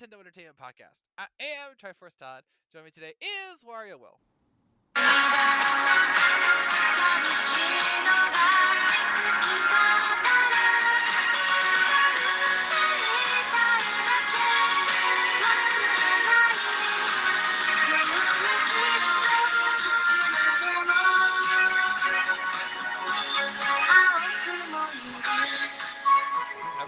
[0.00, 1.00] episode of the Nintendo Entertainment Podcast.
[1.16, 2.42] I am Triforce Todd.
[2.72, 4.18] Joining me today is Wario Will.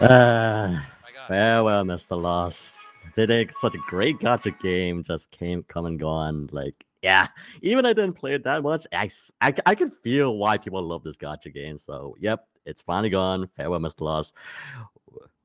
[0.01, 0.80] Uh,
[1.29, 2.20] farewell, Mr.
[2.20, 2.80] Lost.
[3.14, 6.48] Did it such a great gacha game just came come and gone.
[6.52, 7.28] Like, yeah,
[7.62, 8.87] even I didn't play it that much.
[8.92, 9.10] I,
[9.41, 11.78] I, I could feel why people love this gacha game.
[11.78, 13.48] So, yep, it's finally gone.
[13.56, 14.02] Farewell, Mr.
[14.02, 14.34] Lost.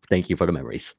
[0.07, 0.93] Thank you for the memories.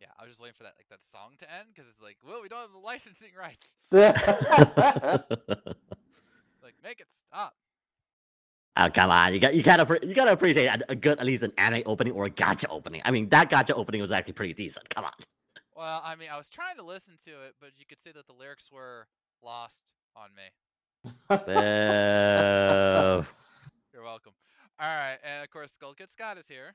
[0.00, 2.16] Yeah, I was just waiting for that like that song to end because it's like,
[2.26, 3.76] well, we don't have the licensing rights.
[6.68, 7.54] Like, make it stop.
[8.76, 9.32] Oh come on!
[9.32, 12.12] You got you gotta you gotta appreciate a, a good at least an anime opening
[12.12, 13.00] or a gacha opening.
[13.06, 14.86] I mean that gacha opening was actually pretty decent.
[14.90, 15.12] Come on.
[15.78, 18.26] Well, I mean, I was trying to listen to it, but you could say that
[18.26, 19.06] the lyrics were
[19.44, 20.42] lost on me.
[23.94, 24.32] You're welcome.
[24.80, 26.74] All right, and of course, Skull Kid Scott is here.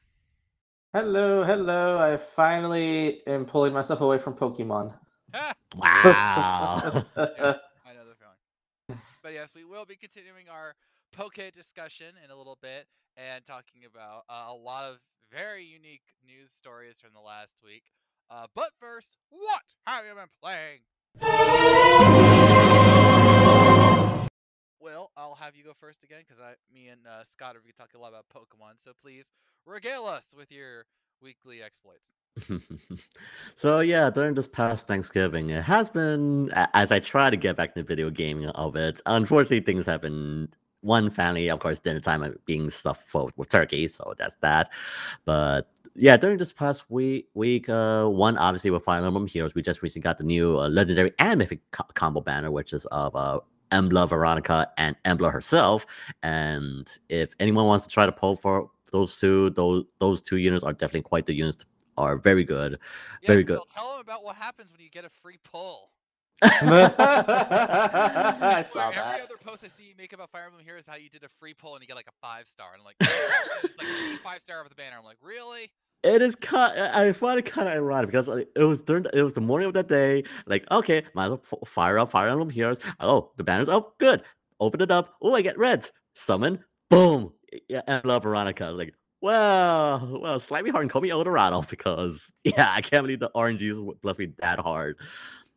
[0.94, 2.00] hello, hello.
[2.00, 4.94] I finally am pulling myself away from Pokemon.
[5.76, 7.04] Wow.
[7.36, 8.38] Yeah, I know the feeling.
[9.22, 10.76] But yes, we will be continuing our
[11.12, 12.88] Poke discussion in a little bit
[13.18, 15.00] and talking about uh, a lot of
[15.32, 17.84] very unique news stories from the last week.
[18.30, 20.80] Uh, but first, what have you been playing?
[24.80, 27.72] Well, I'll have you go first again because I, me and uh, Scott are going
[27.72, 28.84] to talk a lot about Pokemon.
[28.84, 29.28] So please
[29.66, 30.86] regale us with your
[31.22, 32.12] weekly exploits.
[33.56, 37.76] so yeah, during this past Thanksgiving, it has been as I try to get back
[37.76, 39.02] to video gaming of it.
[39.06, 40.50] Unfortunately, things have been
[40.84, 44.72] one family, of course, dinner time being stuffed full with turkey, so that's that.
[45.26, 49.62] But yeah, during this past week, week uh, one obviously with Fire Emblem Heroes, we
[49.62, 53.16] just recently got the new uh, legendary and mythic co- combo banner, which is of
[53.16, 53.40] uh,
[53.72, 55.86] Embla Veronica and Embla herself.
[56.22, 60.64] And if anyone wants to try to pull for those two, those those two units
[60.64, 61.66] are definitely quite the units.
[61.96, 62.80] Are very good.
[63.22, 63.60] Yes, Very good.
[63.72, 65.92] Tell them about what happens when you get a free pull.
[66.44, 69.22] I Where saw every that.
[69.24, 71.30] other post I see you make about Fire Emblem Heroes is how you did a
[71.40, 72.68] free pull and you get like a five star.
[72.74, 72.96] And I'm like,
[73.78, 74.98] like the five star of the banner.
[74.98, 75.72] I'm like, really?
[76.04, 76.78] It is kind.
[76.78, 79.04] I find it kind of ironic because it was during.
[79.04, 80.24] The, it was the morning of that day.
[80.46, 82.80] Like, okay, might as well fire up Fire Emblem Heroes.
[83.00, 83.98] Oh, the banner's up.
[84.00, 84.24] Good.
[84.60, 85.16] Open it up.
[85.22, 85.94] Oh, I get reds.
[86.14, 86.60] Summon.
[86.90, 87.32] Boom.
[87.70, 88.66] Yeah, love Veronica.
[88.66, 93.32] Like, well, well, slightly hard and call me Eldorado because yeah, I can't believe the
[93.34, 94.98] RNGs w- blessed me that hard.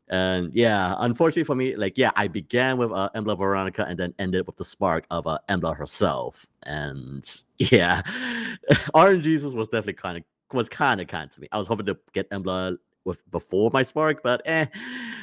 [0.08, 4.14] And yeah, unfortunately for me, like yeah, I began with uh, Embla Veronica and then
[4.18, 6.46] ended with the spark of uh, Embla herself.
[6.64, 7.28] And
[7.58, 8.02] yeah,
[8.94, 11.48] RNG Jesus was definitely kind of was kind of kind to me.
[11.50, 14.66] I was hoping to get Embla with before my spark, but eh,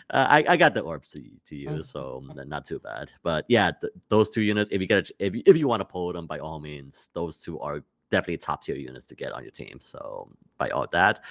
[0.10, 3.12] uh, I, I got the orbs to, to use, so not too bad.
[3.22, 5.82] But yeah, th- those two units, if you get a, if you, if you want
[5.82, 9.34] to pull them, by all means, those two are definitely top tier units to get
[9.34, 9.78] on your team.
[9.80, 11.26] So by all that,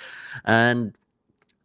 [0.44, 0.96] and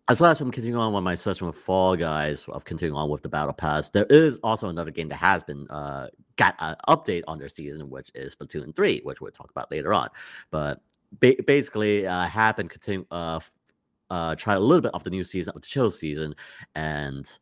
[0.09, 3.23] as as from continuing on with my session with Fall Guys, of continuing on with
[3.23, 6.07] the Battle Pass, there is also another game that has been uh,
[6.37, 9.93] got an update on their season, which is Splatoon 3, which we'll talk about later
[9.93, 10.07] on.
[10.49, 10.81] But
[11.19, 13.41] ba- basically, uh, have been continue uh,
[14.09, 16.33] uh, try a little bit of the new season of the chill season,
[16.75, 17.37] and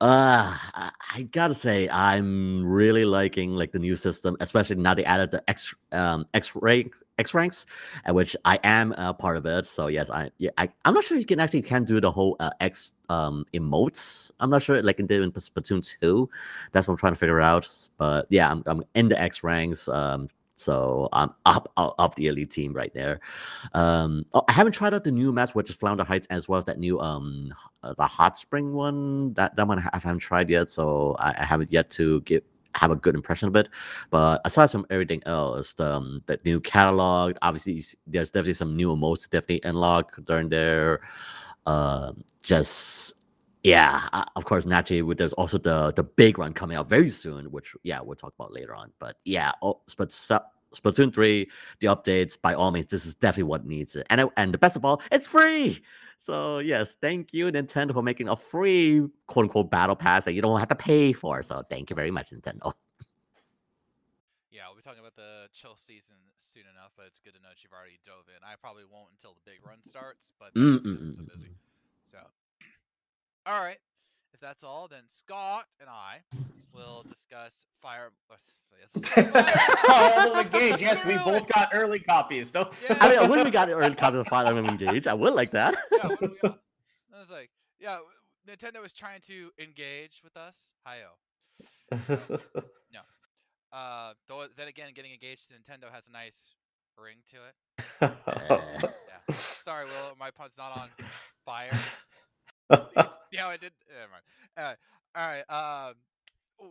[0.00, 5.32] uh I, gotta say i'm really liking like the new system especially now they added
[5.32, 7.66] the x um x rank x ranks
[8.08, 11.02] uh, which i am a part of it so yes i yeah I, i'm not
[11.02, 14.80] sure you can actually can do the whole uh, x um emotes i'm not sure
[14.82, 16.30] like in did in splatoon 2
[16.70, 19.88] that's what i'm trying to figure out but yeah i'm, I'm in the x ranks
[19.88, 23.20] um so i'm up up the elite team right there
[23.74, 26.58] um oh, i haven't tried out the new maps which is flounder heights as well
[26.58, 30.50] as that new um uh, the hot spring one that that one I haven't tried
[30.50, 32.44] yet, so I, I haven't yet to get
[32.74, 33.68] have a good impression of it.
[34.10, 38.88] But aside from everything else, the um, the new catalog, obviously there's definitely some new
[38.88, 41.00] emotes definitely unlocked during there.
[41.66, 43.14] Um, just
[43.64, 47.50] yeah, uh, of course, naturally, there's also the the big run coming out very soon,
[47.50, 48.92] which yeah we'll talk about later on.
[48.98, 50.12] But yeah, oh, but.
[50.12, 50.40] So,
[50.74, 51.48] Splatoon 3,
[51.80, 54.06] the updates, by all means, this is definitely what needs it.
[54.10, 55.80] And, I- and the best of all, it's free.
[56.18, 60.42] So yes, thank you Nintendo for making a free quote unquote battle pass that you
[60.42, 61.42] don't have to pay for.
[61.42, 62.72] So thank you very much, Nintendo.
[64.50, 67.50] Yeah, we'll be talking about the chill season soon enough, but it's good to know
[67.50, 68.40] that you've already dove in.
[68.42, 71.52] I probably won't until the big run starts, but Mm, mm, I'm so mm, busy.
[71.52, 71.54] mm.
[72.02, 72.18] So,
[73.46, 73.78] all right.
[74.32, 76.20] If that's all, then Scott and I
[76.74, 78.10] we'll discuss Fire.
[78.30, 78.36] oh,
[78.80, 79.18] yes,
[79.86, 80.80] Fire Emblem Engage.
[80.80, 82.54] Yes, we both got early copies.
[82.54, 82.70] No.
[82.88, 82.96] Yeah.
[83.00, 85.76] I mean, when we got early copy of Fire Emblem Engage, I would like that.
[85.92, 86.60] yeah, what we got?
[87.14, 87.98] I was like, yeah,
[88.48, 90.56] Nintendo was trying to engage with us.
[90.86, 91.16] Hiyo.
[92.92, 93.00] no.
[93.72, 96.54] Uh, though then again, getting engaged to Nintendo has a nice
[96.96, 97.54] ring to it.
[98.28, 99.34] Yeah.
[99.34, 100.88] Sorry, Will, my pun's not on
[101.44, 101.70] fire.
[103.30, 103.72] Yeah, I did.
[103.90, 104.24] Never mind.
[104.56, 105.88] Uh, all right.
[105.90, 105.94] Um,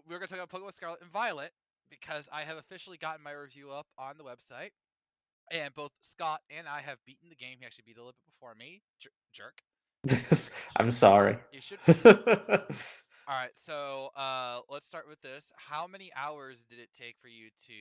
[0.09, 1.51] we're gonna talk about Pokemon Scarlet and Violet
[1.89, 4.71] because I have officially gotten my review up on the website,
[5.51, 7.57] and both Scott and I have beaten the game.
[7.59, 8.81] He actually beat it a little bit before me.
[8.99, 9.61] Jer- jerk.
[10.77, 11.37] I'm sorry.
[11.51, 11.79] You should.
[13.29, 15.51] All right, so uh, let's start with this.
[15.57, 17.73] How many hours did it take for you to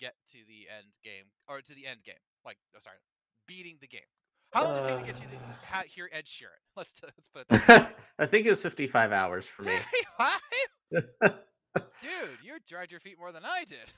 [0.00, 2.18] get to the end game, or to the end game?
[2.44, 2.96] Like, oh, sorry,
[3.46, 4.10] beating the game.
[4.52, 5.52] How long did it take to get you to Uh.
[5.66, 6.58] ha- hear Ed Sheeran?
[6.76, 7.96] Let's t- let's put it that.
[8.18, 9.72] I think it was 55 hours for me.
[10.90, 11.32] 55?
[12.00, 13.92] Dude, you dried your feet more than I did.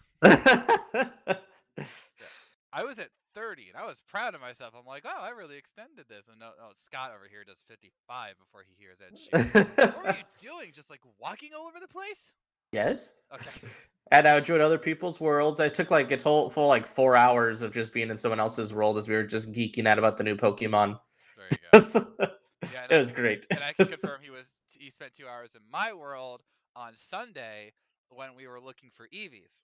[2.73, 4.75] I was at 30, and I was proud of myself.
[4.79, 6.29] I'm like, oh, I really extended this.
[6.29, 9.77] And no, no Scott over here does 55 before he hears Ed Sheeran.
[9.95, 10.71] what were you doing?
[10.73, 12.33] Just like walking all over the place?
[12.73, 13.15] Yes.
[13.35, 13.51] Okay.
[14.13, 15.61] And I would join other people's worlds.
[15.61, 18.75] I took like a total full like four hours of just being in someone else's
[18.75, 20.99] world as we were just geeking out about the new Pokemon.
[21.37, 21.79] There you go.
[22.25, 22.31] it
[22.73, 23.47] Yeah, and I- was great.
[23.53, 26.43] and I can confirm he was he spent two hours in my world
[26.75, 27.71] on Sunday
[28.09, 29.63] when we were looking for Eevees.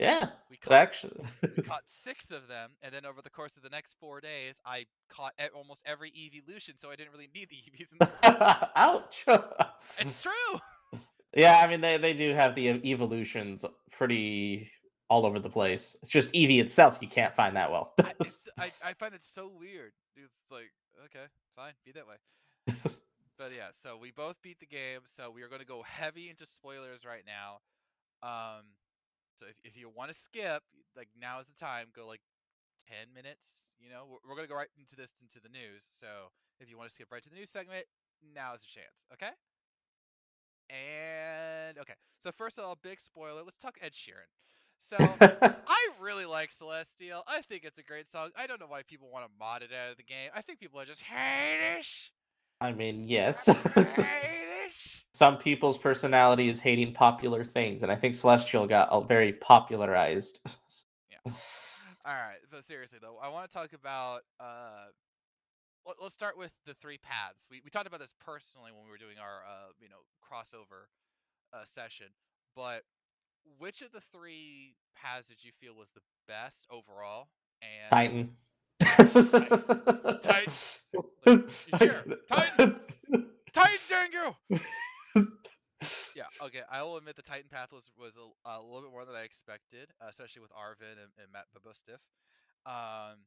[0.00, 1.22] yeah, We caught actually,
[1.56, 4.56] we caught six of them, and then over the course of the next four days,
[4.66, 7.92] I caught almost every Eevee evolution, so I didn't really need the Eevees.
[7.92, 8.68] In the...
[8.74, 9.24] ouch.
[10.00, 10.58] it's true.
[11.34, 14.70] Yeah, I mean they they do have the evolutions pretty
[15.08, 15.96] all over the place.
[16.02, 17.94] It's just Eevee itself you can't find that well.
[17.98, 18.12] I,
[18.58, 19.92] I I find it so weird.
[20.16, 20.70] It's like
[21.06, 22.86] okay, fine, be that way.
[23.40, 26.28] But yeah, so we both beat the game, so we are going to go heavy
[26.28, 27.64] into spoilers right now.
[28.20, 28.76] Um,
[29.32, 30.60] so if if you want to skip,
[30.94, 31.86] like now is the time.
[31.96, 32.20] Go like
[32.84, 33.72] ten minutes.
[33.80, 35.88] You know, we're, we're going to go right into this into the news.
[35.88, 36.28] So
[36.60, 37.86] if you want to skip right to the news segment,
[38.20, 39.08] now is a chance.
[39.16, 39.32] Okay.
[40.70, 43.42] And okay, so first of all, big spoiler.
[43.42, 44.28] Let's talk Ed Sheeran.
[44.78, 44.96] So
[45.66, 47.22] I really like Celestial.
[47.28, 48.30] I think it's a great song.
[48.38, 50.30] I don't know why people want to mod it out of the game.
[50.34, 52.12] I think people are just hate-ish.
[52.60, 53.46] I mean, yes.
[53.74, 55.04] Hate-ish.
[55.14, 60.40] Some people's personality is hating popular things, and I think Celestial got uh, very popularized.
[61.10, 61.32] Yeah.
[62.04, 64.22] All right, but seriously though, I want to talk about.
[64.38, 64.86] Uh,
[65.90, 67.46] let, let's start with the three paths.
[67.50, 70.86] We we talked about this personally when we were doing our uh, you know crossover
[71.52, 72.06] uh, session,
[72.54, 72.82] but
[73.58, 77.28] which of the three paths did you feel was the best overall?
[77.62, 78.30] And Titan.
[80.22, 80.52] Titan.
[81.26, 81.40] Like,
[81.82, 82.76] sure, Titan.
[83.52, 84.40] Titan.
[86.14, 86.60] Yeah, okay.
[86.70, 89.22] I will admit the Titan path was was a, a little bit more than I
[89.22, 92.04] expected, uh, especially with Arven and, and Mabosstiff.
[92.68, 93.24] Um,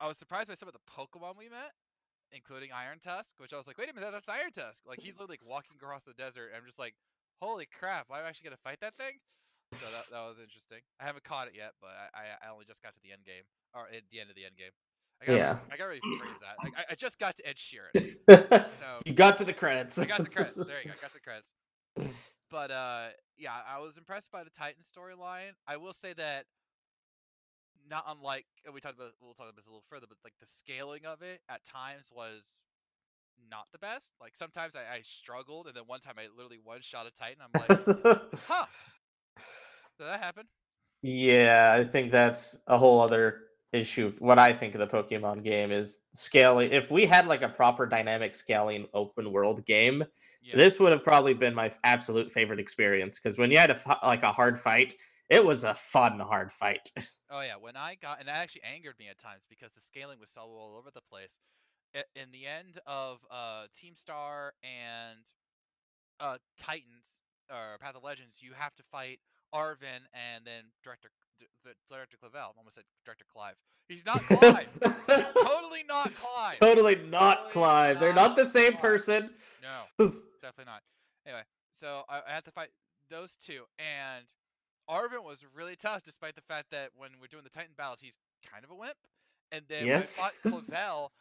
[0.00, 1.72] I was surprised by some of the Pokemon we met,
[2.32, 4.82] including Iron Tusk, which I was like, wait a minute, that's Iron Tusk.
[4.86, 6.94] Like he's literally like, walking across the desert, and I'm just like,
[7.40, 9.20] holy crap, why am I actually gonna fight that thing?
[9.72, 10.78] So that that was interesting.
[11.00, 13.42] I haven't caught it yet, but I I, only just got to the end game
[13.74, 14.70] or at the end of the end game.
[15.22, 15.58] I got Yeah.
[15.70, 16.56] I got to rephrase that.
[16.62, 17.90] Like I, I just got to Ed Sheeran.
[18.78, 19.98] So you got to the credits.
[19.98, 20.56] I got the credits.
[20.66, 20.94] There you go.
[20.98, 21.52] I got the credits.
[22.50, 25.54] But uh, yeah, I was impressed by the Titan storyline.
[25.66, 26.44] I will say that,
[27.88, 30.34] not unlike and we talked about, we'll talk about this a little further, but like
[30.40, 32.42] the scaling of it at times was
[33.50, 34.12] not the best.
[34.20, 37.42] Like sometimes I, I struggled, and then one time I literally one shot a Titan.
[37.42, 37.70] I'm like,
[38.48, 38.66] huh,
[39.98, 40.46] did that happen?
[41.02, 43.40] yeah, I think that's a whole other
[43.72, 44.12] issue.
[44.18, 46.72] What I think of the Pokemon game is scaling.
[46.72, 50.04] If we had like a proper dynamic scaling open world game,
[50.42, 50.56] Yeah.
[50.56, 53.18] this would have probably been my absolute favorite experience.
[53.22, 54.94] Because when you had a like a hard fight,
[55.28, 56.90] it was a fun hard fight.
[57.34, 60.20] Oh yeah, when I got and that actually angered me at times because the scaling
[60.20, 61.34] was so all over the place.
[61.94, 65.18] I- In the end of uh, Team Star and
[66.20, 67.18] uh, Titans
[67.50, 69.18] or Path of Legends, you have to fight
[69.52, 71.08] Arven and then Director
[71.40, 72.54] D- D- Director Clavel.
[72.54, 73.56] I almost said Director Clive.
[73.88, 74.68] He's not Clive.
[75.08, 76.58] He's totally not Clive.
[76.60, 78.00] totally not Totally Clive.
[78.00, 78.80] They're not not the same Clive.
[78.82, 79.30] person.
[79.60, 79.82] No,
[80.40, 80.82] definitely not.
[81.26, 81.42] Anyway,
[81.80, 82.68] so I, I had to fight
[83.10, 84.24] those two, and
[84.88, 88.18] Arven was really tough, despite the fact that when we're doing the Titan battles, he's
[88.50, 88.96] kind of a wimp.
[89.52, 90.18] And then Yes.
[90.18, 91.12] when I fought Clavel,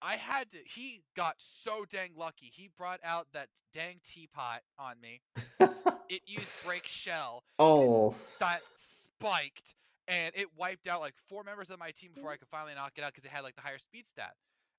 [0.00, 0.58] I had to.
[0.64, 2.50] He got so dang lucky.
[2.52, 5.20] He brought out that dang teapot on me.
[6.08, 9.74] It used break shell oh, that spiked,
[10.06, 12.92] and it wiped out like four members of my team before I could finally knock
[12.96, 14.32] it out because it had like the higher speed stat.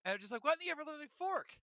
[0.03, 1.53] And I'm just like, what in the ever living fork?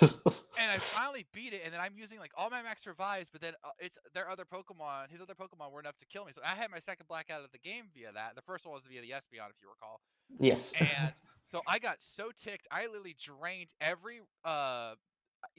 [0.00, 3.40] And I finally beat it, and then I'm using like all my max revives, but
[3.40, 6.32] then uh, it's their other Pokemon, his other Pokemon were enough to kill me.
[6.32, 8.34] So I had my second blackout of the game via that.
[8.36, 10.00] The first one was via the Espeon, if you recall.
[10.38, 10.72] yes.
[10.78, 11.12] And
[11.50, 14.94] so I got so ticked, I literally drained every uh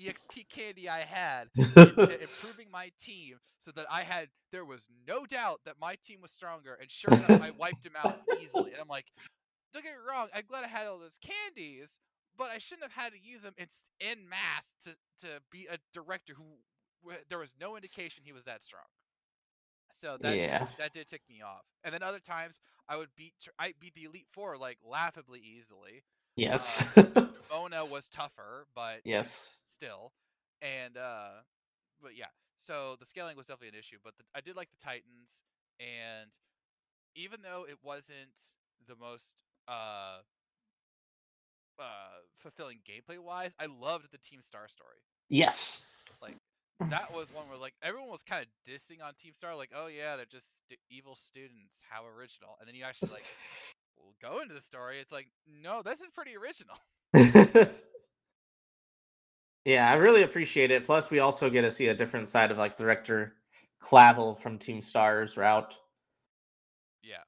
[0.02, 5.26] EXP candy I had into improving my team so that I had there was no
[5.26, 8.72] doubt that my team was stronger, and sure enough, I wiped him out easily.
[8.72, 9.06] And I'm like,
[9.74, 12.00] don't get me wrong, I'm glad I had all those candies,
[12.38, 14.92] but I shouldn't have had to use them in, s- in mass to
[15.26, 16.44] to be a director who
[17.30, 18.84] there was no indication he was that strong.
[20.00, 20.68] So that yeah.
[20.78, 21.64] that did tick me off.
[21.84, 26.04] And then other times I would beat I beat the Elite Four like laughably easily.
[26.36, 26.88] Yes.
[27.52, 29.58] Mona was tougher, but yes.
[29.72, 30.12] still.
[30.62, 31.42] And uh
[32.02, 32.28] but yeah.
[32.58, 35.42] So the scaling was definitely an issue, but the, I did like the Titans
[35.80, 36.30] and
[37.16, 38.36] even though it wasn't
[38.88, 40.20] the most uh
[41.80, 44.98] uh fulfilling gameplay wise, I loved the Team Star story.
[45.30, 45.86] Yes.
[46.22, 46.38] Like
[46.90, 49.88] that was one where like everyone was kind of dissing on Team Star like, "Oh
[49.88, 51.80] yeah, they're just stu- evil students.
[51.90, 53.26] How original." And then you actually like
[53.98, 56.78] well, go into the story, it's like, "No, this is pretty original."
[59.66, 60.86] yeah, I really appreciate it.
[60.86, 63.34] Plus, we also get to see a different side of like director
[63.80, 65.74] Clavel from Team Stars route.
[67.04, 67.24] Yeah.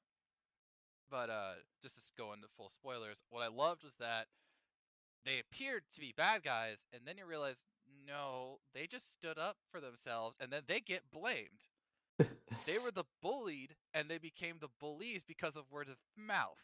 [1.10, 1.69] But uh just to s-
[2.20, 4.28] go into full spoilers, what I loved was that
[5.26, 7.66] they appeared to be bad guys and then you realize
[8.08, 11.68] no, they just stood up for themselves and then they get blamed.
[12.66, 16.60] they were the bullied and they became the bullies because of word of mouth.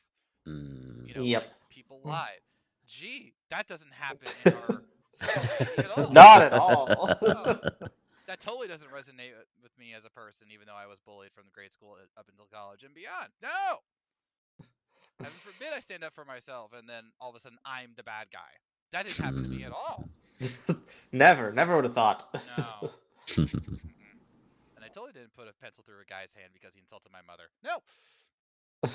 [0.48, 1.08] Mm.
[1.08, 1.42] You know, Yep.
[1.44, 2.42] like, people lied.
[2.88, 4.82] Gee, that doesn't happen in our
[5.20, 6.12] society at all.
[6.12, 6.88] Not at all.
[7.22, 7.60] No.
[8.28, 11.32] that totally doesn't resonate with- with me as a person, even though I was bullied
[11.34, 13.30] from the grade school uh, up until college and beyond.
[13.42, 13.80] No.
[15.19, 18.03] Heaven forbid I stand up for myself and then all of a sudden I'm the
[18.03, 18.39] bad guy.
[18.91, 20.07] That didn't happen to me at all.
[21.12, 22.36] never, never would have thought.
[22.57, 22.89] No.
[24.75, 27.22] And I totally didn't put a pencil through a guy's hand because he insulted my
[27.25, 27.45] mother.
[27.63, 27.79] No.
[28.84, 28.91] Did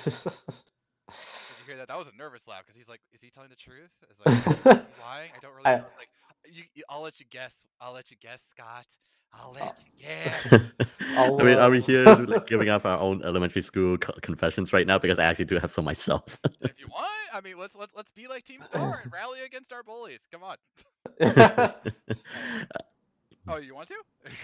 [1.59, 1.89] you hear that?
[1.89, 3.91] That was a nervous laugh because he's like, "Is he telling the truth?
[4.11, 4.47] Is like,
[5.03, 5.31] lying?
[5.35, 6.09] I don't really I- know." It's like,
[6.47, 7.67] you, you, I'll let you guess.
[7.81, 8.87] I'll let you guess, Scott.
[9.33, 10.63] I'll let you guess.
[11.17, 14.87] I mean, are we here like giving up our own elementary school co- confessions right
[14.87, 14.99] now?
[14.99, 16.39] Because I actually do have some myself.
[16.61, 19.73] if you want, I mean, let's let's let's be like Team Star and rally against
[19.73, 20.27] our bullies.
[20.31, 20.57] Come on.
[23.49, 23.95] Oh, you want to?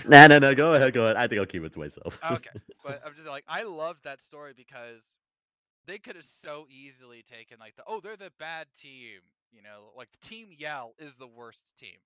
[0.07, 0.55] nah, no, no.
[0.55, 1.17] Go ahead, go ahead.
[1.17, 2.23] I think I'll keep it to myself.
[2.23, 2.51] Ah, okay,
[2.83, 5.19] but I'm just like, I loved that story because
[5.87, 9.21] they could have so easily taken like the oh they're the bad team,
[9.53, 11.99] you know, like Team Yell is the worst team.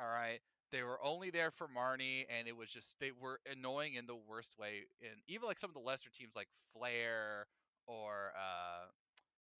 [0.00, 0.40] All right,
[0.74, 4.16] they were only there for Marnie, and it was just they were annoying in the
[4.28, 4.82] worst way.
[5.00, 7.46] And even like some of the lesser teams like Flair
[7.86, 8.90] or uh,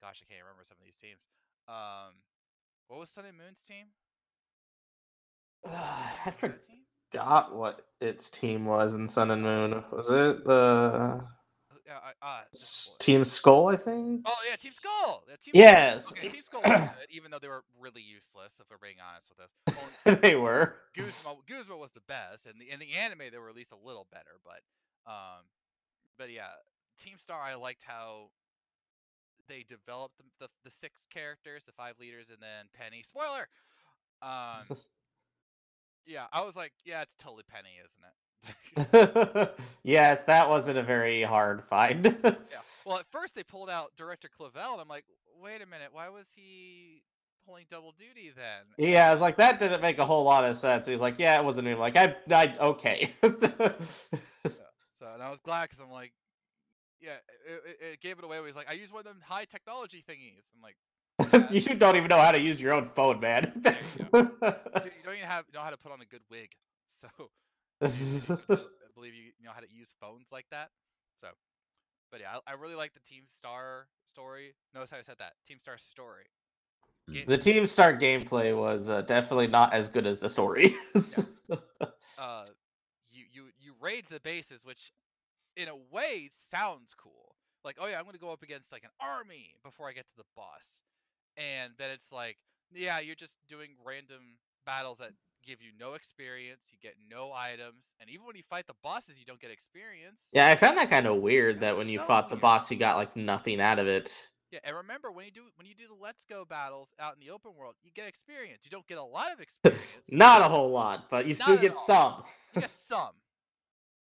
[0.02, 1.21] gosh, I can't remember some of these teams.
[1.68, 2.14] Um,
[2.88, 3.87] what was Sun and Moon's team?
[5.66, 6.80] I that team?
[7.12, 9.85] forgot what its team was in Sun and Moon.
[9.92, 11.25] Was it the
[11.91, 12.41] Uh, uh,
[12.99, 13.69] Team Skull?
[13.69, 14.23] I think.
[14.25, 15.25] Oh yeah, Team Skull.
[15.29, 16.07] Yeah, Team Yes.
[16.07, 16.19] Skull.
[16.19, 18.55] Okay, Team Skull good, even though they were really useless.
[18.59, 19.76] If we're being honest with us.
[20.07, 20.76] Only they were.
[20.97, 23.87] Guzma, Guzma was the best, and the in the anime they were at least a
[23.87, 24.41] little better.
[24.45, 24.62] But
[25.11, 25.45] um,
[26.19, 26.57] but yeah,
[26.99, 27.41] Team Star.
[27.41, 28.31] I liked how
[29.49, 33.03] they developed the, the the six characters, the five leaders, and then Penny.
[33.03, 33.49] Spoiler.
[34.23, 34.76] Um,
[36.07, 38.17] yeah, I was like, yeah, it's totally Penny, isn't it?
[39.83, 42.17] yes, that wasn't a very hard find.
[42.25, 42.35] Yeah.
[42.85, 45.05] Well, at first they pulled out director Clavel, and I'm like,
[45.43, 47.03] wait a minute, why was he
[47.47, 48.65] pulling double duty then?
[48.77, 50.87] yeah, I was like, that didn't make a whole lot of sense.
[50.87, 53.13] He's like, yeah, it wasn't even Like, I, I, okay.
[55.05, 56.13] So, and I was glad because I'm like,
[57.01, 58.39] yeah, it, it, gave it away.
[58.47, 60.49] He's like, I use one of them high technology thingies.
[60.55, 63.53] I'm like, you don't even know how to use your own phone, man.
[63.55, 66.51] You dude, you don't even have know how to put on a good wig.
[66.87, 67.09] So
[67.88, 70.71] I believe you know how to use phones like that.
[71.21, 71.29] So,
[72.11, 74.55] but yeah, I, I really like the Team Star story.
[74.75, 76.25] Notice how I said that Team Star story.
[77.12, 80.75] Ga- the Team Star gameplay was uh, definitely not as good as the story.
[80.95, 81.25] is.
[82.19, 82.45] uh
[83.14, 84.93] you you you raid the bases which
[85.57, 88.91] in a way sounds cool like oh yeah i'm gonna go up against like an
[89.00, 90.83] army before i get to the boss
[91.37, 92.37] and then it's like
[92.75, 95.12] yeah you're just doing random battles that
[95.45, 99.19] give you no experience you get no items and even when you fight the bosses
[99.19, 102.05] you don't get experience yeah, I found that kind of weird that when you so
[102.07, 102.43] fought the weird.
[102.43, 104.13] boss, you got like nothing out of it.
[104.51, 107.21] yeah and remember when you do when you do the let's go battles out in
[107.21, 110.49] the open world you get experience you don't get a lot of experience Not a
[110.49, 111.87] whole lot, but you Not still get all.
[111.87, 112.25] some.
[112.55, 113.13] you get some.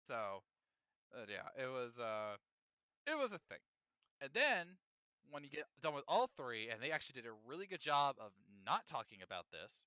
[0.06, 0.42] So,
[1.14, 2.36] uh, yeah, it was uh,
[3.06, 3.58] it was a thing.
[4.20, 4.66] And then
[5.30, 8.16] when you get done with all three, and they actually did a really good job
[8.20, 8.32] of
[8.64, 9.82] not talking about this,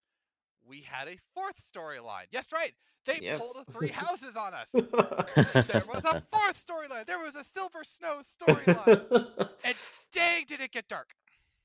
[0.68, 2.26] we had a fourth storyline.
[2.32, 2.74] Yes, right.
[3.06, 3.40] They Yes.
[3.40, 4.72] pulled a three houses on us.
[4.72, 7.06] There was a fourth storyline.
[7.08, 9.06] There was a Silver Snow storyline.
[9.64, 9.76] And
[10.14, 11.10] dang, did it get dark.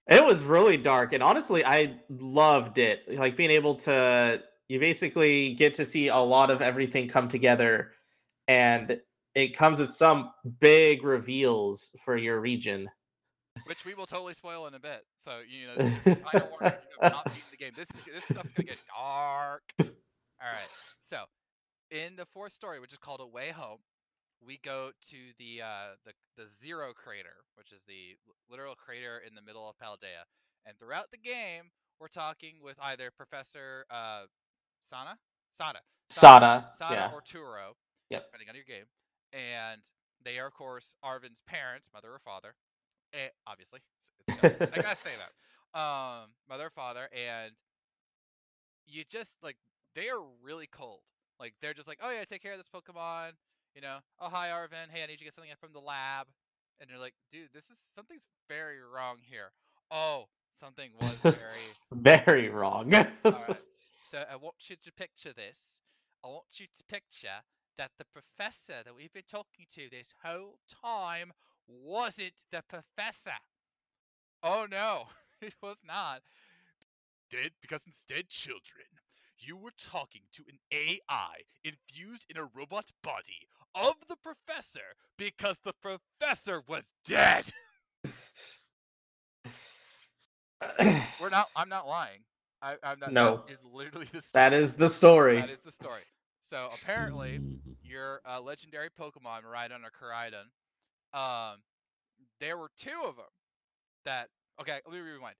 [0.09, 3.01] It was really dark, and honestly, I loved it.
[3.13, 7.91] Like being able to, you basically get to see a lot of everything come together,
[8.47, 9.01] and
[9.35, 12.89] it comes with some big reveals for your region.
[13.65, 15.05] Which we will totally spoil in a bit.
[15.25, 17.73] So you know, final warning of not beating the game.
[17.77, 19.63] This is this stuff's gonna get dark.
[19.79, 19.87] All
[20.53, 20.69] right.
[21.03, 21.25] So
[21.91, 23.79] in the fourth story, which is called A Way Home,
[24.45, 28.17] we go to the uh, the the Zero Crater, which is the
[28.51, 30.27] literal crater in the middle of Paldea.
[30.67, 31.71] And throughout the game,
[32.01, 34.25] we're talking with either Professor uh,
[34.83, 35.17] Sana,
[35.57, 35.79] Sada,
[36.11, 37.75] Sada, Sada yeah, or Turo,
[38.11, 38.25] Yep.
[38.27, 38.87] depending on your game.
[39.33, 39.81] And
[40.25, 42.55] they are, of course, Arven's parents, mother or father.
[43.17, 43.81] Eh, obviously,
[44.29, 45.79] it's- it's- I gotta say that.
[45.79, 47.53] Um, mother father, and
[48.87, 49.57] you just like
[49.95, 51.01] they are really cold.
[51.41, 53.33] Like they're just like, oh yeah, take care of this Pokemon.
[53.75, 56.27] You know, oh hi Arven, hey I need you to get something from the lab.
[56.81, 59.51] And you're like, dude, this is something's very wrong here.
[59.91, 60.27] Oh,
[60.59, 61.69] something was very
[62.25, 62.91] very wrong.
[62.91, 63.11] right.
[64.13, 65.81] So I want you to picture this.
[66.25, 67.43] I want you to picture
[67.77, 71.33] that the professor that we've been talking to this whole time
[71.69, 73.31] wasn't the professor.
[74.43, 75.05] Oh no,
[75.41, 76.23] it was not.
[77.31, 78.87] Did because instead, children,
[79.39, 85.57] you were talking to an AI infused in a robot body of the professor because
[85.65, 87.47] the professor was dead.
[91.21, 91.49] We're not.
[91.57, 92.21] I'm not lying.
[92.63, 93.13] I, I'm not.
[93.13, 93.43] No.
[93.47, 94.23] That is literally the.
[94.23, 94.43] Story.
[94.43, 95.41] that is the story.
[95.41, 96.03] That is the story.
[96.41, 97.41] So apparently,
[97.83, 100.47] your uh, legendary Pokemon, Miraidon or Koraidon,
[101.13, 101.57] um,
[102.41, 103.27] there were two of them
[104.05, 104.29] that.
[104.61, 105.37] Okay, let me rewind.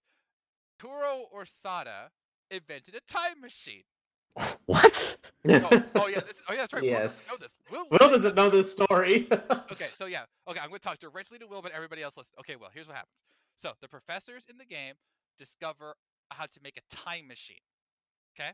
[0.81, 2.11] Turo or Sada
[2.51, 3.83] invented a time machine.
[4.67, 5.17] What?
[5.49, 6.83] Oh, oh yeah, this, oh yeah, that's right.
[6.83, 7.29] Will doesn't Yes.
[7.31, 7.55] know this.
[7.71, 9.29] Will, Will doesn't know this story.
[9.71, 12.35] Okay, so yeah, okay, I'm going to talk directly to Will, but everybody else listen.
[12.41, 13.23] Okay, well, here's what happens.
[13.57, 14.95] So the professors in the game
[15.39, 15.95] discover
[16.31, 17.63] how to make a time machine.
[18.39, 18.51] Okay.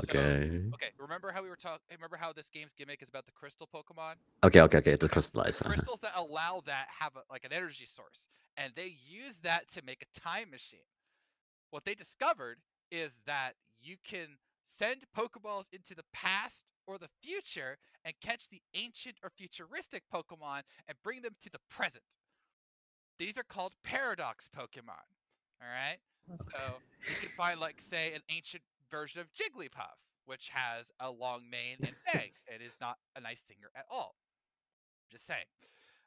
[0.00, 0.70] So, Okay.
[0.74, 0.90] okay.
[0.98, 1.80] Remember how we were talking?
[1.90, 4.14] Remember how this game's gimmick is about the crystal Pokemon?
[4.42, 4.96] Okay, okay, okay.
[4.96, 5.58] Just crystallize.
[5.58, 8.26] The crystals that allow that have a, like an energy source,
[8.56, 10.88] and they use that to make a time machine.
[11.70, 12.58] What they discovered
[12.90, 18.62] is that you can send Pokeballs into the past or the future and catch the
[18.74, 22.04] ancient or futuristic Pokemon and bring them to the present.
[23.18, 25.04] These are called paradox Pokemon.
[25.60, 25.98] All right.
[26.40, 31.42] So you can find, like, say, an ancient version of Jigglypuff, which has a long
[31.50, 34.14] mane and fangs and is not a nice singer at all.
[35.10, 35.46] Just saying.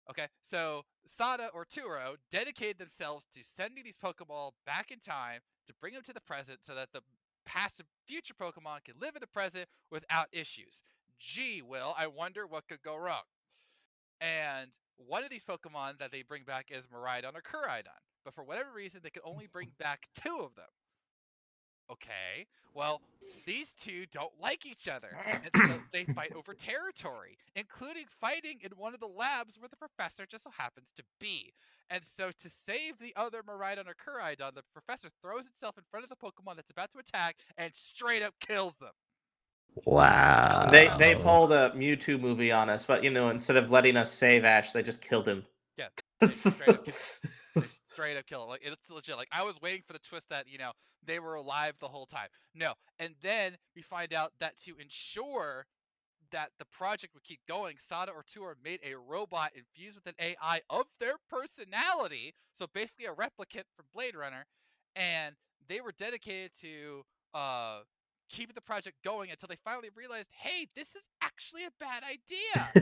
[0.09, 5.73] Okay, so Sada or Turo dedicated themselves to sending these Pokeball back in time to
[5.81, 7.01] bring them to the present so that the
[7.45, 10.83] past and future Pokemon can live in the present without issues.
[11.19, 13.23] Gee, Will, I wonder what could go wrong.
[14.21, 17.99] And one of these Pokemon that they bring back is Miraidon or Koraidon.
[18.23, 20.65] But for whatever reason, they can only bring back two of them.
[21.91, 23.01] Okay, well,
[23.45, 28.71] these two don't like each other, and so they fight over territory, including fighting in
[28.77, 31.53] one of the labs where the professor just so happens to be.
[31.89, 36.03] And so, to save the other Miraidon or Koraidon, the professor throws itself in front
[36.03, 38.91] of the Pokemon that's about to attack and straight up kills them.
[39.83, 40.69] Wow.
[40.71, 44.11] they they pulled a Mewtwo movie on us, but you know, instead of letting us
[44.11, 45.45] save Ash, they just killed him.
[45.77, 45.89] Yeah,
[47.91, 48.47] straight up kill it.
[48.49, 49.17] Like it's legit.
[49.17, 50.71] Like I was waiting for the twist that you know
[51.05, 52.27] they were alive the whole time.
[52.53, 55.65] No, and then we find out that to ensure
[56.31, 60.15] that the project would keep going, Sada or Turo made a robot infused with an
[60.19, 62.33] AI of their personality.
[62.57, 64.45] So basically a replicant from Blade Runner,
[64.95, 65.35] and
[65.67, 67.79] they were dedicated to uh
[68.29, 72.73] keeping the project going until they finally realized, hey, this is actually a bad idea.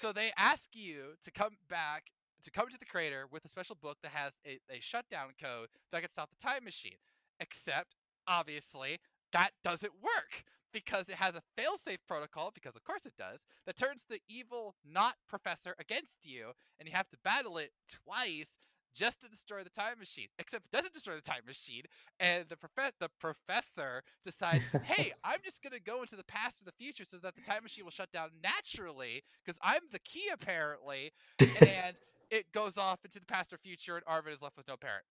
[0.00, 2.04] So they ask you to come back
[2.44, 5.68] to come to the crater with a special book that has a, a shutdown code
[5.92, 6.98] that can stop the time machine.
[7.40, 7.96] Except,
[8.28, 9.00] obviously,
[9.32, 13.76] that doesn't work because it has a failsafe protocol, because of course it does, that
[13.76, 17.70] turns the evil not professor against you, and you have to battle it
[18.04, 18.50] twice
[18.94, 20.28] just to destroy the time machine.
[20.38, 21.82] Except it doesn't destroy the time machine,
[22.20, 26.64] and the prof- the professor decides, hey, I'm just gonna go into the past or
[26.64, 30.28] the future so that the time machine will shut down naturally, because I'm the key
[30.32, 31.96] apparently, and
[32.34, 35.04] it goes off into the past or future, and Arven is left with no parent.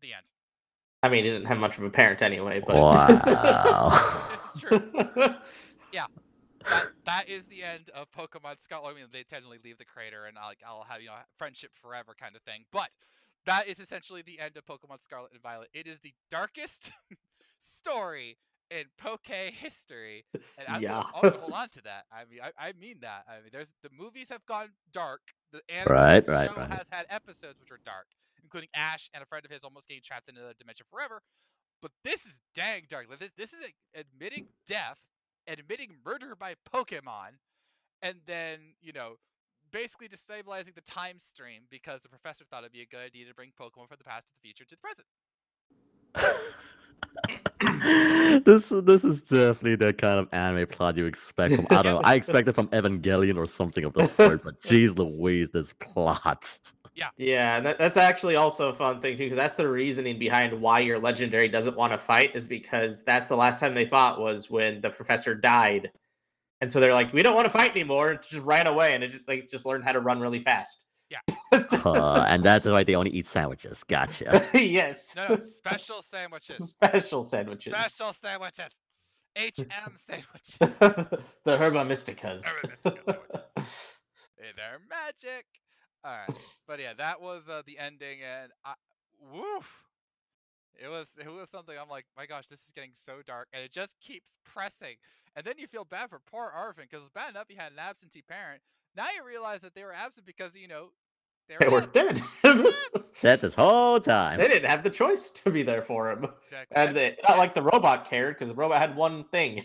[0.00, 0.26] The end.
[1.02, 3.06] I mean, he didn't have much of a parent anyway, but Wow.
[4.30, 4.92] This is true.
[5.92, 6.06] Yeah.
[6.68, 8.90] That that is the end of Pokemon Scarlet.
[8.90, 11.70] I mean, they technically leave the crater, and I'll, like I'll have you know friendship
[11.80, 12.64] forever kind of thing.
[12.72, 12.90] But
[13.46, 15.68] that is essentially the end of Pokemon Scarlet and Violet.
[15.72, 16.92] It is the darkest
[17.58, 18.36] story
[18.70, 20.26] in Poke history,
[20.58, 20.88] and I'm Yeah.
[20.90, 22.04] gonna, I'm gonna hold on to that.
[22.12, 23.24] I mean, I, I mean that.
[23.28, 25.22] I mean, there's the movies have gone dark.
[25.52, 26.70] The anime Right, right, show right.
[26.70, 28.06] has had episodes which are dark,
[28.42, 31.22] including Ash and a friend of his almost getting trapped in another dimension forever.
[31.80, 33.06] But this is dang dark.
[33.08, 34.98] Like, This, this is a, admitting death,
[35.46, 37.38] admitting murder by Pokemon,
[38.02, 39.16] and then you know
[39.72, 43.34] basically destabilizing the time stream because the professor thought it'd be a good idea to
[43.34, 45.06] bring Pokemon from the past to the future to the present.
[48.48, 52.00] this this is definitely the kind of anime plot you expect from I don't know.
[52.02, 56.58] I expect it from Evangelion or something of the sort, but geez Louise, this plot.
[56.94, 60.58] Yeah, Yeah, that, that's actually also a fun thing too, because that's the reasoning behind
[60.58, 64.18] why your legendary doesn't want to fight, is because that's the last time they fought
[64.18, 65.90] was when the professor died,
[66.62, 69.04] and so they're like, we don't want to fight anymore, and just ran away, and
[69.04, 70.84] it just like just learned how to run really fast.
[71.10, 71.20] Yeah.
[71.84, 73.82] Uh, and that's why they only eat sandwiches.
[73.84, 74.44] Gotcha.
[74.54, 75.14] yes.
[75.16, 76.70] No, no, special sandwiches.
[76.70, 77.72] Special sandwiches.
[77.72, 78.70] Special sandwiches.
[79.36, 80.58] HM sandwiches.
[81.44, 82.44] the Herba Mysticas.
[82.44, 83.18] Herba Mystica
[83.56, 83.98] sandwiches.
[84.56, 85.46] They're magic.
[86.04, 88.74] All right, but yeah, that was uh, the ending, and I,
[89.32, 89.66] woof,
[90.74, 91.76] it was it was something.
[91.80, 94.96] I'm like, my gosh, this is getting so dark, and it just keeps pressing.
[95.36, 97.78] And then you feel bad for poor Arven because it's bad enough he had an
[97.78, 98.62] absentee parent.
[98.98, 100.88] Now you realize that they were absent because you know
[101.48, 102.20] they They were were dead.
[102.42, 102.66] dead.
[103.22, 104.38] That this whole time.
[104.38, 106.26] they didn't have the choice to be there for him.
[106.46, 106.76] Exactly.
[106.76, 109.64] And they, not like the robot cared, because the robot had one thing.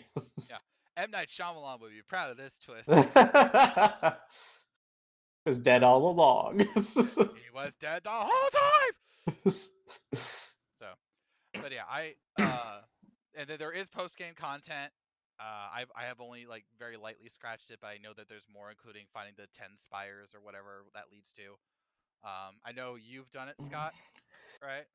[0.50, 0.58] Yeah.
[0.98, 2.88] M Night Shyamalan would be proud of this twist.
[5.48, 6.60] was dead all along.
[6.60, 6.68] he
[7.56, 8.92] was dead the whole time.
[10.80, 10.88] So,
[11.62, 12.82] but yeah, I uh,
[13.36, 14.92] and then there is post game content.
[15.40, 18.48] Uh, I've I have only like very lightly scratched it, but I know that there's
[18.54, 21.58] more, including finding the ten spires or whatever that leads to.
[22.24, 23.94] Um, I know you've done it, Scott,
[24.64, 24.86] right?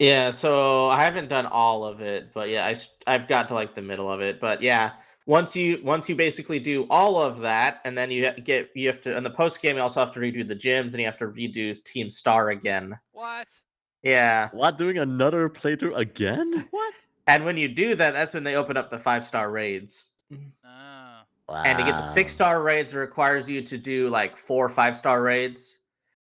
[0.00, 2.66] yeah, so I haven't done all of it, but yeah,
[3.06, 4.40] I have got to like the middle of it.
[4.40, 4.92] But yeah,
[5.26, 9.02] once you once you basically do all of that, and then you get you have
[9.02, 11.18] to in the post game you also have to redo the gyms and you have
[11.18, 12.98] to redo Team Star again.
[13.12, 13.46] What?
[14.02, 16.66] Yeah, What doing another playthrough again?
[16.70, 16.94] What?
[17.30, 20.10] And when you do that, that's when they open up the five star raids.
[20.32, 24.68] Oh, And to get the six star raids, it requires you to do like four
[24.68, 25.78] five star raids.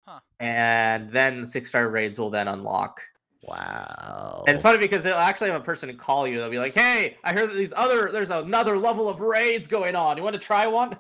[0.05, 0.21] Huh.
[0.39, 3.01] And then the six star raids will then unlock.
[3.43, 4.45] Wow.
[4.47, 6.39] And it's funny because they'll actually have a person call you.
[6.39, 9.97] They'll be like, "Hey, I heard that these other there's another level of raids going
[9.97, 10.17] on.
[10.17, 10.99] You want to try one?"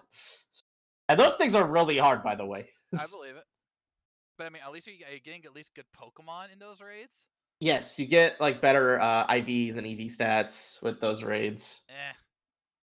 [1.08, 2.70] And those things are really hard, by the way.
[2.96, 3.44] I believe it.
[4.38, 7.26] But I mean, at least you are getting at least good Pokemon in those raids.
[7.60, 11.82] Yes, you get like better uh, IVs and EV stats with those raids.
[11.90, 12.12] Eh.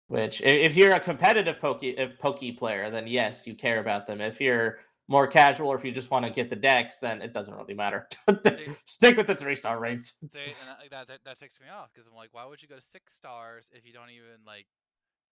[0.08, 4.20] Which, if you're a competitive Poke if Poke player, then yes, you care about them.
[4.20, 7.32] If you're more casual, or if you just want to get the dex, then it
[7.32, 8.08] doesn't really matter.
[8.84, 10.14] Stick with the three star raids.
[10.22, 10.30] And
[10.90, 13.70] that, that, that me off because I'm like, why would you go to six stars
[13.72, 14.66] if you don't even like,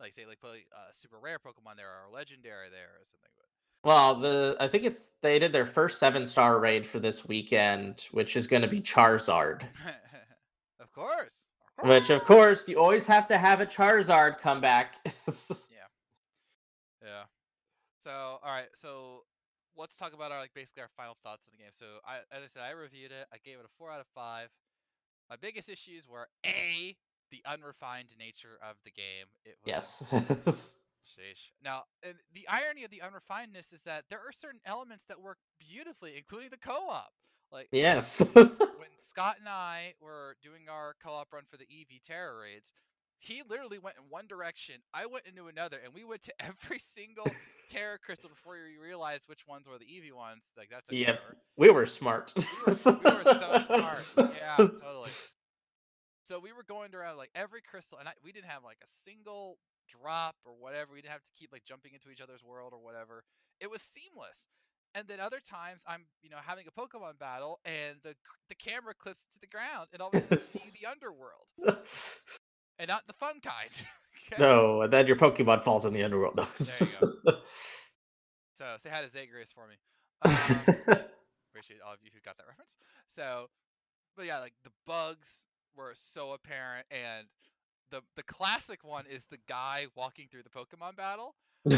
[0.01, 3.31] like say like put uh, super rare Pokemon there or legendary there or something?
[3.85, 8.07] Well, the I think it's they did their first seven star raid for this weekend,
[8.13, 9.65] which is going to be Charizard.
[10.79, 11.47] But of course.
[11.83, 14.97] Which, of course, you always have to have a Charizard come back.
[17.05, 17.25] Yeah.
[18.03, 19.25] So all right, so
[19.77, 21.73] let's talk about our like basically our final thoughts on the game.
[21.73, 23.27] So I, as I said, I reviewed it.
[23.33, 24.49] I gave it a four out of five.
[25.29, 26.97] My biggest issues were a
[27.31, 29.27] the unrefined nature of the game.
[29.45, 30.79] It was yes.
[31.15, 31.51] Sheesh.
[31.63, 35.39] Now, and the irony of the unrefinedness is that there are certain elements that work
[35.59, 37.13] beautifully, including the co-op.
[37.53, 38.21] Like yes.
[38.35, 38.51] when
[39.01, 42.73] Scott and I were doing our co-op run for the Eevee Tera raids,
[43.19, 46.79] he literally went in one direction, I went into another, and we went to every
[46.79, 47.31] single
[47.69, 50.51] Tera crystal before we realized which ones were the Eevee ones.
[50.57, 51.21] Like that's Yep.
[51.57, 52.33] we were smart.
[52.37, 54.05] we were, we were so smart.
[54.17, 55.11] Yeah, totally.
[56.27, 58.87] So we were going around like every crystal, and I, we didn't have like a
[59.05, 60.93] single drop or whatever.
[60.93, 63.25] We didn't have to keep like jumping into each other's world or whatever.
[63.61, 64.49] It was seamless.
[64.95, 68.15] And then other times I'm, you know, having a Pokemon battle, and the
[68.49, 71.49] the camera clips to the ground, and all of a sudden you see the underworld,
[72.79, 73.71] and not the fun kind.
[74.33, 74.41] okay?
[74.41, 76.37] no, and then your Pokemon falls in the underworld.
[76.37, 76.47] No.
[76.59, 77.35] There you
[78.53, 79.75] So say hi to Zagreus for me.
[80.23, 80.35] Um,
[81.51, 82.77] appreciate all of you who got that reference.
[83.07, 83.49] So,
[84.17, 87.27] but yeah, like the bugs were so apparent, and
[87.95, 91.35] the the classic one is the guy walking through the Pokemon battle.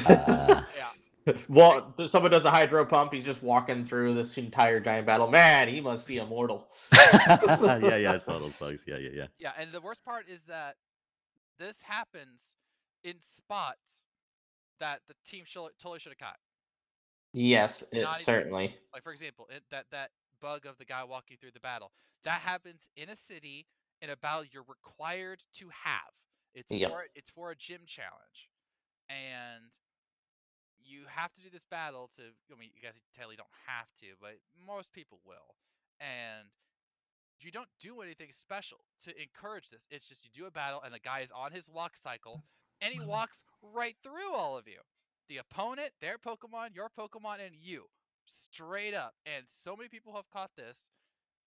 [0.07, 3.13] Uh, Yeah, well, someone does a hydro pump.
[3.13, 5.29] He's just walking through this entire giant battle.
[5.29, 6.69] Man, he must be immortal.
[6.95, 8.85] yeah, yeah, I saw those bugs.
[8.87, 9.27] Yeah, yeah, yeah.
[9.39, 10.77] yeah, and the worst part is that
[11.59, 12.53] this happens
[13.03, 14.05] in spots
[14.79, 16.39] that the team should, totally should have caught.
[17.33, 18.77] Yes, it, not even- certainly.
[18.95, 21.91] Like for example, it, that that bug of the guy walking through the battle
[22.25, 23.67] that happens in a city
[24.03, 26.13] in a battle you're required to have.
[26.55, 28.49] It's for it's for a gym challenge,
[29.11, 29.69] and
[30.83, 32.23] you have to do this battle to.
[32.51, 35.55] I mean, you guys totally don't have to, but most people will,
[36.01, 36.49] and
[37.39, 39.83] you don't do anything special to encourage this.
[39.91, 42.43] It's just you do a battle, and the guy is on his walk cycle,
[42.81, 43.09] and he mm-hmm.
[43.09, 44.81] walks right through all of you.
[45.29, 47.85] The opponent, their Pokemon, your Pokemon, and you,
[48.25, 49.15] straight up.
[49.27, 50.89] And so many people have caught this.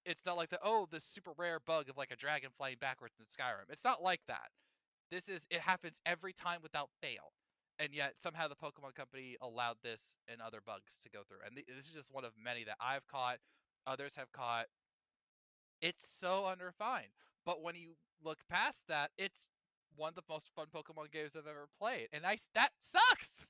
[0.05, 3.15] It's not like the oh, this super rare bug of like a dragon flying backwards
[3.19, 3.71] in Skyrim.
[3.71, 4.49] It's not like that.
[5.11, 7.33] This is it happens every time without fail.
[7.79, 11.37] And yet somehow the Pokemon Company allowed this and other bugs to go through.
[11.45, 13.37] And th- this is just one of many that I've caught,
[13.87, 14.65] others have caught.
[15.81, 17.07] It's so unrefined.
[17.45, 19.49] But when you look past that, it's
[19.95, 22.07] one of the most fun Pokemon games I've ever played.
[22.11, 23.47] And I that sucks.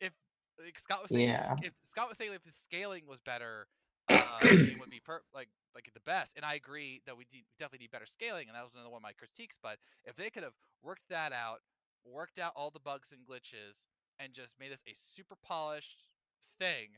[0.00, 0.12] If
[0.58, 1.54] like Scott was saying, Yeah.
[1.62, 3.68] if Scott was saying if the scaling was better,
[4.08, 6.36] uh, game would be per- like like the best.
[6.36, 8.98] And I agree that we de- definitely need better scaling, and that was another one
[8.98, 9.56] of my critiques.
[9.62, 11.60] But if they could have worked that out,
[12.04, 13.84] worked out all the bugs and glitches,
[14.18, 16.04] and just made this a super polished
[16.58, 16.88] thing,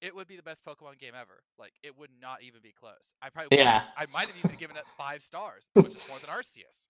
[0.00, 1.42] it would be the best Pokemon game ever.
[1.58, 3.16] Like it would not even be close.
[3.22, 3.82] I probably Yeah.
[3.96, 6.88] I might have even given it five stars, which is more than Arceus.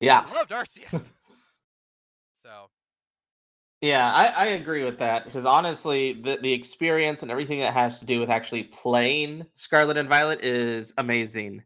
[0.00, 0.24] Yeah.
[0.28, 0.92] I loved Arceus.
[2.42, 2.70] so
[3.80, 8.00] Yeah, I, I agree with that because honestly, the, the experience and everything that has
[8.00, 11.62] to do with actually playing Scarlet and Violet is amazing.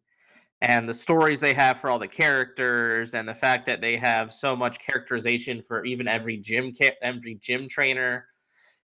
[0.60, 4.32] And the stories they have for all the characters and the fact that they have
[4.32, 8.26] so much characterization for even every gym every gym trainer,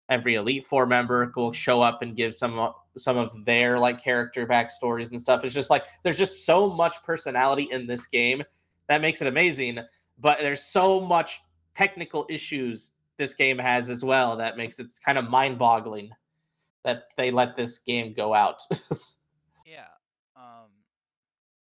[0.08, 4.46] every Elite Four member will show up and give some some of their like character
[4.46, 5.44] backstories and stuff.
[5.44, 8.42] It's just like there's just so much personality in this game
[8.88, 9.78] that makes it amazing.
[10.18, 11.40] But there's so much
[11.74, 16.10] technical issues this game has as well that makes it kind of mind-boggling
[16.84, 18.60] that they let this game go out.
[19.64, 19.86] yeah,
[20.34, 20.74] um,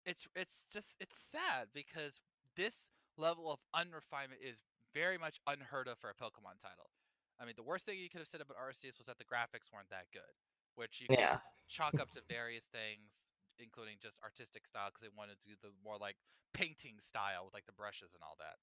[0.06, 2.22] it's it's just it's sad because
[2.56, 2.86] this
[3.18, 4.62] level of unrefinement is
[4.94, 6.94] very much unheard of for a Pokemon title.
[7.42, 9.74] I mean, the worst thing you could have said about Arceus was that the graphics
[9.74, 10.36] weren't that good,
[10.76, 11.38] which you can yeah.
[11.68, 13.10] chalk up to various things,
[13.58, 16.18] including just artistic style, because they wanted to do the more like
[16.54, 18.62] painting style with like the brushes and all that.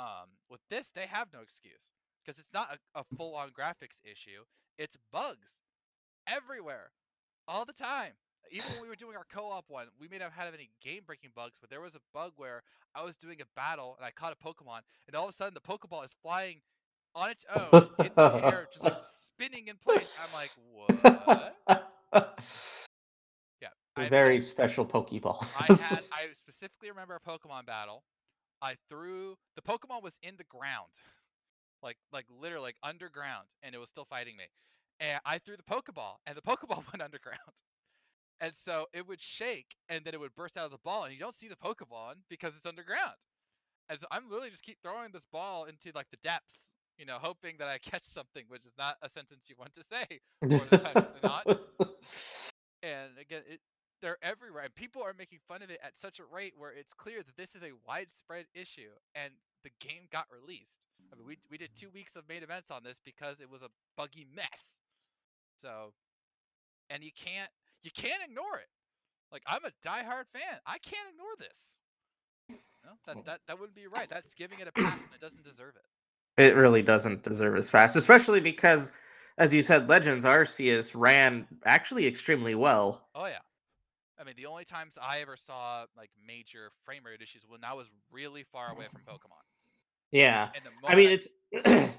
[0.00, 1.97] Um, with this, they have no excuse
[2.28, 4.44] because it's not a, a full-on graphics issue;
[4.78, 5.62] it's bugs
[6.26, 6.90] everywhere,
[7.46, 8.12] all the time.
[8.50, 11.30] Even when we were doing our co-op one, we may not have had any game-breaking
[11.34, 12.62] bugs, but there was a bug where
[12.94, 15.54] I was doing a battle and I caught a Pokemon, and all of a sudden
[15.54, 16.60] the Pokeball is flying
[17.14, 20.06] on its own in the air, just like spinning in place.
[20.22, 21.86] I'm like, what?
[23.60, 25.46] Yeah, A very had- special Pokeball.
[25.58, 28.04] I had I specifically remember a Pokemon battle.
[28.60, 30.90] I threw the Pokemon was in the ground.
[31.82, 34.44] Like like literally like underground and it was still fighting me.
[35.00, 37.38] And I threw the Pokeball and the Pokeball went underground.
[38.40, 41.12] And so it would shake and then it would burst out of the ball and
[41.12, 43.14] you don't see the Pokemon because it's underground.
[43.88, 47.16] And so I'm literally just keep throwing this ball into like the depths, you know,
[47.20, 50.66] hoping that I catch something, which is not a sentence you want to say more
[50.66, 51.46] times than not.
[52.82, 53.60] And again, it
[54.00, 56.92] they're everywhere, and people are making fun of it at such a rate where it's
[56.92, 59.32] clear that this is a widespread issue, and
[59.64, 60.86] the game got released.
[61.12, 63.62] I mean, we we did two weeks of main events on this because it was
[63.62, 64.80] a buggy mess.
[65.60, 65.92] So,
[66.90, 67.50] and you can't
[67.82, 68.68] you can't ignore it.
[69.32, 71.78] Like I'm a diehard fan, I can't ignore this.
[72.84, 74.08] No, that that that wouldn't be right.
[74.08, 76.42] That's giving it a pass when it doesn't deserve it.
[76.42, 78.90] it really doesn't deserve as fast, especially because,
[79.36, 83.08] as you said, Legends Arceus ran actually extremely well.
[83.14, 83.38] Oh yeah.
[84.20, 87.74] I mean, the only times I ever saw like major frame rate issues when I
[87.74, 89.42] was really far away from Pokemon.
[90.12, 90.48] Yeah.
[90.84, 91.28] I mean, it's.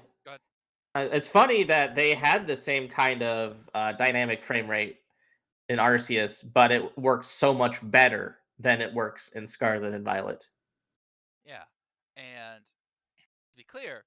[0.96, 4.96] Uh, it's funny that they had the same kind of uh, dynamic frame rate
[5.68, 10.44] in Arceus, but it works so much better than it works in Scarlet and Violet.
[11.46, 11.62] Yeah.
[12.16, 12.64] And
[13.50, 14.02] to be clear,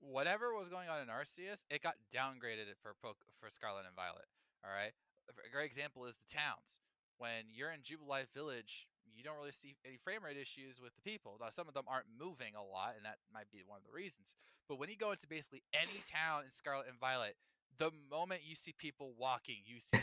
[0.00, 4.26] whatever was going on in Arceus, it got downgraded for for Scarlet and Violet.
[4.64, 4.92] All right.
[5.28, 6.80] A great example is the towns.
[7.18, 11.02] When you're in Jubilife Village, you don't really see any frame rate issues with the
[11.02, 11.36] people.
[11.40, 13.92] Now, some of them aren't moving a lot, and that might be one of the
[13.92, 14.34] reasons.
[14.68, 17.36] But when you go into basically any town in Scarlet and Violet,
[17.78, 19.98] the moment you see people walking, you see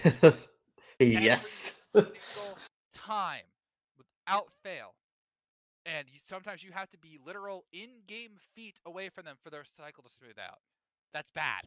[0.99, 1.81] yes.
[1.93, 2.57] single
[2.93, 3.47] time
[3.97, 4.93] without fail.
[5.85, 9.63] And you, sometimes you have to be literal in-game feet away from them for their
[9.63, 10.59] cycle to smooth out.
[11.13, 11.63] That's bad.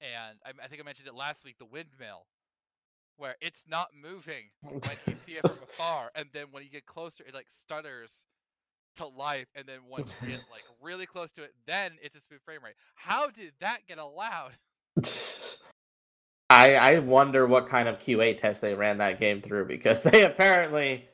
[0.00, 2.26] And I, I think I mentioned it last week, the windmill,
[3.16, 6.86] where it's not moving when you see it from afar, and then when you get
[6.86, 8.26] closer, it like stutters
[8.96, 12.20] to life, and then once you get like really close to it, then it's a
[12.20, 12.74] smooth frame rate.
[12.94, 14.52] How did that get allowed?
[16.50, 20.24] I I wonder what kind of QA test they ran that game through because they
[20.24, 21.08] apparently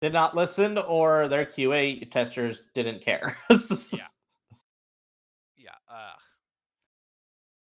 [0.00, 3.36] did not listen or their QA testers didn't care.
[3.50, 4.06] Yeah.
[5.56, 5.70] Yeah.
[5.88, 6.14] Uh,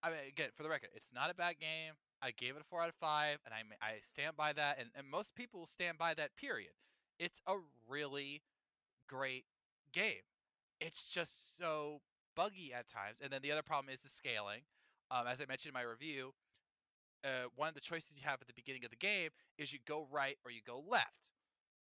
[0.05, 1.93] I mean, again, for the record, it's not a bad game.
[2.21, 4.89] I gave it a four out of five, and I I stand by that, and,
[4.95, 6.37] and most people will stand by that.
[6.37, 6.73] Period.
[7.19, 7.55] It's a
[7.89, 8.43] really
[9.07, 9.45] great
[9.93, 10.23] game.
[10.81, 12.01] It's just so
[12.35, 14.61] buggy at times, and then the other problem is the scaling.
[15.11, 16.33] Um, as I mentioned in my review,
[17.25, 19.79] uh, one of the choices you have at the beginning of the game is you
[19.87, 21.29] go right or you go left.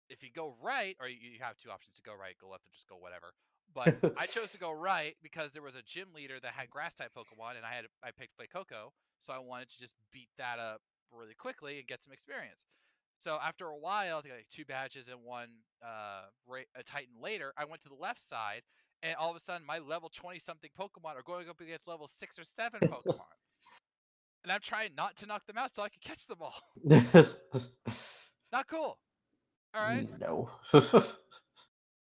[0.09, 2.73] If you go right, or you have two options to go right, go left, or
[2.73, 3.33] just go whatever.
[3.73, 6.95] But I chose to go right because there was a gym leader that had grass
[6.95, 10.59] type Pokemon, and I had I picked Fuecoco, so I wanted to just beat that
[10.59, 12.65] up really quickly and get some experience.
[13.23, 15.49] So after a while, I think like two badges and one
[15.83, 18.61] uh, ra- a Titan later, I went to the left side,
[19.03, 22.07] and all of a sudden my level twenty something Pokemon are going up against level
[22.07, 23.35] six or seven Pokemon,
[24.43, 26.61] and I'm trying not to knock them out so I can catch them all.
[28.51, 28.97] Not cool.
[29.75, 30.07] All right.
[30.19, 30.49] No.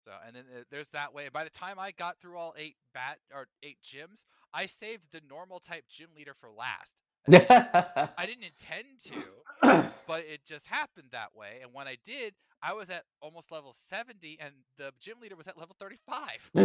[0.07, 1.27] So and then uh, there's that way.
[1.33, 5.19] By the time I got through all eight bat or eight gyms, I saved the
[5.29, 6.95] normal type gym leader for last.
[7.29, 11.59] I didn't intend to, but it just happened that way.
[11.61, 15.49] And when I did, I was at almost level 70, and the gym leader was
[15.49, 16.51] at level 35.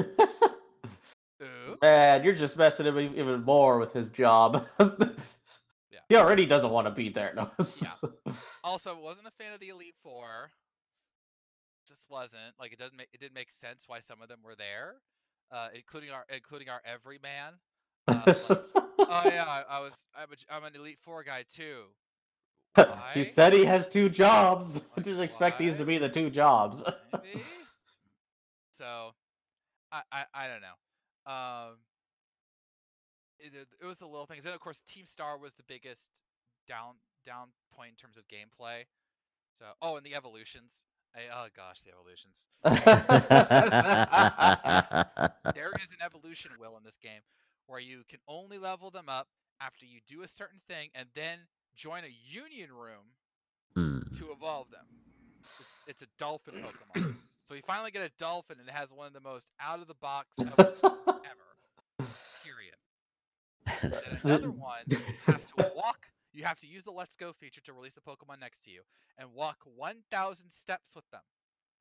[1.42, 1.76] Ooh.
[1.82, 4.66] Man, you're just messing him even more with his job.
[5.90, 5.98] Yeah.
[6.08, 7.34] He already doesn't want to be there.
[7.36, 7.50] No.
[8.64, 10.50] Also, wasn't a fan of the Elite Four.
[11.92, 14.54] Just wasn't like it doesn't make it didn't make sense why some of them were
[14.56, 14.96] there,
[15.50, 17.54] uh, including our including our everyman.
[18.08, 18.58] Uh, like,
[19.08, 21.84] oh yeah, I, I was I'm, a, I'm an Elite Four guy too.
[23.14, 24.78] he said he has two jobs.
[24.96, 26.82] I Like, didn't expect these to be the two jobs.
[27.22, 27.42] Maybe.
[28.70, 29.14] so,
[29.92, 31.32] I, I I don't know.
[31.32, 31.78] Um,
[33.38, 36.22] it, it- it was the little things, and of course, Team Star was the biggest
[36.66, 36.94] down
[37.26, 38.84] down point in terms of gameplay.
[39.58, 40.84] So, oh, and the evolutions.
[41.14, 42.46] I, oh gosh, the evolutions.
[45.54, 47.20] There is an evolution wheel in this game
[47.66, 49.28] where you can only level them up
[49.60, 51.38] after you do a certain thing and then
[51.76, 53.14] join a union room
[53.74, 54.00] Hmm.
[54.18, 54.84] to evolve them.
[55.42, 57.14] It's, it's a dolphin Pokemon.
[57.48, 59.86] so you finally get a dolphin and it has one of the most out of
[59.88, 60.74] the box ever.
[62.44, 62.76] Period.
[63.82, 63.94] And
[64.24, 66.06] another one, you have to walk.
[66.32, 68.80] You have to use the Let's Go feature to release the Pokemon next to you
[69.18, 71.20] and walk 1,000 steps with them.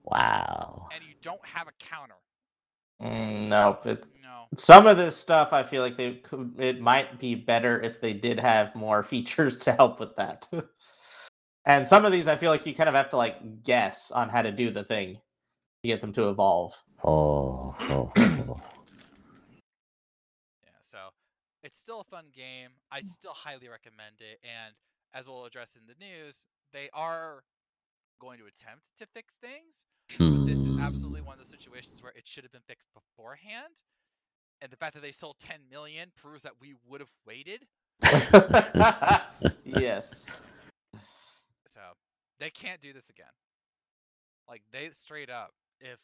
[0.04, 0.88] Wow.
[0.94, 2.16] And you don't have a counter.
[3.02, 4.46] Mm, no, it, No.
[4.56, 8.14] some of this stuff I feel like they could, it might be better if they
[8.14, 10.48] did have more features to help with that.
[11.66, 14.30] and some of these I feel like you kind of have to like guess on
[14.30, 16.76] how to do the thing to get them to evolve.
[17.04, 18.62] Oh, oh, oh.
[20.64, 20.98] Yeah, so
[21.64, 22.70] it's still a fun game.
[22.90, 23.06] I mm.
[23.06, 24.40] still highly recommend it.
[24.44, 24.76] And
[25.14, 27.44] as we'll address in the news, they are
[28.22, 29.84] going to attempt to fix things.
[30.18, 31.26] But this is absolutely mm.
[31.26, 33.84] one of the situations where it should have been fixed beforehand.
[34.62, 37.66] And the fact that they sold 10 million proves that we would have waited.
[39.66, 40.26] yes.
[41.74, 41.82] So
[42.40, 43.36] they can't do this again.
[44.48, 45.52] Like they straight up,
[45.82, 46.00] if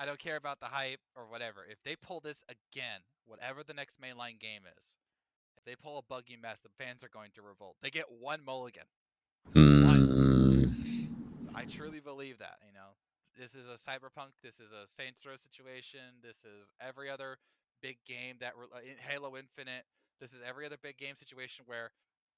[0.00, 3.74] I don't care about the hype or whatever, if they pull this again, whatever the
[3.74, 4.96] next mainline game is,
[5.58, 7.76] if they pull a buggy mess, the fans are going to revolt.
[7.82, 8.88] They get one mulligan.
[9.52, 9.80] Hmm.
[11.54, 12.56] I truly believe that.
[12.66, 12.96] You know,
[13.38, 14.32] this is a cyberpunk.
[14.42, 16.00] This is a Saints Row situation.
[16.22, 17.36] This is every other
[17.82, 19.84] big game that re- uh, in Halo Infinite.
[20.18, 21.90] This is every other big game situation where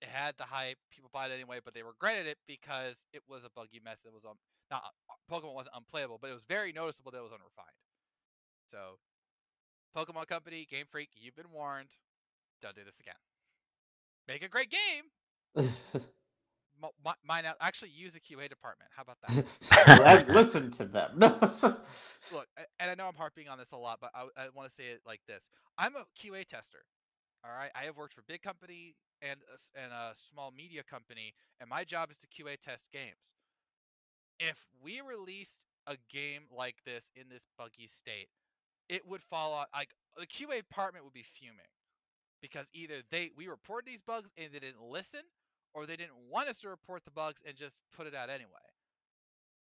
[0.03, 3.45] it had the hype, people bought it anyway, but they regretted it because it was
[3.45, 4.03] a buggy mess.
[4.05, 4.35] It was um,
[4.69, 4.83] not
[5.33, 7.79] Pokemon wasn't unplayable, but it was very noticeable that it was unrefined.
[8.71, 8.99] So,
[9.97, 11.91] Pokemon Company, Game Freak, you've been warned.
[12.63, 13.15] Don't do this again.
[14.29, 15.05] Make a great game.
[16.83, 17.57] M- mi- mine out.
[17.61, 18.91] Actually, use a QA department.
[18.97, 19.47] How about that?
[20.05, 21.13] I've listened to them.
[21.17, 21.39] No.
[22.31, 22.47] Look,
[22.81, 24.85] and I know I'm harping on this a lot, but I, I want to say
[24.87, 25.45] it like this:
[25.79, 26.85] I'm a QA tester.
[27.45, 31.35] All right, I have worked for big company and a, and a small media company,
[31.61, 33.33] and my job is to QA test games.
[34.49, 38.29] If we released a game like this in this buggy state,
[38.89, 41.71] it would fall on like the QA department would be fuming
[42.41, 45.23] because either they we reported these bugs and they didn't listen,
[45.75, 48.67] or they didn't want us to report the bugs and just put it out anyway.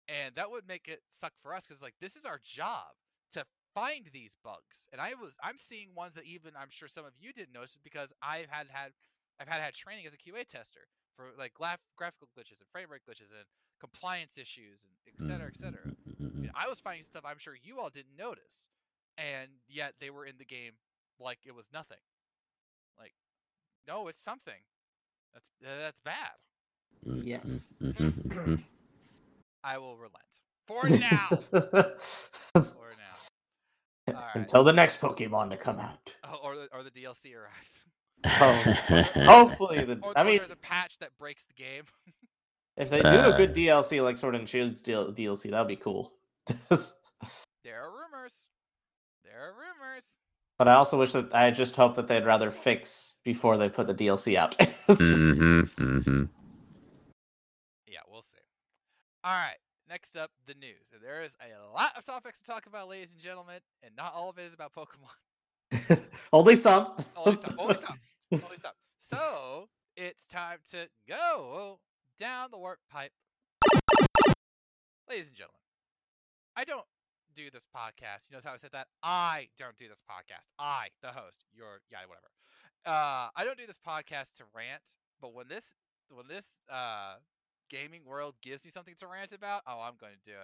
[0.09, 2.97] And that would make it suck for us because like this is our job
[3.35, 4.89] to find these bugs.
[4.93, 7.78] And i was i'm seeing ones that even i'm sure some of you didn't notice
[7.85, 8.93] because i've had had
[9.41, 12.91] i've had had training as a qa tester for like graph, graphical glitches and frame
[12.91, 13.47] rate glitches and
[13.81, 15.83] compliance issues and et cetera et mm-hmm, cetera
[16.18, 16.26] Hmm.
[16.37, 18.66] I, mean, I was finding stuff i'm sure you all didn't notice
[19.18, 20.72] and yet they were in the game
[21.18, 21.99] like it was nothing
[22.99, 23.14] like
[23.89, 24.62] no it's something
[25.33, 26.37] that's that's bad
[27.07, 27.70] mm-hmm, Yes.
[27.83, 28.57] Mm-hmm,
[29.64, 30.14] I will relent
[30.66, 31.28] For now.
[32.55, 33.16] For now.
[34.09, 34.37] All right.
[34.37, 36.12] Until the next Pokemon to come out.
[36.24, 37.85] Oh, or the or the DLC arrives.
[38.24, 41.85] Oh, Hopefully, the Or, I mean, there's a patch that breaks the game.
[42.81, 43.37] if they do a Uh.
[43.37, 46.12] good DLC like Sword and Shield DLC, that'd be cool.
[47.62, 48.33] There are rumors.
[49.22, 50.05] There are rumors.
[50.59, 53.87] but I also wish that I just hope that they'd rather fix before they put
[53.87, 54.57] the DLC out.
[54.89, 56.24] hmm hmm
[57.87, 58.39] Yeah, we'll see.
[59.24, 59.57] All right.
[59.89, 60.87] Next up, the news.
[60.93, 64.14] And There is a lot of topics to talk about, ladies and gentlemen, and not
[64.14, 66.01] all of it is about Pokemon.
[66.33, 66.95] Only some.
[67.16, 67.55] Only some.
[67.59, 67.99] Only some.
[68.33, 68.72] Only some.
[69.01, 71.78] So it's time to go
[72.21, 73.12] down the warp pipe.
[75.09, 75.57] Ladies and gentlemen,
[76.55, 76.85] I don't
[77.35, 78.29] do this podcast.
[78.29, 78.89] You notice how I said that?
[79.03, 80.47] I don't do this podcast.
[80.59, 82.29] I, the host, you're yeah, whatever.
[82.87, 84.83] Uh, I don't do this podcast to rant,
[85.23, 85.75] but when this
[86.11, 87.14] when this uh
[87.71, 90.37] gaming world gives me something to rant about, oh, I'm going to do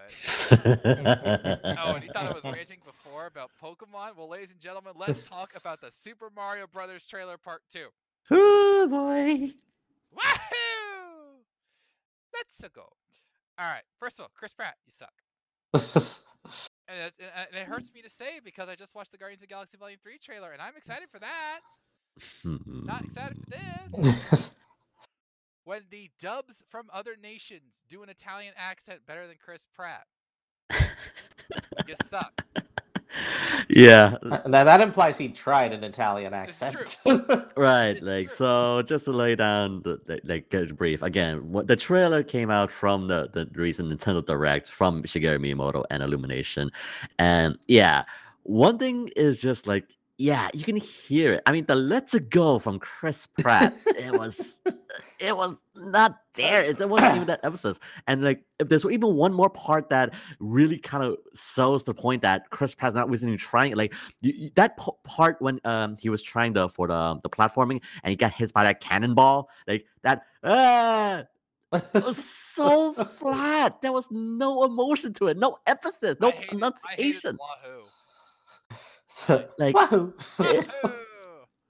[0.95, 1.61] it.
[1.79, 4.17] Oh, and you thought I was ranting before about Pokemon?
[4.17, 7.89] Well, ladies and gentlemen, let's talk about the Super Mario Brothers trailer part two.
[8.31, 9.53] oh boy.
[10.15, 10.76] Wahoo!
[12.49, 12.87] Let's go.
[13.59, 13.85] All right.
[13.99, 16.17] First of all, Chris Pratt, you suck.
[16.89, 19.53] And and it hurts me to say because I just watched the Guardians of the
[19.53, 21.59] Galaxy Volume 3 trailer and I'm excited for that.
[22.45, 24.55] Not excited for this.
[25.65, 30.07] When the dubs from other nations do an Italian accent better than Chris Pratt,
[30.71, 32.41] you suck.
[33.69, 37.01] Yeah, uh, now that implies he tried an Italian accent.
[37.57, 37.97] right.
[37.97, 38.31] It's Like true.
[38.31, 41.53] so, just to lay down the, the like get brief again.
[41.53, 46.03] What the trailer came out from the the recent Nintendo Direct from Shigeru Miyamoto and
[46.03, 46.71] Illumination,
[47.19, 48.05] and yeah,
[48.45, 51.43] one thing is just like yeah, you can hear it.
[51.47, 54.61] I mean, the "Let's Go" from Chris Pratt, it was
[55.19, 56.65] it was not there.
[56.65, 57.81] It wasn't even that emphasis.
[58.07, 62.23] And like, if there's even one more part that really kind of sells the point
[62.23, 66.23] that Chris Pratt's not really trying, like you, you- that part when um he was
[66.23, 70.23] trying the for the the platforming and he got hit by that cannonball, like that.
[70.45, 71.25] Ah,
[71.73, 73.81] it was so flat.
[73.83, 77.39] There was no emotion to it, no emphasis, no I hated, I pronunciation.
[77.39, 77.85] Wahoo.
[79.59, 80.13] Like, Wahoo.
[80.39, 80.63] Wahoo!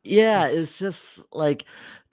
[0.05, 1.65] yeah, it's just like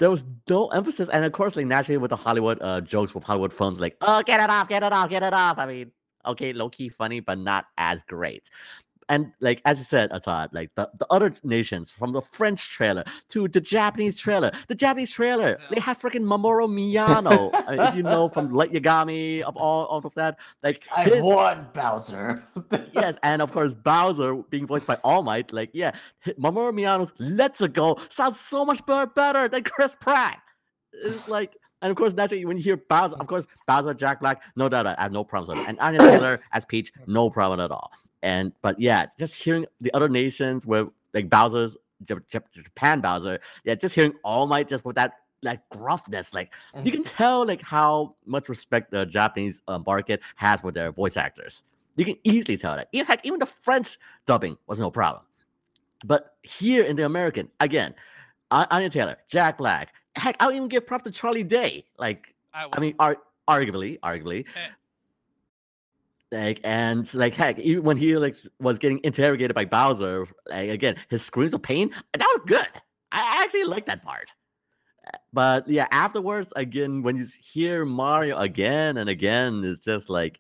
[0.04, 3.24] there was no emphasis, and of course, like naturally with the Hollywood uh jokes with
[3.24, 5.58] Hollywood films, like oh, get it off, get it off, get it off.
[5.58, 5.92] I mean,
[6.26, 8.50] okay, low key funny, but not as great.
[9.10, 13.04] And like as you said, Atad, like the, the other nations, from the French trailer
[13.30, 18.04] to the Japanese trailer, the Japanese trailer, they have freaking Mamoru Miyano, uh, if you
[18.04, 20.38] know from Light Yagami of all, all of that.
[20.62, 22.44] Like I've his- won, Bowser.
[22.94, 25.92] yes, and of course Bowser being voiced by All Might, like yeah,
[26.40, 30.40] Mamoru Miyano's "Let's Go" sounds so much better, better than Chris Pratt.
[30.94, 34.44] It's like, and of course naturally when you hear Bowser, of course Bowser, Jack Black,
[34.56, 37.60] no doubt, I have no problems with it, and Anya Taylor as Peach, no problem
[37.60, 37.92] at all.
[38.24, 43.40] And but yeah, just hearing the other nations where like Bowser's Jap- Jap- Japan Bowser,
[43.66, 46.54] yeah, just hearing All Might just with that like gruffness, like
[46.84, 51.18] you can tell like how much respect the Japanese uh, market has for their voice
[51.18, 51.64] actors.
[51.98, 52.88] You can easily tell that.
[52.94, 55.24] In fact, even the French dubbing was no problem.
[56.06, 57.94] But here in the American, again,
[58.52, 61.86] Anya Taylor, Jack Black, heck, I'll even give props to Charlie Day.
[61.98, 64.46] Like, I, I mean, ar- arguably, arguably.
[66.34, 70.96] Like and like heck, even when he like was getting interrogated by Bowser, like again,
[71.10, 72.68] his screams of pain, that was good.
[73.12, 74.34] I actually like that part.
[75.32, 80.40] But yeah, afterwards, again, when you hear Mario again and again, it's just like,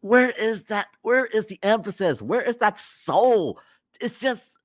[0.00, 0.88] where is that?
[1.02, 2.22] Where is the emphasis?
[2.22, 3.60] Where is that soul?
[4.00, 4.56] It's just,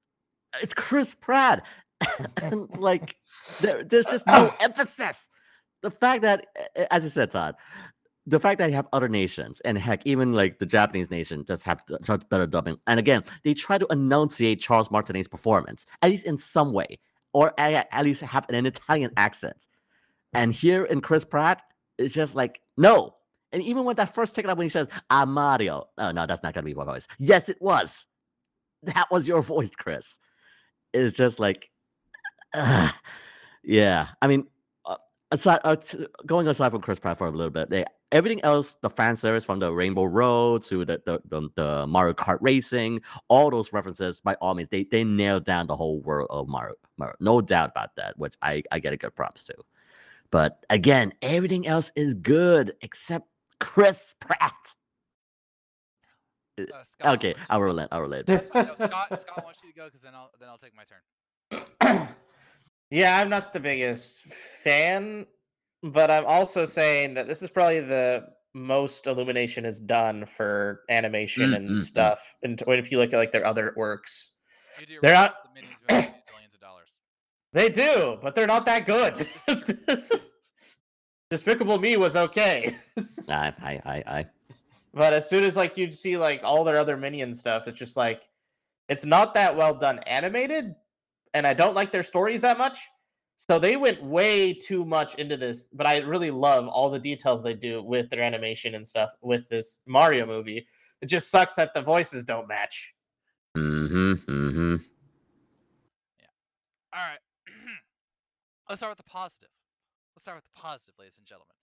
[0.62, 1.66] it's Chris Pratt,
[2.42, 3.18] and like,
[3.62, 5.28] there, there's just no emphasis.
[5.82, 6.48] The fact that,
[6.92, 7.56] as you said, Todd,
[8.30, 11.64] the fact that you have other nations and heck, even like the Japanese nation just
[11.64, 11.84] have
[12.30, 12.78] better dubbing.
[12.86, 17.00] And again, they try to enunciate Charles Martinet's performance, at least in some way,
[17.34, 19.68] or a- at least have an Italian accent.
[20.34, 21.64] And here in Chris Pratt,
[21.98, 23.16] it's just like, no.
[23.52, 25.86] And even when that first take up when he says, ah, Mario.
[25.98, 27.08] Oh, no, that's not going to be my voice.
[27.18, 28.06] Yes, it was.
[28.84, 30.20] That was your voice, Chris.
[30.94, 31.70] It's just like,
[32.54, 32.92] uh,
[33.64, 34.10] yeah.
[34.22, 34.46] I mean,
[35.32, 38.76] aside, uh, t- going aside from Chris Pratt for a little bit, they, everything else,
[38.82, 43.02] the fan service from the Rainbow Road to the, the, the, the Mario Kart racing,
[43.28, 46.76] all those references, by all means, they, they nailed down the whole world of Mario,
[46.98, 47.16] Mario.
[47.20, 49.56] No doubt about that, which I, I get a good props to.
[50.32, 53.28] But again, everything else is good except
[53.60, 54.54] Chris Pratt.
[56.60, 56.64] uh,
[57.14, 57.90] Okay, I'll relent.
[57.92, 58.30] I'll relent.
[58.30, 58.68] you- That's fine.
[58.68, 62.08] No, Scott, Scott wants you to go because then I'll then I'll take my turn.
[62.92, 64.18] yeah, I'm not the biggest
[64.64, 65.26] fan,
[65.84, 68.26] but I'm also saying that this is probably the
[68.56, 71.82] most Illumination has done for animation Mm, and mm, mm.
[71.82, 72.20] stuff.
[72.44, 74.32] And if you look at like their other works,
[74.78, 76.90] They're realize not- the minions movies made billions of dollars.
[77.54, 79.28] they do, but they're not that good.
[81.30, 82.76] Despicable Me was okay.
[83.30, 84.26] I, I, I, I.
[84.96, 87.96] But as soon as like you see like all their other minion stuff, it's just
[87.96, 88.24] like
[88.90, 90.74] it's not that well done animated,
[91.34, 92.80] and I don't like their stories that much.
[93.38, 97.42] So they went way too much into this, but I really love all the details
[97.42, 100.68] they do with their animation and stuff with this Mario movie.
[101.02, 102.94] It just sucks that the voices don't match.
[103.58, 104.12] Mm-hmm.
[104.30, 104.76] Mm-hmm.
[106.94, 107.20] All right.
[108.70, 109.50] Let's start with the positive.
[110.16, 111.56] Let's start with the positive, ladies and gentlemen.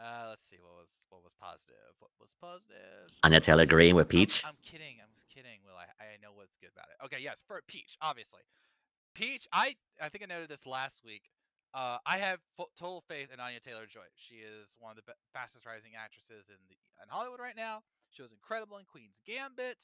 [0.00, 1.92] Uh, let's see what was what was positive.
[1.98, 3.10] What was positive?
[3.22, 4.42] Anya Taylor Green with I'm- Peach.
[4.46, 4.96] I'm, kidding.
[5.02, 5.60] I'm just kidding.
[5.66, 5.90] Will I?
[6.00, 7.04] I know what's good about it.
[7.04, 8.40] Okay, yes, for Peach, obviously.
[9.14, 11.22] Peach, I I think I noted this last week.
[11.72, 12.40] Uh, I have
[12.76, 14.06] total faith in Anya Taylor Joy.
[14.16, 17.82] She is one of the fastest rising actresses in the in Hollywood right now.
[18.10, 19.78] She was incredible in Queen's Gambit.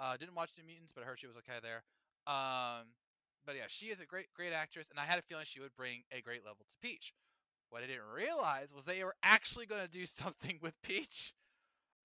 [0.00, 1.84] Uh, didn't watch The Mutants, but I heard she was okay there.
[2.26, 2.90] Um,
[3.46, 5.74] but yeah, she is a great great actress, and I had a feeling she would
[5.76, 7.14] bring a great level to Peach.
[7.70, 11.34] What I didn't realize was they were actually going to do something with Peach,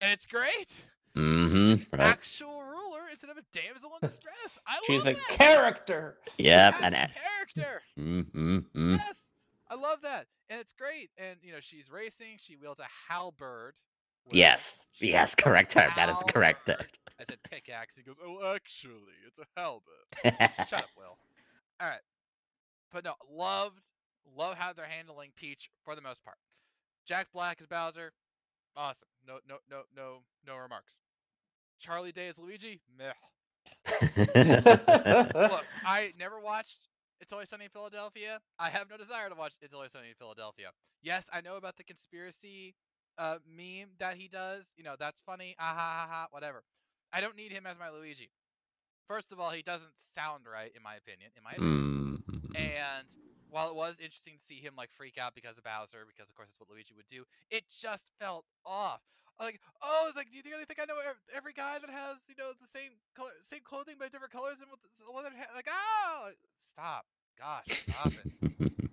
[0.02, 0.70] and it's great
[1.18, 1.84] Mm-hmm.
[1.98, 2.08] Right.
[2.08, 4.60] actual ruler instead of a damsel in distress.
[4.68, 5.38] I She's a love that.
[5.38, 6.18] character.
[6.38, 6.38] Yep.
[6.38, 7.10] Yes, And a
[7.56, 7.82] character.
[8.00, 8.96] mm-hmm.
[8.96, 9.16] Yes,
[9.70, 11.10] I love that, and it's great.
[11.18, 12.38] And you know, she's racing.
[12.38, 13.74] She wields a halberd.
[14.32, 14.82] Yes.
[15.00, 15.36] Yes.
[15.36, 15.92] Correct term.
[15.96, 16.86] That is the correct term.
[17.20, 17.96] I said pickaxe.
[17.96, 19.84] He goes, "Oh, actually, it's a halberd."
[20.70, 21.18] Shut up, Will.
[21.80, 22.00] All right,
[22.92, 23.80] but no, loved,
[24.36, 26.38] love how they're handling Peach for the most part.
[27.08, 28.12] Jack Black is Bowser,
[28.76, 29.08] awesome.
[29.28, 31.00] No, no, no, no, no remarks.
[31.80, 33.14] Charlie Day as Luigi, meh.
[34.26, 36.78] Look, I never watched
[37.22, 38.40] It's Always Sunny in Philadelphia.
[38.60, 40.70] I have no desire to watch It's Always Sunny in Philadelphia.
[41.02, 42.76] Yes, I know about the conspiracy
[43.18, 44.66] uh, meme that he does.
[44.78, 45.56] You know, that's funny.
[45.60, 46.28] Ah ha ha ha.
[46.32, 46.64] Whatever.
[47.14, 48.30] I don't need him as my Luigi.
[49.08, 51.32] First of all, he doesn't sound right, in my opinion.
[51.38, 52.24] In my opinion.
[52.28, 52.56] Mhm.
[52.56, 53.08] And
[53.50, 56.36] while it was interesting to see him like freak out because of Bowser, because of
[56.36, 59.02] course that's what Luigi would do, it just felt off.
[59.40, 60.98] Like, oh, it's like, do you really think I know
[61.36, 64.70] every guy that has you know the same color, same clothing but different colors and
[64.72, 65.54] with the leather hat?
[65.54, 67.06] Like, oh, stop,
[67.38, 68.34] gosh, stop it.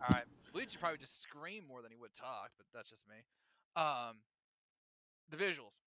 [0.05, 3.25] All right, Luigi probably just scream more than he would talk, but that's just me.
[3.77, 4.21] Um,
[5.33, 5.81] the visuals,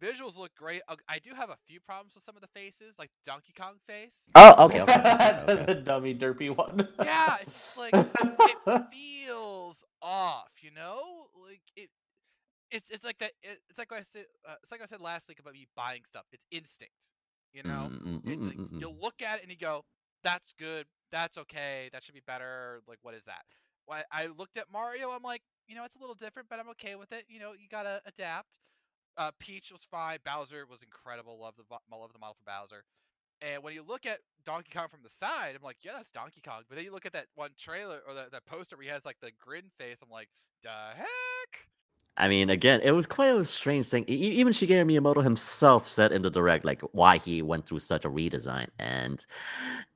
[0.00, 0.82] visuals look great.
[0.88, 3.74] Uh, I do have a few problems with some of the faces, like Donkey Kong
[3.86, 4.28] face.
[4.34, 4.82] Oh, okay.
[4.82, 4.92] Okay.
[4.92, 6.88] okay, the, the dummy derpy one.
[7.02, 11.28] Yeah, it's just like it feels off, you know?
[11.46, 11.90] Like it
[12.70, 15.28] it's it's like that it's like what I said uh, it's like I said last
[15.28, 16.24] week about me buying stuff.
[16.32, 17.12] It's instinct,
[17.52, 17.90] you know?
[17.90, 19.84] Mm, mm, It's mm, like mm, you'll look at it and you go,
[20.22, 20.86] "That's good.
[21.12, 21.90] That's okay.
[21.92, 23.42] That should be better." Like, what is that?
[23.86, 26.68] Why I looked at Mario, I'm like, you know, it's a little different, but I'm
[26.70, 27.24] okay with it.
[27.28, 28.58] You know, you gotta adapt.
[29.16, 30.18] Uh, Peach was fine.
[30.24, 31.38] Bowser was incredible.
[31.38, 32.84] Love the love the model for Bowser.
[33.42, 36.40] And when you look at Donkey Kong from the side, I'm like, yeah, that's Donkey
[36.44, 36.62] Kong.
[36.68, 39.04] But then you look at that one trailer or that, that poster where he has
[39.04, 39.98] like the grin face.
[40.02, 40.28] I'm like,
[40.62, 41.66] the heck?
[42.20, 44.04] I mean, again, it was quite a strange thing.
[44.06, 48.10] Even Shigeru Miyamoto himself said in the direct, like, why he went through such a
[48.10, 48.68] redesign.
[48.78, 49.24] And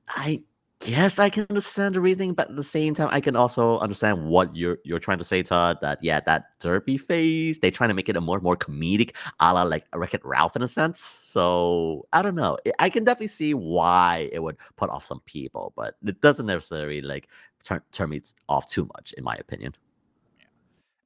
[0.09, 0.41] I
[0.79, 4.27] guess I can understand the reasoning, but at the same time, I can also understand
[4.27, 5.77] what you're you're trying to say, Todd.
[5.81, 9.63] That yeah, that derpy face—they're trying to make it a more more comedic, a la
[9.63, 10.99] like Wreck It Ralph in a sense.
[10.99, 12.57] So I don't know.
[12.79, 17.01] I- can definitely see why it would put off some people, but it doesn't necessarily
[17.01, 17.29] like
[17.63, 19.75] turn turn me off too much, in my opinion.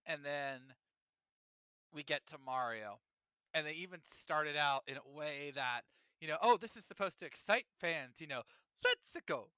[0.06, 0.62] And then
[2.00, 3.00] we get to Mario.
[3.54, 5.82] And they even started out in a way that,
[6.22, 8.44] you know, oh, this is supposed to excite fans, you know,
[8.86, 9.50] let's go.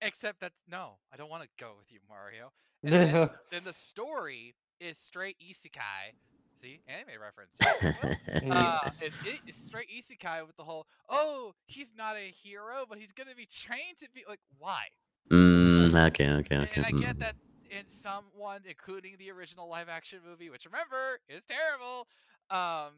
[0.00, 2.52] Except that's no, I don't want to go with you, Mario.
[2.84, 6.12] And then, then the story is straight isekai.
[6.60, 7.56] See, anime reference.
[8.50, 12.98] uh, it's, it- it's straight isekai with the whole, oh, he's not a hero, but
[12.98, 14.84] he's gonna be trained to be like, why?
[15.32, 16.70] Mm, okay, okay, okay.
[16.76, 17.00] And I mm.
[17.00, 17.36] get that
[17.70, 22.06] in some ones, including the original live action movie, which remember is terrible.
[22.50, 22.92] Um,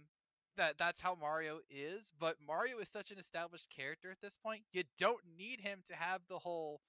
[0.57, 2.13] that that's how Mario is.
[2.19, 4.63] But Mario is such an established character at this point.
[4.73, 6.81] You don't need him to have the whole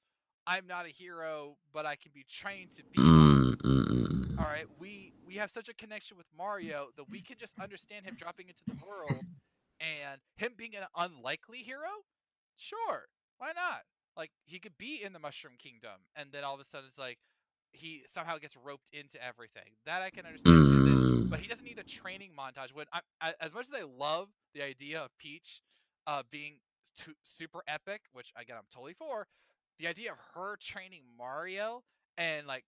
[0.47, 4.37] "I'm not a hero, but I can be trained to be." one." Mm, mm, mm,
[4.37, 8.05] All right, we we have such a connection with Mario that we can just understand
[8.05, 9.25] him dropping into the world
[9.79, 11.89] and him being an unlikely hero.
[12.55, 13.07] Sure,
[13.37, 13.83] why not?
[14.15, 16.97] Like he could be in the Mushroom Kingdom, and then all of a sudden it's
[16.97, 17.19] like
[17.77, 19.71] he somehow gets roped into everything.
[19.85, 20.57] That I can understand.
[20.57, 21.29] mm.
[21.29, 22.73] but he doesn't need a training montage.
[22.73, 22.85] When
[23.21, 25.61] I, as much as I love the idea of Peach
[26.07, 26.55] uh, being
[26.97, 29.27] tu- super epic, which again I'm totally for,
[29.79, 31.83] the idea of her training Mario
[32.17, 32.65] and like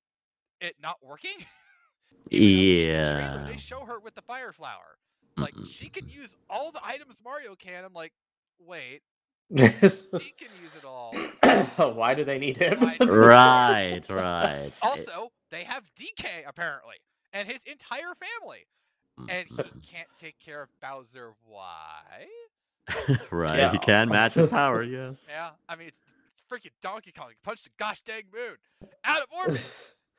[0.62, 1.38] it not working
[2.32, 3.46] Even though the trailer, Yeah.
[3.46, 4.98] they show her with the fire flower.
[5.40, 5.66] Like Mm-mm.
[5.66, 7.84] she can use all the items Mario can.
[7.86, 8.14] I'm like,
[8.60, 9.02] wait.
[9.50, 11.16] He can use it all.
[11.94, 12.80] Why do they need him?
[12.82, 14.72] Right, right.
[14.82, 16.98] Also, they have DK apparently,
[17.34, 18.68] and his entire family,
[19.30, 21.34] and he mm, can't take care of Bowser.
[21.46, 22.28] Why?
[23.32, 23.58] right.
[23.58, 23.72] Yeah.
[23.72, 25.28] He can match his power, yes.
[25.30, 27.30] Yeah, I mean it's, it's freaking Donkey Kong.
[27.30, 28.58] He punched the gosh dang moon
[29.04, 29.62] out of orbit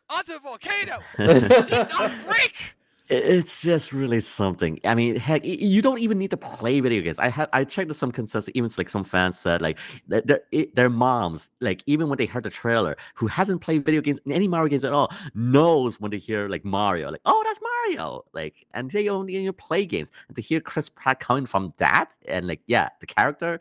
[0.09, 1.01] onto a volcano.
[1.17, 2.75] Did not break.
[3.11, 4.79] It- It's just really something.
[4.85, 7.19] I mean, heck, you don't even need to play video games.
[7.19, 8.51] I had I checked some consensus.
[8.55, 10.41] Even like some fans said, like their
[10.75, 14.49] their moms, like even when they heard the trailer, who hasn't played video games, any
[14.49, 18.67] Mario games at all, knows when they hear like Mario, like oh that's Mario, like
[18.75, 20.13] and they only you play games.
[20.29, 23.61] And to hear Chris Pratt coming from that, and like yeah, the character,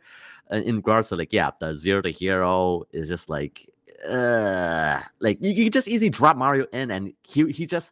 [0.52, 3.68] uh, in regards to like yeah, the zero to hero is just like.
[4.10, 7.92] Uh, like you, you just easily drop Mario in, and he he just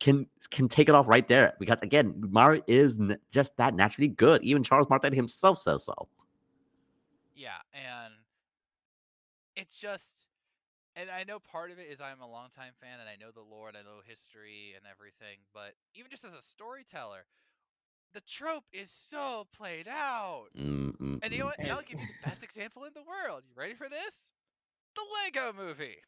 [0.00, 4.08] can can take it off right there because again Mario is n- just that naturally
[4.08, 4.42] good.
[4.42, 6.08] Even Charles Martin himself says so.
[7.34, 8.14] Yeah, and
[9.56, 10.28] it's just,
[10.94, 13.40] and I know part of it is I'm a longtime fan and I know the
[13.42, 17.26] lore and I know history and everything, but even just as a storyteller,
[18.12, 20.48] the trope is so played out.
[20.56, 21.46] Mm, mm, And you know mm.
[21.46, 21.58] what?
[21.68, 23.44] I'll give you the best example in the world.
[23.48, 24.32] You ready for this?
[24.94, 26.02] The Lego movie.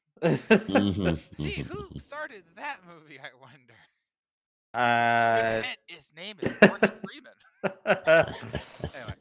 [0.68, 2.03] Mhm, Gee, mhm, who mhm.
[2.05, 3.76] started that movie, I wonder?
[4.74, 4.78] uh,
[5.32, 7.35] His, head- his name is Morgan Freeman.
[8.95, 9.14] anyway,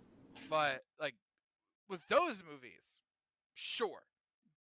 [0.50, 1.16] but like
[1.90, 3.02] with those movies,
[3.54, 4.04] sure,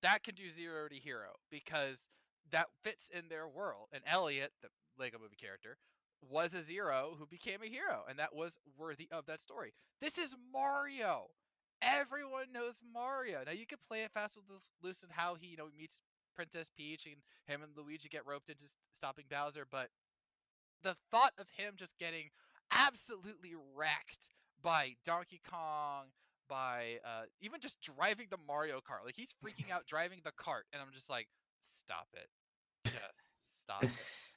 [0.03, 2.07] that can do zero to hero because
[2.51, 3.89] that fits in their world.
[3.93, 5.77] And Elliot, the Lego movie character,
[6.29, 9.73] was a zero who became a hero, and that was worthy of that story.
[10.01, 11.29] This is Mario.
[11.83, 13.41] Everyone knows Mario.
[13.45, 14.45] Now you can play it fast with
[14.83, 16.01] loose and how he, you know, meets
[16.35, 17.17] Princess Peach and
[17.47, 19.89] him and Luigi get roped into stopping Bowser, but
[20.83, 22.31] the thought of him just getting
[22.71, 26.07] absolutely wrecked by Donkey Kong,
[26.49, 29.05] by uh, even just driving the Mario Kart.
[29.05, 31.29] Like he's freaking out driving the cart, and I'm just like,
[31.61, 32.29] stop it,
[32.85, 33.29] just
[33.63, 33.91] stop it.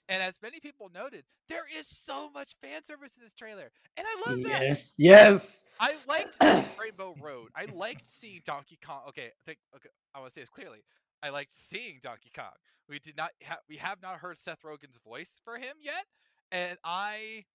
[0.08, 4.06] And as many people noted, there is so much fan service in this trailer, and
[4.06, 4.62] I love that.
[4.62, 5.64] yes, yes.
[5.80, 6.38] I liked
[6.80, 7.50] Rainbow Road.
[7.56, 9.02] I liked seeing Donkey Kong.
[9.10, 10.80] Okay, I think okay, I want to say this clearly.
[11.24, 12.54] I liked seeing Donkey Kong.
[12.88, 16.06] We did not have we have not heard Seth Rogen's voice for him yet,
[16.52, 17.46] and I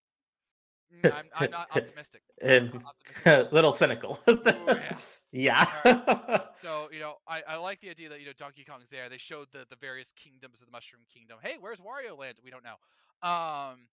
[1.04, 2.22] I'm, I'm not optimistic.
[2.42, 3.26] I'm not optimistic.
[3.26, 4.20] a little cynical.
[4.26, 4.96] yeah.
[5.32, 6.40] yeah.
[6.62, 9.08] So you know, I, I like the idea that you know Donkey Kong's there.
[9.08, 11.38] They showed the the various kingdoms of the Mushroom Kingdom.
[11.42, 12.38] Hey, where's Wario Land?
[12.44, 13.28] We don't know.
[13.28, 13.88] Um,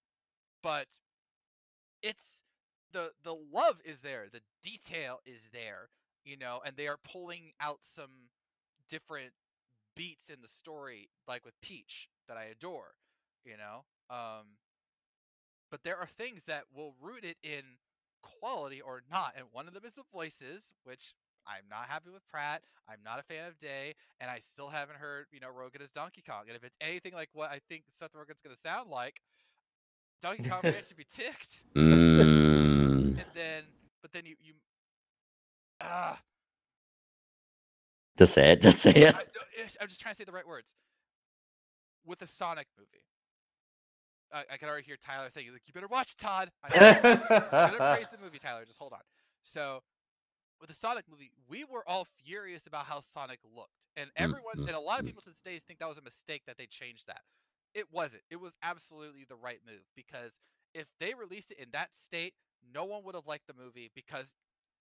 [0.63, 0.87] but
[2.01, 2.41] it's
[2.91, 4.25] the the love is there.
[4.31, 5.89] The detail is there.
[6.25, 8.29] You know, and they are pulling out some
[8.89, 9.31] different
[9.95, 12.95] beats in the story, like with Peach, that I adore.
[13.45, 14.45] You know, um,
[15.71, 17.61] but there are things that will root it in
[18.23, 21.13] quality or not, and one of them is the voices, which
[21.47, 22.61] I'm not happy with Pratt.
[22.89, 25.89] I'm not a fan of Day, and I still haven't heard you know Rogen as
[25.91, 26.43] Donkey Kong.
[26.47, 29.21] And if it's anything like what I think Seth Rogen's going to sound like,
[30.21, 31.63] Donkey Kong man should be ticked.
[31.75, 33.17] Mm.
[33.17, 33.63] And then,
[34.01, 34.53] but then you you.
[35.81, 36.19] Ah,
[38.17, 38.61] Just say it.
[38.61, 39.15] Just say it.
[39.15, 39.21] I,
[39.81, 40.73] I'm just trying to say the right words.
[42.05, 43.03] With the Sonic movie,
[44.33, 48.07] I, I can already hear Tyler saying, "Like you better watch Todd." I gonna praise
[48.11, 48.65] the movie, Tyler.
[48.65, 48.99] Just hold on.
[49.43, 49.81] So,
[50.59, 54.67] with the Sonic movie, we were all furious about how Sonic looked, and everyone, mm,
[54.67, 55.09] and a lot of mm.
[55.09, 57.21] people to this day think that was a mistake that they changed that.
[57.73, 58.23] It wasn't.
[58.29, 60.39] It was absolutely the right move because
[60.73, 62.33] if they released it in that state,
[62.73, 64.31] no one would have liked the movie because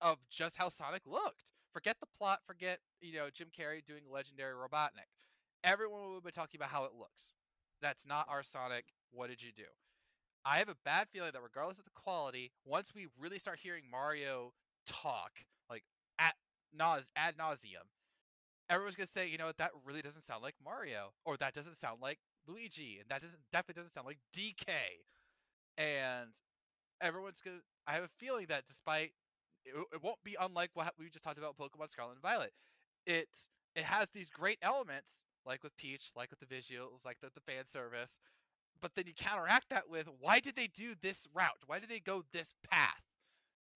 [0.00, 1.52] of just how Sonic looked.
[1.72, 2.40] Forget the plot.
[2.46, 5.12] Forget you know Jim Carrey doing legendary Robotnik.
[5.64, 7.34] Everyone would be talking about how it looks.
[7.82, 8.84] That's not our Sonic.
[9.10, 9.64] What did you do?
[10.44, 13.84] I have a bad feeling that regardless of the quality, once we really start hearing
[13.90, 14.52] Mario
[14.86, 15.32] talk
[15.68, 15.82] like
[16.18, 16.34] at
[16.72, 17.86] nause ad nauseum,
[18.70, 21.76] everyone's gonna say, you know, what, that really doesn't sound like Mario, or that doesn't
[21.76, 24.72] sound like Luigi, and that doesn't definitely doesn't sound like DK.
[25.78, 26.30] And
[27.00, 27.60] everyone's gonna.
[27.86, 29.12] I have a feeling that despite
[29.64, 32.52] it, it won't be unlike what we just talked about Pokemon Scarlet and Violet.
[33.06, 33.28] It
[33.74, 37.40] it has these great elements, like with Peach, like with the visuals, like the, the
[37.40, 38.18] fan service,
[38.80, 41.62] but then you counteract that with why did they do this route?
[41.66, 43.02] Why did they go this path?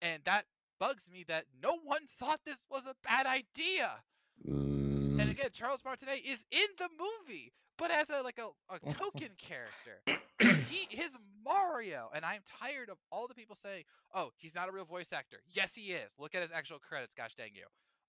[0.03, 0.47] And that
[0.79, 3.91] bugs me that no one thought this was a bad idea.
[4.45, 5.31] And Mm.
[5.31, 10.01] again, Charles Martinet is in the movie, but as a like a, a token character.
[10.71, 13.85] He his Mario, and I'm tired of all the people saying,
[14.15, 16.13] "Oh, he's not a real voice actor." Yes, he is.
[16.19, 17.13] Look at his actual credits.
[17.13, 17.67] Gosh dang you.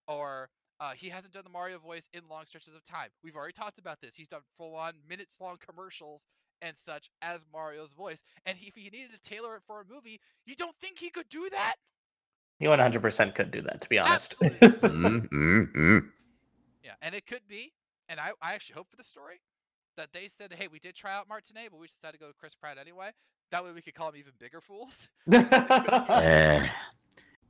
[0.07, 3.09] Or uh, he hasn't done the Mario voice in long stretches of time.
[3.23, 4.15] We've already talked about this.
[4.15, 6.23] He's done full-on minutes-long commercials
[6.61, 8.23] and such as Mario's voice.
[8.45, 11.29] And if he needed to tailor it for a movie, you don't think he could
[11.29, 11.75] do that?
[12.59, 14.35] He 100% could do that, to be honest.
[14.41, 14.67] Absolutely.
[14.89, 16.01] Mm, mm, mm.
[16.83, 17.73] Yeah, and it could be,
[18.09, 19.41] and I, I actually hope for the story
[19.97, 22.37] that they said, hey, we did try out Martinet, but we decided to go with
[22.37, 23.11] Chris Pratt anyway.
[23.51, 25.07] That way we could call him even bigger fools.
[25.29, 26.67] Eh.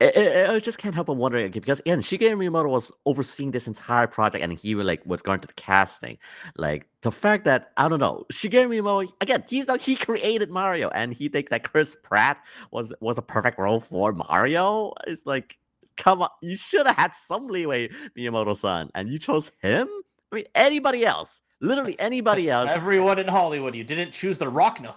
[0.02, 0.12] I,
[0.50, 3.68] I- I just can't help but wondering again, because again, Shigeru Miyamoto was overseeing this
[3.68, 6.18] entire project, and he was like with regard to the casting,
[6.58, 10.90] like the fact that I don't know, Shigeru Miyamoto again, he's like he created Mario,
[10.90, 12.38] and he thinks that Chris Pratt
[12.72, 14.94] was was a perfect role for Mario.
[15.08, 15.58] It's like,
[15.98, 19.88] come on, you should have had some leeway, Miyamoto-san, and you chose him.
[20.32, 22.72] I mean, anybody else, literally anybody else.
[22.74, 24.96] Everyone in Hollywood, you didn't choose the rock note.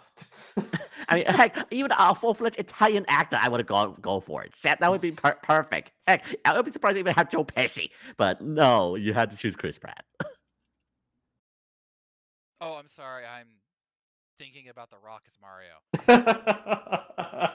[1.08, 4.54] I mean, heck, even a full-fledged Italian actor, I would have gone go for it.
[4.62, 5.92] That, that would be per- perfect.
[6.06, 9.36] Heck, I would be surprised to even have Joe Pesci, but no, you had to
[9.36, 10.04] choose Chris Pratt.
[12.60, 13.48] oh, I'm sorry, I'm
[14.38, 15.74] thinking about The Rock as Mario.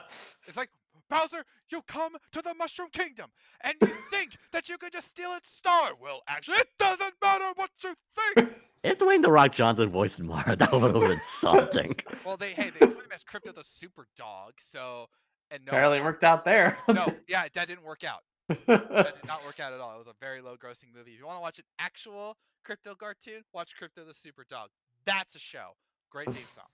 [0.46, 0.70] It's like,
[1.10, 3.30] Bowser, you come to the Mushroom Kingdom,
[3.62, 5.90] and you think that you could just steal its star.
[6.00, 7.94] Well, actually, it doesn't matter what you
[8.34, 8.48] think.
[8.82, 11.94] If Dwayne the Rock Johnson voiced Mario, that would have been something.
[12.24, 15.04] Well, they hey, they put him as Krypto the Super Dog, so
[15.50, 16.78] and no, Apparently it worked out there.
[16.88, 18.20] no, yeah, that didn't work out.
[18.48, 19.94] That did not work out at all.
[19.96, 21.12] It was a very low grossing movie.
[21.12, 24.70] If you want to watch an actual Krypto cartoon, watch Krypto the Super Dog.
[25.04, 25.72] That's a show.
[26.10, 26.64] Great theme song.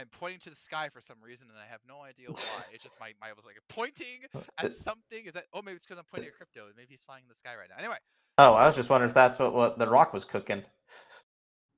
[0.00, 2.64] I'm pointing to the sky for some reason, and I have no idea why.
[2.72, 4.24] It's just my, my I was like pointing
[4.56, 5.26] at something.
[5.26, 5.44] Is that?
[5.52, 6.68] Oh, maybe it's because I'm pointing at Krypto.
[6.74, 7.76] Maybe he's flying in the sky right now.
[7.78, 7.98] Anyway,
[8.38, 10.62] oh, I was just wondering if that's what, what the rock was cooking.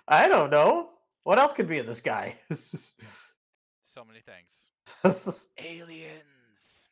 [0.08, 0.88] I don't know.
[1.22, 2.34] What else could be in the sky?
[2.52, 4.70] so many things.
[5.58, 6.88] Aliens.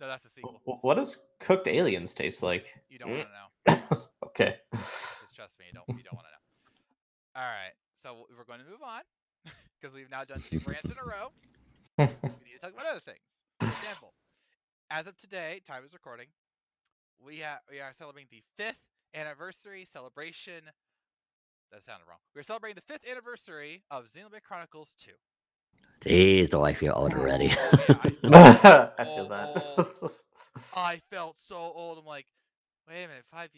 [0.00, 0.60] No, that's a sequel.
[0.64, 2.72] what does cooked aliens taste like?
[2.88, 3.16] You don't eh.
[3.16, 3.28] want
[3.66, 3.80] to know.
[4.26, 4.56] okay.
[4.72, 5.64] Just trust me.
[5.68, 5.88] You don't.
[5.98, 6.31] You don't want to.
[7.36, 7.72] All right.
[8.02, 9.02] So we're going to move on
[9.80, 11.32] because we've now done two rants in a row.
[12.38, 13.40] we need to talk about other things.
[13.60, 14.14] For example,
[14.90, 16.28] as of today, time is recording.
[17.24, 18.80] We have we are celebrating the fifth
[19.14, 20.64] anniversary celebration.
[21.72, 22.18] That sounded wrong.
[22.34, 25.12] We're celebrating the fifth anniversary of Xenoblade Chronicles 2.
[26.04, 27.52] Jeez, do I feel old already?
[27.56, 27.84] Oh,
[28.22, 30.10] yeah, I, I feel Oh, that.
[30.74, 31.98] I felt so old.
[31.98, 32.26] I'm like,
[32.88, 33.50] wait a minute, five.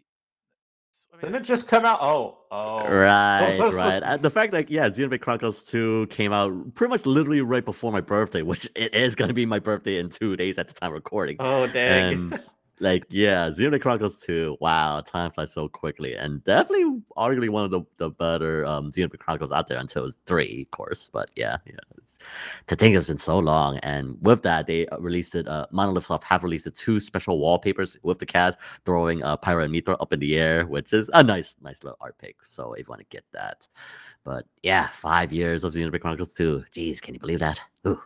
[0.95, 1.99] Y- s- I mean, Didn't it just come out?
[2.01, 2.88] Oh, oh.
[2.88, 4.03] Right, right.
[4.05, 7.92] And the fact that yeah, Xenoblade Chronicles 2 came out pretty much literally right before
[7.92, 10.88] my birthday, which it is gonna be my birthday in two days at the time
[10.90, 11.36] of recording.
[11.40, 12.14] Oh, dang.
[12.14, 12.38] And
[12.81, 16.14] like yeah, Xenoblade Chronicles 2, wow, time flies so quickly.
[16.14, 20.62] And definitely arguably one of the, the better um Xenoblade Chronicles out there until three,
[20.62, 21.09] of course.
[21.12, 21.75] But yeah, yeah.
[22.68, 23.79] To think it's been so long.
[23.79, 27.39] And with that, they uh, released it, uh Monolith Soft have released the two special
[27.39, 31.09] wallpapers with the cast throwing uh Pyra and Mythra up in the air, which is
[31.14, 32.37] a nice, nice little art pick.
[32.45, 33.68] So if you want to get that.
[34.25, 36.64] But yeah, five years of Xenoblade Chronicles 2.
[36.75, 37.61] Jeez, can you believe that?
[37.87, 38.01] Ooh.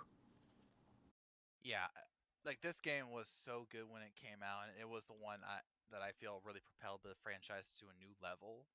[2.48, 5.40] Like this game was so good when it came out, and it was the one
[5.44, 5.60] I,
[5.92, 8.66] that I feel really propelled the franchise to a new level.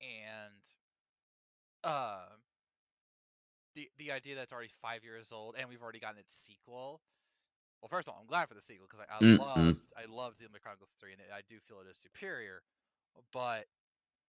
[0.00, 0.62] And
[1.84, 2.36] uh,
[3.74, 7.02] the the idea that it's already five years old and we've already gotten its sequel.
[7.82, 9.76] Well, first of all, I'm glad for the sequel because I, I Mm, love.
[9.96, 12.62] I love Xenoblade Chronicles three, and it, I do feel it is superior.
[13.32, 13.66] But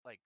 [0.06, 0.20] like,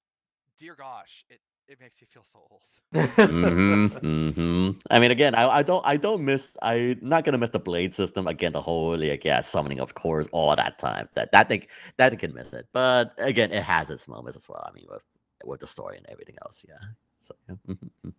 [0.58, 2.72] dear gosh, it it makes you feel so old.
[2.94, 7.50] hmm hmm I mean, again, I, I don't I don't miss I'm not gonna miss
[7.50, 8.54] the blade system again.
[8.54, 11.10] The whole like yeah, summoning of course all that time.
[11.16, 11.66] That that thing
[11.98, 12.68] that can miss it.
[12.72, 14.64] But again, it has its moments as well.
[14.68, 15.04] I mean, with
[15.46, 16.66] with the story and everything else.
[16.68, 16.78] Yeah.
[17.20, 17.56] So yeah.
[17.68, 18.14] mhm, mhm.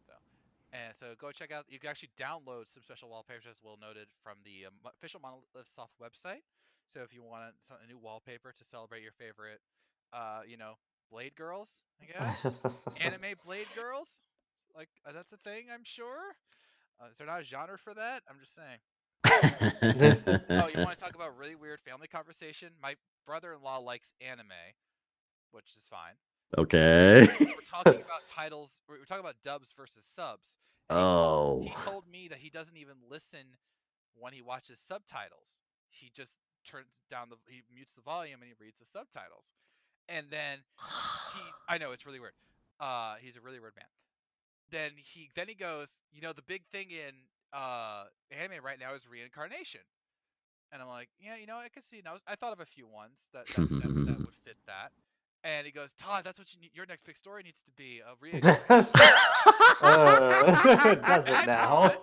[0.73, 1.65] And so go check out.
[1.69, 5.69] You can actually download some special wallpapers, as Will noted, from the um, official Monolith
[5.69, 6.43] Soft website.
[6.89, 9.61] So if you want a, a new wallpaper to celebrate your favorite,
[10.13, 10.75] uh, you know,
[11.11, 11.71] Blade Girls,
[12.03, 12.45] I guess,
[13.01, 14.09] anime Blade Girls,
[14.77, 16.35] like uh, that's a thing, I'm sure.
[17.01, 18.23] Uh, is there not a genre for that?
[18.29, 18.79] I'm just saying.
[19.27, 22.69] Oh, you want to talk about really weird family conversation?
[22.83, 22.95] My
[23.27, 24.47] brother-in-law likes anime,
[25.53, 26.15] which is fine.
[26.59, 27.27] okay.
[27.41, 28.71] We're talking about titles.
[28.89, 30.49] We're talking about dubs versus subs.
[30.91, 31.63] and Oh.
[31.63, 33.57] He told me that he doesn't even listen
[34.15, 35.59] when he watches subtitles.
[35.91, 36.33] He just
[36.65, 39.53] turns down the he mutes the volume and he reads the subtitles.
[40.09, 40.59] And then
[41.35, 42.35] he's I know it's really weird.
[42.81, 43.89] Uh he's a really weird man.
[44.71, 47.15] Then he then he goes, you know, the big thing in
[47.53, 49.81] uh anime right now is reincarnation.
[50.73, 52.17] And I'm like, yeah, you know, I could see now.
[52.27, 54.91] I thought of a few ones that that, that, that would fit that.
[55.45, 56.71] And he goes, Todd, that's what you need.
[56.73, 58.93] Your next big story needs to be a reincarnation.
[59.83, 61.67] Uh, does it now?
[61.67, 61.99] paused,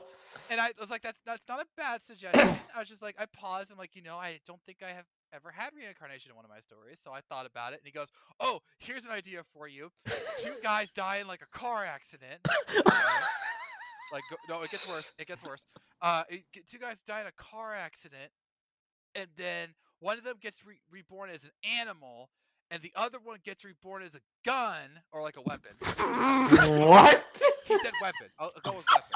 [0.51, 2.59] and I was like, that's that's not a bad suggestion.
[2.75, 3.71] I was just like, I paused.
[3.71, 6.51] I'm like, you know, I don't think I have ever had reincarnation in one of
[6.51, 7.79] my stories, so I thought about it.
[7.79, 8.09] And he goes,
[8.39, 9.91] oh, here's an idea for you.
[10.39, 12.39] Two guys die in like a car accident.
[14.11, 15.13] Like, no, it gets worse.
[15.17, 15.63] It gets worse.
[16.01, 18.31] Uh, it, two guys die in a car accident,
[19.15, 19.69] and then
[19.99, 22.29] one of them gets re- reborn as an animal,
[22.69, 25.71] and the other one gets reborn as a gun or like a weapon.
[25.79, 27.23] what?
[27.65, 28.27] He said weapon.
[28.37, 29.11] I'll, I'll go with weapon.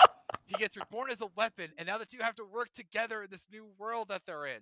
[0.45, 3.29] He gets reborn as a weapon, and now the two have to work together in
[3.29, 4.61] this new world that they're in.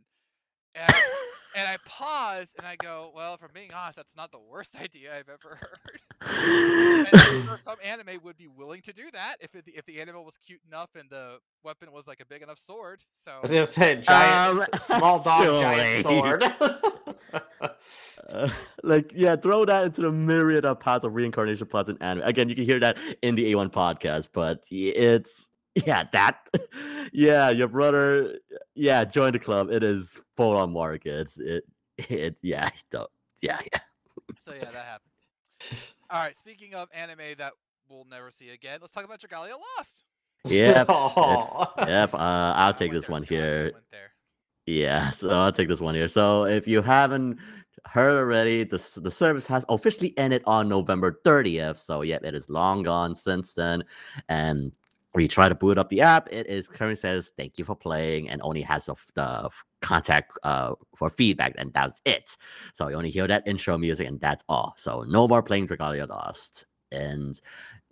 [0.75, 0.93] And,
[1.55, 4.75] and I pause and I go, well, if I'm being honest, that's not the worst
[4.81, 5.99] idea I've ever heard.
[6.25, 10.23] And sure some anime would be willing to do that if it, if the animal
[10.23, 13.03] was cute enough and the weapon was like a big enough sword.
[13.13, 16.43] So I was gonna say giant, Um, small dog, giant sword.
[18.29, 18.49] Uh,
[18.83, 22.23] like yeah, throw that into the myriad of paths of reincarnation plots in anime.
[22.23, 26.47] Again, you can hear that in the A1 podcast, but it's yeah, that
[27.13, 28.39] yeah, your brother
[28.75, 29.71] yeah, join the club.
[29.71, 31.29] It is full on market.
[31.37, 31.65] It
[31.97, 33.09] it yeah, don't
[33.41, 33.79] yeah, yeah.
[34.45, 35.79] so yeah, that happened.
[36.09, 37.53] All right, speaking of anime that
[37.89, 40.03] we'll never see again, let's talk about Dragalia Lost.
[40.45, 40.89] Yep.
[40.89, 41.85] Aw.
[41.87, 43.71] Yep, uh, I'll take this there, one here.
[43.91, 44.11] there.
[44.65, 46.07] Yeah, so I'll take this one here.
[46.07, 47.37] So if you haven't
[47.85, 51.77] heard already, the the service has officially ended on November 30th.
[51.79, 53.83] So yeah, it is long gone since then.
[54.29, 54.77] And
[55.13, 57.75] when you try to boot up the app, it is currently says thank you for
[57.75, 59.49] playing and only has the, the
[59.81, 62.37] contact uh for feedback and that's it.
[62.73, 64.73] So you only hear that intro music and that's all.
[64.77, 66.65] So no more playing Dragalia Lost.
[66.91, 67.39] And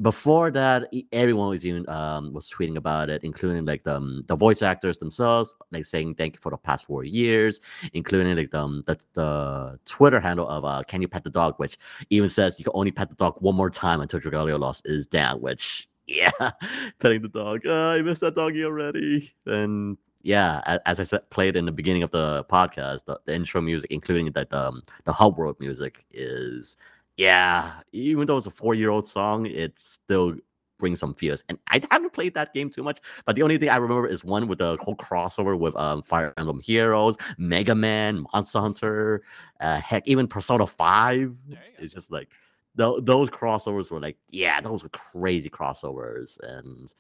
[0.02, 4.36] before that, everyone was even um, was tweeting about it, including like the um, the
[4.36, 7.60] voice actors themselves, like saying thank you for the past four years,
[7.94, 11.56] including like the um, the, the Twitter handle of uh, Can you pet the dog,
[11.58, 11.78] which
[12.10, 15.08] even says you can only pet the dog one more time until Dragalia Lost is
[15.08, 15.42] down.
[15.42, 16.32] Which yeah,
[17.00, 19.34] petting the dog, uh, I missed that doggy already.
[19.46, 23.62] And yeah, as I said, played in the beginning of the podcast, the, the intro
[23.62, 26.78] music, including that um, the hub world music, is
[27.18, 30.36] yeah, even though it's a four year old song, it still
[30.82, 31.44] brings some fears.
[31.48, 34.26] And I haven't played that game too much, but the only thing I remember is
[34.26, 39.24] one with the whole crossover with um, Fire Emblem Heroes, Mega Man, Monster Hunter,
[39.60, 41.36] uh, heck, even Persona 5.
[41.48, 41.60] There.
[41.78, 42.30] It's just like
[42.76, 46.40] tho- those crossovers were like, yeah, those were crazy crossovers.
[46.44, 46.94] And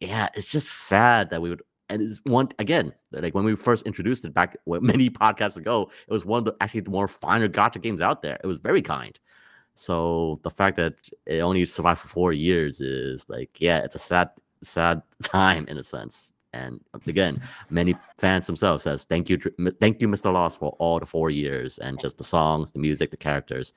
[0.00, 1.62] yeah, it's just sad that we would.
[1.90, 6.12] And it's one again, like when we first introduced it back many podcasts ago, it
[6.12, 8.38] was one of the actually the more finer gacha games out there.
[8.42, 9.18] It was very kind.
[9.74, 10.94] So the fact that
[11.26, 14.30] it only survived for four years is like, yeah, it's a sad,
[14.62, 16.33] sad time in a sense.
[16.54, 17.40] And again,
[17.70, 19.38] many fans themselves says, "Thank you,
[19.80, 20.32] thank you, Mr.
[20.32, 23.74] Lost, for all the four years and just the songs, the music, the characters.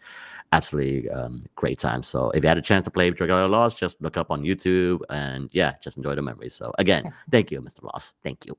[0.51, 4.01] Absolutely um, great time." So if you had a chance to play Dragalia Lost, just
[4.01, 6.55] look up on YouTube and yeah, just enjoy the memories.
[6.55, 7.83] So again, thank you, Mr.
[7.83, 8.15] Lost.
[8.23, 8.57] Thank you.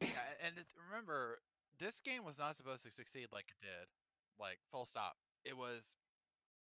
[0.00, 0.08] Yeah,
[0.44, 0.54] and
[0.88, 1.40] remember,
[1.78, 3.88] this game was not supposed to succeed like it did.
[4.38, 5.16] Like, full stop.
[5.44, 5.82] It was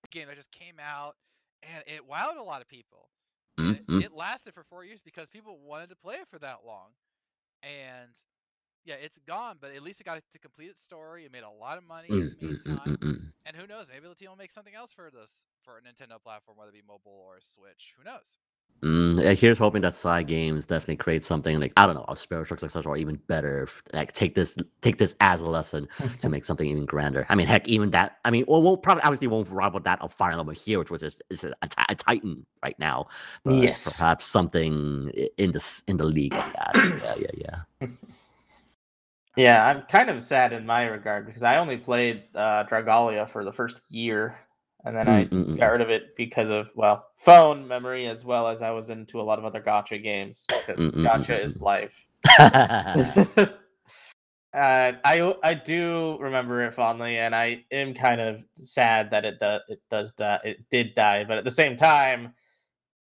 [0.03, 1.15] a game that just came out
[1.63, 3.09] and it wowed a lot of people.
[3.57, 6.39] And it, Mm, it lasted for four years because people wanted to play it for
[6.39, 6.89] that long.
[7.63, 8.11] And
[8.85, 11.25] yeah, it's gone, but at least it got to complete its story.
[11.25, 12.97] It made a lot of money in the meantime.
[13.45, 13.87] And who knows?
[13.91, 15.31] Maybe the team will make something else for this
[15.63, 17.93] for a Nintendo platform, whether it be mobile or Switch.
[17.97, 18.37] Who knows?
[18.83, 22.89] Mm, here's hoping that Cygames definitely create something like I don't know, a spiritual successor
[22.89, 23.67] or even better.
[23.93, 25.87] Like take this, take this as a lesson
[26.19, 27.25] to make something even grander.
[27.29, 28.17] I mean, heck, even that.
[28.25, 31.21] I mean, well, won't probably obviously won't rival that of Fire Emblem here, which is
[31.29, 31.53] is a,
[31.89, 33.07] a titan right now.
[33.45, 33.83] But Yes.
[33.83, 36.77] perhaps something in the in the league of that.
[36.95, 37.57] yeah, yeah, yeah.
[39.37, 43.45] Yeah, I'm kind of sad in my regard because I only played uh, Dragalia for
[43.45, 44.37] the first year,
[44.85, 45.25] and then I
[45.57, 49.21] got rid of it because of well, phone memory as well as I was into
[49.21, 52.05] a lot of other gacha games because gacha is life.
[54.53, 59.39] uh, I I do remember it fondly, and I am kind of sad that it
[59.39, 62.33] does it does die, it did die, but at the same time,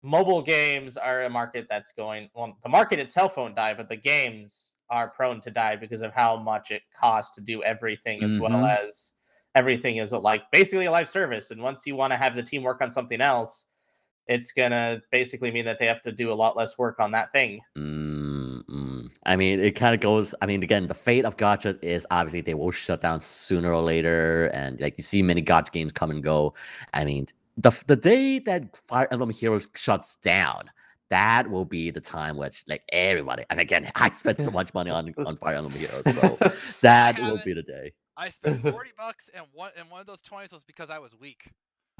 [0.02, 2.28] mobile games are a market that's going.
[2.34, 6.12] Well, the market itself won't die, but the games are prone to die because of
[6.12, 8.78] how much it costs to do everything, as well Mhm.
[8.78, 9.13] as
[9.54, 11.50] everything is like basically a live service.
[11.50, 13.66] And once you want to have the team work on something else,
[14.26, 17.30] it's gonna basically mean that they have to do a lot less work on that
[17.32, 17.60] thing.
[17.76, 19.10] Mm, mm.
[19.26, 20.34] I mean, it kind of goes.
[20.40, 23.82] I mean, again, the fate of gachas is obviously they will shut down sooner or
[23.82, 26.54] later, and like you see many gacha games come and go.
[26.94, 27.26] I mean,
[27.58, 30.70] the the day that Fire Emblem Heroes shuts down,
[31.10, 33.44] that will be the time which like everybody.
[33.50, 36.38] And again, I spent so much money on on Fire Emblem Heroes, so
[36.80, 37.92] that will haven't- be the day.
[38.16, 41.14] I spent forty bucks, and one and one of those twenties was because I was
[41.18, 41.50] weak.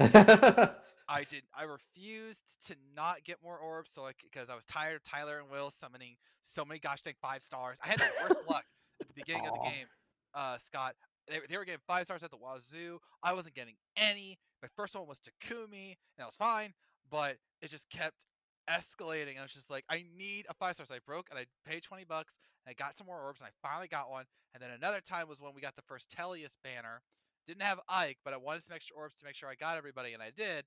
[1.07, 1.43] I did.
[1.53, 5.39] I refused to not get more orbs, so like because I was tired of Tyler
[5.39, 7.77] and Will summoning so many gosh dang five stars.
[7.83, 8.65] I had the worst luck
[9.01, 9.87] at the beginning of the game.
[10.33, 10.95] Uh, Scott,
[11.27, 12.99] they, they were getting five stars at the wazoo.
[13.23, 14.37] I wasn't getting any.
[14.61, 16.73] My first one was Takumi, and that was fine,
[17.09, 18.25] but it just kept
[18.69, 19.39] escalating.
[19.39, 20.85] I was just like, I need a five star.
[20.87, 23.47] So I broke, and I paid twenty bucks, and I got some more orbs, and
[23.49, 24.25] I finally got one.
[24.53, 27.01] And then another time was when we got the first Tellius banner.
[27.47, 30.13] Didn't have Ike, but I wanted some extra orbs to make sure I got everybody,
[30.13, 30.65] and I did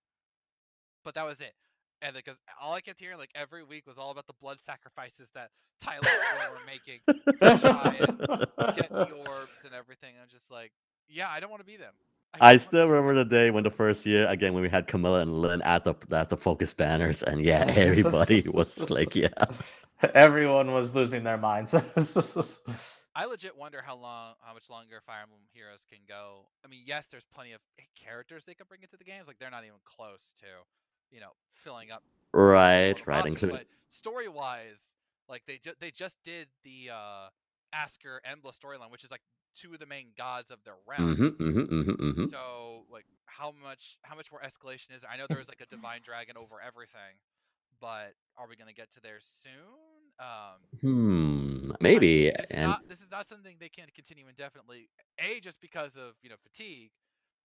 [1.05, 1.55] but that was it.
[2.03, 5.31] And because all I kept hearing like every week was all about the blood sacrifices
[5.35, 5.51] that
[5.83, 6.03] Tyler
[6.53, 8.19] were making to try and
[8.77, 10.15] get the orbs and everything.
[10.21, 10.73] I'm just like,
[11.09, 11.95] yeah, I don't want to be them.
[12.35, 15.21] I don't still remember the day when the first year again when we had Camilla
[15.21, 19.29] and Lynn as the as the focus banners, and yeah, everybody was like, yeah.
[20.15, 21.75] Everyone was losing their minds.
[23.15, 26.47] I legit wonder how long, how much longer Fire Emblem Heroes can go.
[26.65, 27.61] I mean, yes, there's plenty of
[27.97, 29.27] characters they could bring into the games.
[29.27, 30.47] Like they're not even close to,
[31.11, 34.97] you know, filling up Right, all right, roster, include But story wise,
[35.29, 37.29] like they ju- they just did the uh
[37.75, 39.23] Askr Embla storyline, which is like
[39.55, 41.17] two of the main gods of their realm.
[41.17, 42.25] Mm-hmm, mm-hmm, mm-hmm, mm-hmm.
[42.31, 45.11] So like how much how much more escalation is there?
[45.11, 47.19] I know there was like a divine dragon over everything,
[47.81, 50.13] but are we gonna get to there soon?
[50.19, 54.89] Um Hmm, maybe, this is and not this is not something they can continue indefinitely.
[55.19, 56.91] A just because of you know fatigue,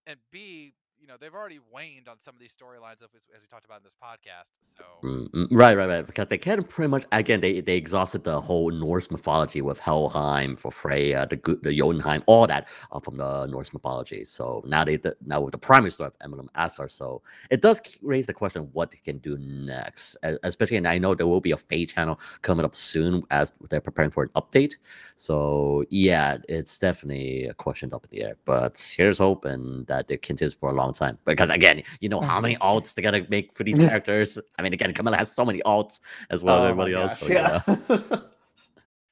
[0.05, 0.73] and B
[1.03, 3.83] you know they've already waned on some of these storylines as, we talked about in
[3.83, 4.51] this podcast.
[4.61, 6.05] So Mm, mm, right, right, right.
[6.05, 10.55] Because they can pretty much again they they exhausted the whole Norse mythology with Helheim
[10.55, 14.23] for Freya, the the Jotunheim, all that uh, from the Norse mythology.
[14.23, 17.81] So now they the, now with the primary story of Emblem Asgard, so it does
[18.01, 20.15] raise the question of what they can do next.
[20.43, 23.81] Especially, and I know there will be a Feh Channel coming up soon as they're
[23.81, 24.75] preparing for an update.
[25.17, 28.37] So yeah, it's definitely a question up in the air.
[28.45, 31.17] But here's hoping that it continues for a long time.
[31.25, 32.41] Because again, you know how mm-hmm.
[32.43, 34.37] many alts they gotta make for these characters.
[34.57, 37.19] I mean, again, Camilla has so many alts as well as Oh my everybody else.
[37.19, 37.61] So yeah.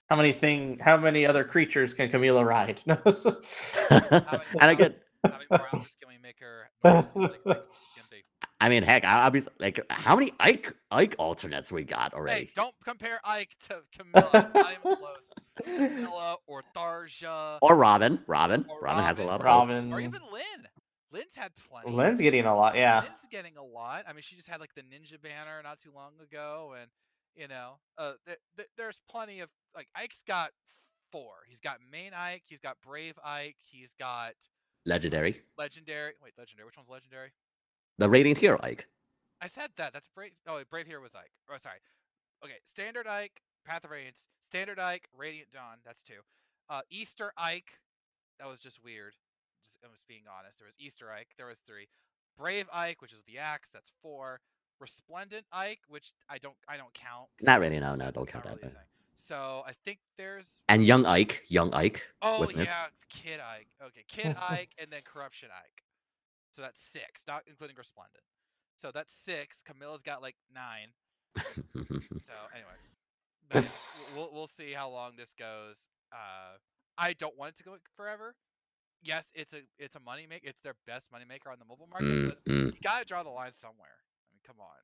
[0.09, 0.79] how many thing?
[0.79, 2.79] How many other creatures can Camilla ride?
[2.85, 2.99] and
[4.61, 6.69] again, how many more outlets can we make her?
[6.83, 7.63] like, like?
[8.61, 12.17] I mean, heck, I- I'll be like, how many Ike Ike alternates we got Hey,
[12.17, 12.49] already?
[12.55, 14.29] don't compare Ike to Camilla.
[14.33, 15.33] It's not even close.
[15.63, 18.19] Camilla or Tharja Or Robin.
[18.27, 18.63] Robin.
[18.69, 19.69] Or Robin has a lot of alts.
[19.69, 19.91] Robin.
[19.91, 20.67] or even Lynn.
[21.11, 21.91] Lynn's had plenty.
[21.91, 22.75] Lynn's getting a lot.
[22.75, 23.01] Yeah.
[23.01, 24.05] Lynn's getting a lot.
[24.07, 26.89] I mean, she just had like the ninja banner not too long ago, and
[27.35, 30.51] you know, uh, th- th- there's plenty of like Ike's got
[31.11, 31.31] four.
[31.47, 32.43] He's got main Ike.
[32.45, 33.57] He's got brave Ike.
[33.65, 34.33] He's got
[34.85, 35.41] Legendary.
[35.57, 36.13] legendary.
[36.23, 36.65] Wait, legendary.
[36.65, 37.31] Which one's legendary?
[37.97, 38.87] The Radiant Hero Ike.
[39.41, 39.91] I said that.
[39.93, 40.31] That's brave.
[40.47, 41.31] Oh, wait, brave hero was Ike.
[41.49, 41.77] Oh, sorry.
[42.43, 45.77] Okay, standard Ike, Path of Radiance, standard Ike, Radiant Dawn.
[45.85, 46.21] That's two.
[46.69, 47.71] Uh, Easter Ike.
[48.39, 49.13] That was just weird.
[49.63, 50.59] Just I was being honest.
[50.59, 51.29] There was Easter Ike.
[51.37, 51.87] There was three.
[52.37, 53.69] Brave Ike, which is the axe.
[53.73, 54.39] That's four.
[54.79, 57.27] Resplendent Ike, which I don't I don't count.
[57.41, 58.77] Not really, no, no, don't count that, really a
[59.19, 61.43] So I think there's And Young Ike.
[61.49, 62.01] Young Ike.
[62.21, 62.67] oh Witness.
[62.67, 63.67] yeah, Kid Ike.
[63.85, 65.83] Okay, Kid Ike, and then Corruption Ike.
[66.55, 68.23] So that's six, not including Resplendent.
[68.75, 69.61] So that's six.
[69.61, 70.89] Camilla's got like nine.
[72.23, 72.77] So anyway,
[73.49, 73.65] but
[74.15, 75.77] we'll we'll see how long this goes.
[76.11, 76.57] Uh,
[76.97, 78.35] I don't want it to go forever.
[79.01, 80.43] Yes, it's a it's a money make.
[80.43, 82.73] It's their best money maker on the mobile market, Mm, but mm.
[82.73, 83.97] you gotta draw the line somewhere.
[84.27, 84.77] I mean, come on.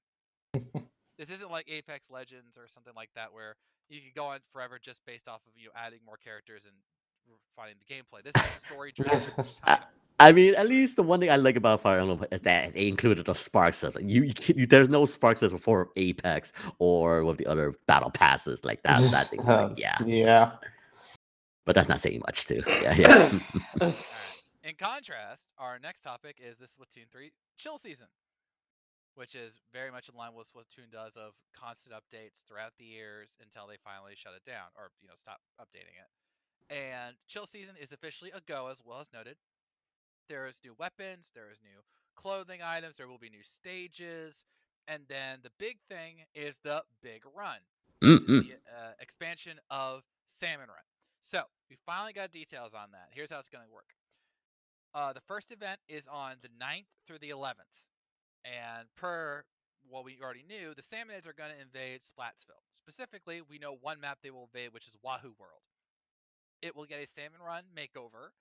[1.17, 3.55] this isn't like Apex Legends or something like that where
[3.89, 6.75] you can go on forever just based off of you adding more characters and
[7.27, 8.23] refining the gameplay.
[8.23, 9.33] This is story driven.
[10.19, 12.87] I mean, at least the one thing I like about Fire Emblem is that they
[12.87, 14.09] included a spark system.
[14.09, 18.63] You, you, you there's no spark system for Apex or with the other battle passes
[18.65, 19.09] like that.
[19.11, 20.51] That thing, like, yeah, Yeah.
[21.67, 22.63] But that's not saying much too.
[22.65, 23.39] Yeah, yeah.
[24.63, 28.07] In contrast, our next topic is the Splatoon 3 chill season,
[29.15, 32.85] which is very much in line with what Splatoon does of constant updates throughout the
[32.85, 36.09] years until they finally shut it down or you know stop updating it.
[36.73, 39.37] And chill season is officially a go, as well as noted.
[40.27, 41.79] There is new weapons, there is new
[42.15, 44.43] clothing items, there will be new stages,
[44.87, 47.59] and then the big thing is the big run
[48.03, 48.47] Mm, is mm.
[48.47, 50.85] the uh, expansion of Salmon Run.
[51.29, 53.09] So we finally got details on that.
[53.11, 53.91] Here's how it's going to work.
[54.95, 57.83] Uh, the first event is on the 9th through the 11th,
[58.45, 59.43] and per
[59.89, 62.63] what we already knew, the Salmonids are going to invade Splatsville.
[62.71, 65.63] Specifically, we know one map they will invade, which is Wahoo World.
[66.61, 68.31] It will get a Salmon Run makeover,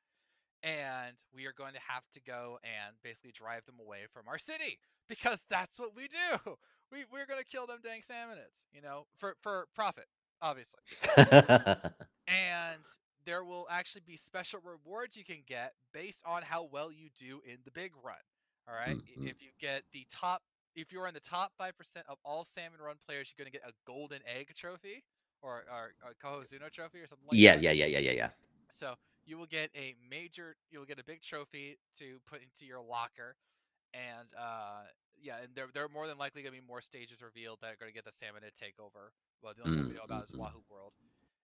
[0.63, 4.39] and we are going to have to go and basically drive them away from our
[4.39, 4.79] city
[5.09, 6.57] because that's what we do.
[6.93, 10.07] We we're gonna kill them dang salmonids, you know, for for profit,
[10.41, 10.79] obviously.
[12.27, 12.83] And
[13.25, 17.41] there will actually be special rewards you can get based on how well you do
[17.45, 18.17] in the big run.
[18.69, 18.99] All right?
[19.17, 19.23] Mhm.
[19.23, 20.43] If you get the top,
[20.75, 23.69] if you're in the top five percent of all Salmon Run players, you're gonna get
[23.69, 25.05] a golden egg trophy
[25.43, 27.61] or or a Cohozuna trophy or something like yeah, that.
[27.61, 28.31] yeah, yeah, yeah, yeah, yeah.
[28.71, 32.65] So you will get a major, you will get a big trophy to put into
[32.67, 33.37] your locker,
[33.95, 34.85] and uh,
[35.21, 37.77] yeah, and there there are more than likely gonna be more stages revealed that are
[37.79, 39.13] gonna get the salmon to take over.
[39.43, 40.55] Well, the only one we know about is Mm, mm, mm.
[40.55, 40.93] Wahoo World,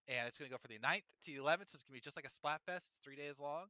[0.08, 2.16] and it's gonna go for the 9th to the 11th, so it's gonna be just
[2.16, 2.88] like a Splatfest.
[2.90, 3.66] It's three days long,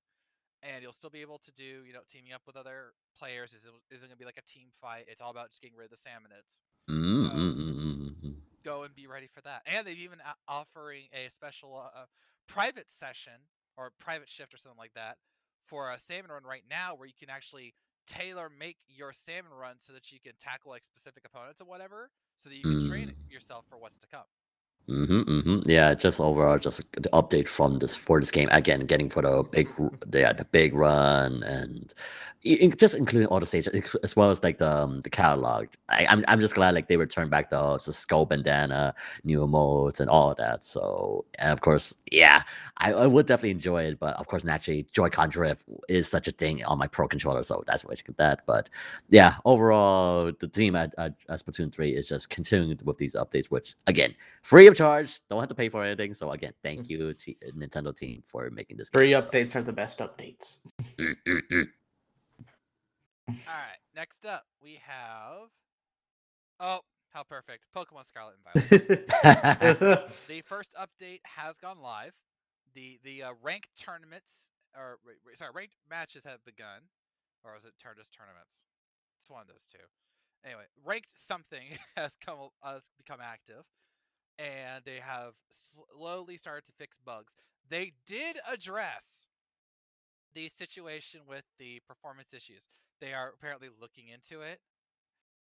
[0.63, 3.53] and you'll still be able to do, you know, teaming up with other players.
[3.53, 5.05] Is isn't gonna be like a team fight.
[5.09, 6.61] It's all about just getting rid of the salmonids
[6.91, 9.63] Mm, So- mm, mm, go and be ready for that.
[9.67, 12.07] And they've even a- offering a special uh,
[12.49, 15.19] private session or private shift or something like that
[15.67, 17.75] for a salmon run right now, where you can actually
[18.07, 22.11] tailor make your salmon run so that you can tackle like specific opponents or whatever,
[22.37, 23.31] so that you can train Mm.
[23.33, 24.27] yourself for what's to come.
[24.89, 25.71] Mm-hmm, mm-hmm.
[25.71, 29.45] Yeah, just overall, just the update from this for this game again, getting for the
[29.45, 29.71] big,
[30.13, 31.95] yeah, the big run, and
[32.43, 35.69] in- just including all the stages as well as like the um, the catalog.
[35.89, 40.01] I, I'm I'm just glad like they returned back the, the skull bandana, new modes,
[40.01, 40.65] and all that.
[40.65, 42.43] So and of course, yeah,
[42.79, 46.33] I, I would definitely enjoy it, but of course, naturally, Joy-Con drift is such a
[46.33, 48.41] thing on my Pro controller, so that's why I get that.
[48.47, 48.69] But
[49.11, 53.47] yeah, overall, the team at, at, at Splatoon 3 is just continuing with these updates,
[53.47, 56.15] which again, free of charge, don't have to pay for anything.
[56.15, 59.21] So again, thank you, t- Nintendo team, for making this Free game.
[59.21, 60.59] So- updates are the best updates.
[60.99, 61.69] Mm, mm, mm.
[63.29, 65.49] All right, next up we have.
[66.61, 66.81] Oh,
[67.13, 67.65] how perfect!
[67.75, 69.09] Pokemon Scarlet and Violet.
[70.29, 72.13] the first update has gone live.
[72.75, 76.89] The the uh, ranked tournaments or wait, wait, sorry, ranked matches have begun,
[77.45, 78.65] or is it turn just tournaments?
[79.21, 79.85] It's one of those two.
[80.45, 83.65] Anyway, ranked something has come has become active,
[84.43, 85.35] and they have
[85.97, 87.35] slowly started to fix bugs.
[87.71, 89.27] They did address
[90.35, 92.69] the situation with the performance issues.
[93.01, 94.61] They are apparently looking into it,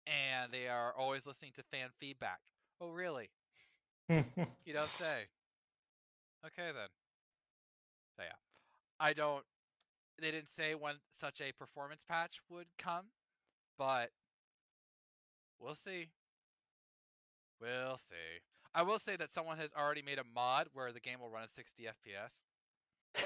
[0.06, 2.40] and they are always listening to fan feedback.
[2.80, 3.30] Oh, really?
[4.64, 5.26] You don't say.
[6.46, 6.88] Okay then.
[8.16, 8.36] So yeah,
[9.00, 9.44] I don't.
[10.20, 13.06] They didn't say when such a performance patch would come,
[13.78, 14.10] but
[15.58, 16.08] we'll see.
[17.60, 18.40] We'll see.
[18.74, 21.44] I will say that someone has already made a mod where the game will run
[21.44, 22.42] at 60 FPS.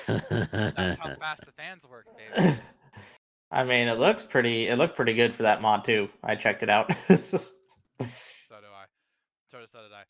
[0.06, 2.56] That's how fast the fans work, baby.
[3.50, 4.66] I mean, it looks pretty.
[4.68, 6.10] It looked pretty good for that mod too.
[6.22, 6.90] I checked it out.
[8.48, 8.84] So do I.
[9.50, 10.04] So, so did I.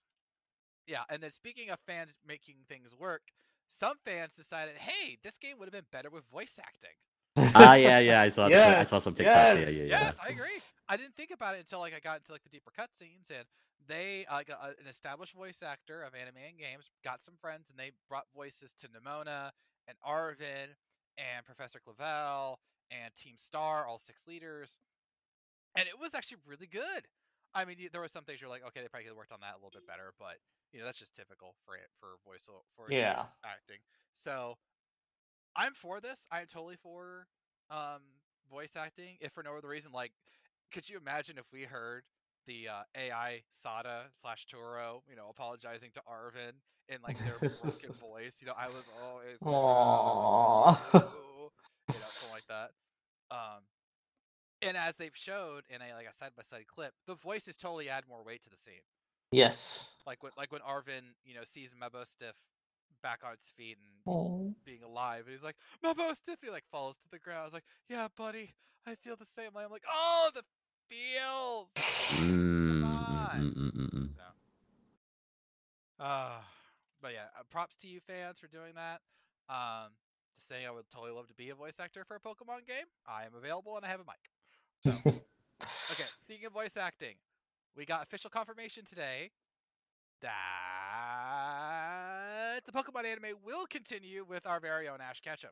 [0.87, 3.23] Yeah, and then speaking of fans making things work,
[3.69, 7.53] some fans decided, hey, this game would have been better with voice acting.
[7.57, 8.49] ah, yeah, yeah, I saw.
[8.49, 9.25] the- I saw some TikToks.
[9.25, 10.01] yes, Yeah, yeah, yeah.
[10.03, 10.61] Yes, I agree.
[10.89, 13.45] I didn't think about it until like I got into like the deeper cutscenes, and
[13.89, 17.93] they uh, an established voice actor of anime and games, got some friends, and they
[18.09, 19.51] brought voices to Nemona
[19.89, 20.77] and Arven
[21.19, 22.61] and Professor Clavel
[22.91, 24.81] and Team Star, all six leaders,
[25.77, 27.07] and it was actually really good.
[27.55, 29.41] I mean, there were some things you're like, okay, they probably could have worked on
[29.41, 30.39] that a little bit better, but
[30.73, 33.27] you know that's just typical for it for voice for Yeah.
[33.45, 33.79] acting.
[34.15, 34.57] So
[35.57, 36.27] I'm for this.
[36.31, 37.27] I'm totally for
[37.71, 38.03] um
[38.51, 39.17] voice acting.
[39.21, 40.13] If for no other reason, like,
[40.73, 42.05] could you imagine if we heard
[42.49, 46.57] the uh, AI Sada slash Turo, you know, apologizing to Arven
[46.89, 48.37] in like their broken voice?
[48.41, 50.77] You know, I was always Aww.
[51.93, 52.73] you know, something like that.
[53.31, 53.65] Um,
[54.63, 57.89] and as they've showed in a like a side by side clip, the voices totally
[57.91, 58.83] add more weight to the scene.
[59.33, 59.95] yes.
[60.07, 62.35] Like when like when Arven, you know, sees Mabosstiff
[63.03, 64.55] back on its feet and Oh.
[64.65, 67.41] being alive, and he's like, Mabosstiff, he like falls to the ground.
[67.41, 68.55] I was like, Yeah, buddy,
[68.87, 69.65] I feel the same way.
[69.65, 70.43] I'm like, Oh, the
[70.89, 71.69] feels.
[72.21, 73.55] Mm, mm, on.
[73.57, 74.09] mm, mm.
[76.01, 76.41] Uh,
[77.03, 79.01] but yeah, uh, props to you fans for doing that.
[79.53, 79.91] Um,
[80.37, 82.87] just saying, I would totally love to be a voice actor for a Pokemon game.
[83.07, 84.31] I am available and I have a mic.
[84.85, 84.91] So,
[85.93, 87.15] okay, speaking of voice acting,
[87.77, 89.31] we got official confirmation today
[90.23, 90.31] that
[92.67, 95.51] the Pokemon anime will continue with our very own Ash Ketchum.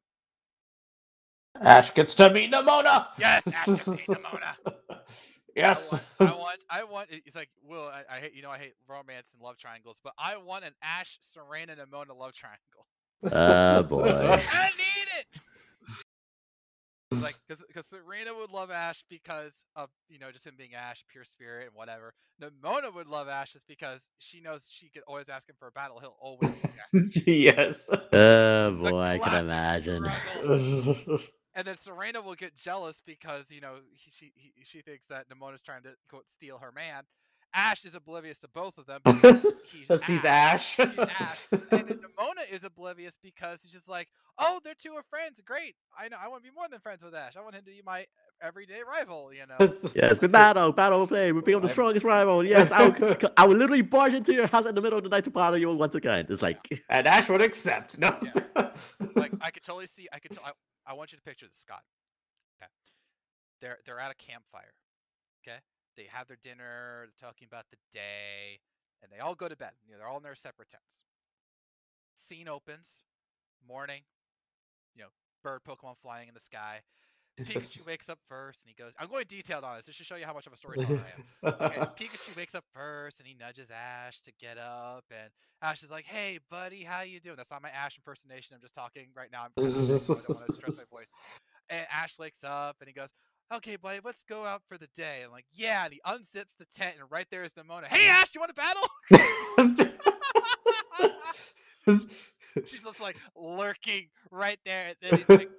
[1.63, 3.07] Ash gets to meet Nemona.
[3.19, 4.55] Yes, Ash gets to meet Nemona.
[5.57, 5.93] yes.
[6.21, 7.11] I want, I want, I want.
[7.11, 9.97] it- It's like, Will, I, I hate, you know, I hate romance and love triangles,
[10.05, 12.87] but I want an Ash, Serena, and Mona love triangle.
[13.33, 14.11] Oh boy.
[14.11, 15.27] I need it.
[17.23, 21.25] Like, because Serena would love Ash because of you know just him being Ash, pure
[21.25, 22.13] spirit and whatever.
[22.43, 25.73] Nemona would love Ash just because she knows she could always ask him for a
[25.73, 26.01] battle.
[26.01, 27.27] He'll always say yes.
[27.27, 27.91] yes.
[28.13, 30.05] Oh boy, I can imagine.
[31.57, 31.61] Struggle.
[31.61, 35.29] And then Serena will get jealous because you know he, she he, she thinks that
[35.29, 37.05] Nemona's trying to quote steal her man.
[37.55, 40.79] Ash is oblivious to both of them because he's, Because he's Ash.
[40.79, 40.89] Ash.
[40.91, 41.47] He's Ash.
[41.53, 44.09] And then Nemona is oblivious because he's just like,
[44.39, 45.41] oh, they're two of friends.
[45.45, 45.75] Great.
[45.99, 46.19] I know.
[46.23, 47.37] I want to be more than friends with Ash.
[47.37, 48.05] I want him to be my
[48.43, 49.33] everyday rival.
[49.33, 49.75] You know.
[49.95, 51.33] Yes, we battle, battle, play.
[51.33, 52.45] We become the strongest rival.
[52.45, 55.11] Yes, I will, I will literally barge into your house in the middle of the
[55.11, 56.27] night to battle you once again.
[56.29, 57.99] It's like, and Ash would accept.
[57.99, 58.15] No.
[59.15, 60.09] like I could totally see.
[60.13, 60.33] I could.
[60.33, 60.51] T- I,
[60.87, 61.83] I want you to picture this, Scott.
[62.57, 62.71] Okay.
[63.61, 64.75] They're they're at a campfire.
[65.43, 65.59] Okay.
[65.97, 67.07] They have their dinner.
[67.07, 68.61] They're talking about the day,
[69.03, 69.73] and they all go to bed.
[69.87, 71.05] You know, they're all in their separate tents.
[72.15, 73.05] Scene opens.
[73.67, 74.03] Morning.
[74.95, 75.09] You know,
[75.43, 76.81] bird Pokemon flying in the sky.
[77.41, 78.93] Pikachu wakes up first, and he goes.
[78.99, 79.87] I'm going detailed on this.
[79.87, 81.01] This should show you how much of a storyteller
[81.45, 81.55] I am.
[81.55, 85.31] Okay, Pikachu wakes up first and he nudges Ash to get up, and
[85.63, 88.55] Ash is like, "Hey, buddy, how you doing?" That's not my Ash impersonation.
[88.55, 89.45] I'm just talking right now.
[89.45, 91.11] I'm I don't want to stress my voice.
[91.69, 93.11] And Ash wakes up and he goes,
[93.55, 96.67] "Okay, buddy, let's go out for the day." And like, yeah, and he unzips the
[96.75, 97.87] tent, and right there is Nemona.
[97.87, 98.89] Hey, Ash, you want to battle?
[102.67, 105.51] She's just like lurking right there, and then he's like,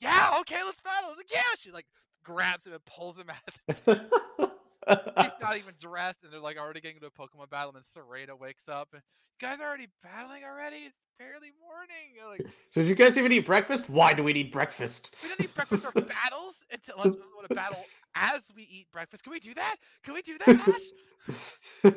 [0.00, 1.86] "Yeah, okay, let's battle." I was like, "Yeah." She like
[2.24, 3.36] grabs him and pulls him out
[3.68, 4.52] of the
[5.22, 7.68] he's not even dressed, and they're like already getting into a Pokemon battle.
[7.70, 9.02] And then Serena wakes up, and
[9.40, 10.78] you guys are already battling already.
[10.78, 12.14] It's barely morning.
[12.16, 13.88] You're Like Did you guys even eat breakfast?
[13.88, 15.14] Why do we need breakfast?
[15.22, 17.84] we don't need breakfast or battles until we want to battle
[18.14, 19.22] as we eat breakfast.
[19.22, 19.76] Can we do that?
[20.02, 21.92] Can we do that, Ash?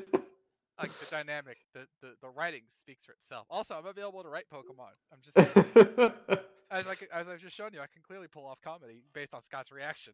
[0.77, 3.47] Like the dynamic, the, the the writing speaks for itself.
[3.49, 4.91] Also, I'm available to be able to write Pokemon.
[5.11, 9.03] I'm just as like as I've just shown you, I can clearly pull off comedy
[9.13, 10.13] based on Scott's reaction.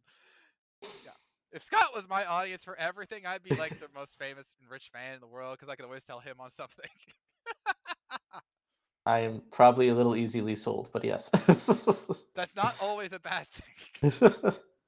[0.82, 1.12] Yeah.
[1.52, 4.90] If Scott was my audience for everything, I'd be like the most famous and rich
[4.94, 6.90] fan in the world because I could always tell him on something.
[9.06, 11.30] I am probably a little easily sold, but yes.
[12.36, 14.12] That's not always a bad thing.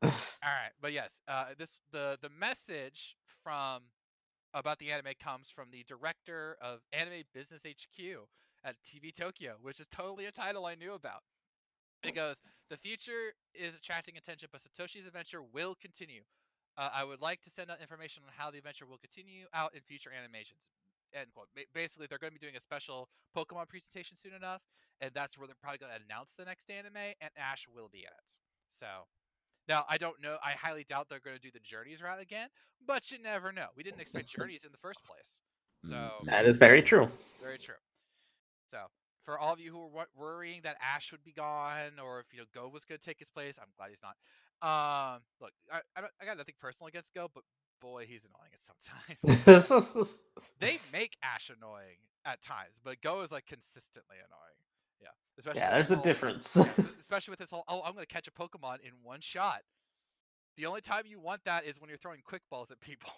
[0.04, 0.12] All
[0.44, 3.84] right, but yes, uh, this the the message from
[4.54, 8.04] about the anime comes from the director of Anime Business HQ
[8.64, 11.24] at TV Tokyo, which is totally a title I knew about.
[12.04, 16.24] It goes, "The future is attracting attention, but Satoshi's adventure will continue.
[16.78, 19.74] Uh, I would like to send out information on how the adventure will continue out
[19.76, 20.70] in future animations."
[21.14, 21.48] End quote.
[21.74, 24.64] Basically, they're going to be doing a special Pokemon presentation soon enough,
[25.00, 28.00] and that's where they're probably going to announce the next anime, and Ash will be
[28.00, 28.38] in it.
[28.70, 29.06] So
[29.68, 30.38] now, I don't know.
[30.44, 32.50] I highly doubt they're going to do the Journeys route again,
[32.86, 33.68] but you never know.
[33.76, 35.40] We didn't expect Journeys in the first place.
[35.90, 37.10] So, Mm, that is very true.
[37.42, 37.76] very true.
[38.72, 38.88] So,
[39.24, 42.40] for all of you who were worrying that Ash would be gone or if, you
[42.40, 44.16] know, Go was going to take his place, I'm glad he's not.
[44.62, 47.44] Um, look, I, I, don't, I got nothing personal against Go, but
[47.82, 50.10] boy, he's annoying at sometimes.
[50.60, 54.60] they make Ash annoying at times, but Go is like consistently annoying.
[55.02, 55.08] Yeah.
[55.38, 56.56] Especially yeah, there's a whole- difference.
[57.14, 59.62] especially with this whole oh i'm going to catch a pokemon in one shot
[60.58, 63.12] the only time you want that is when you're throwing quick balls at people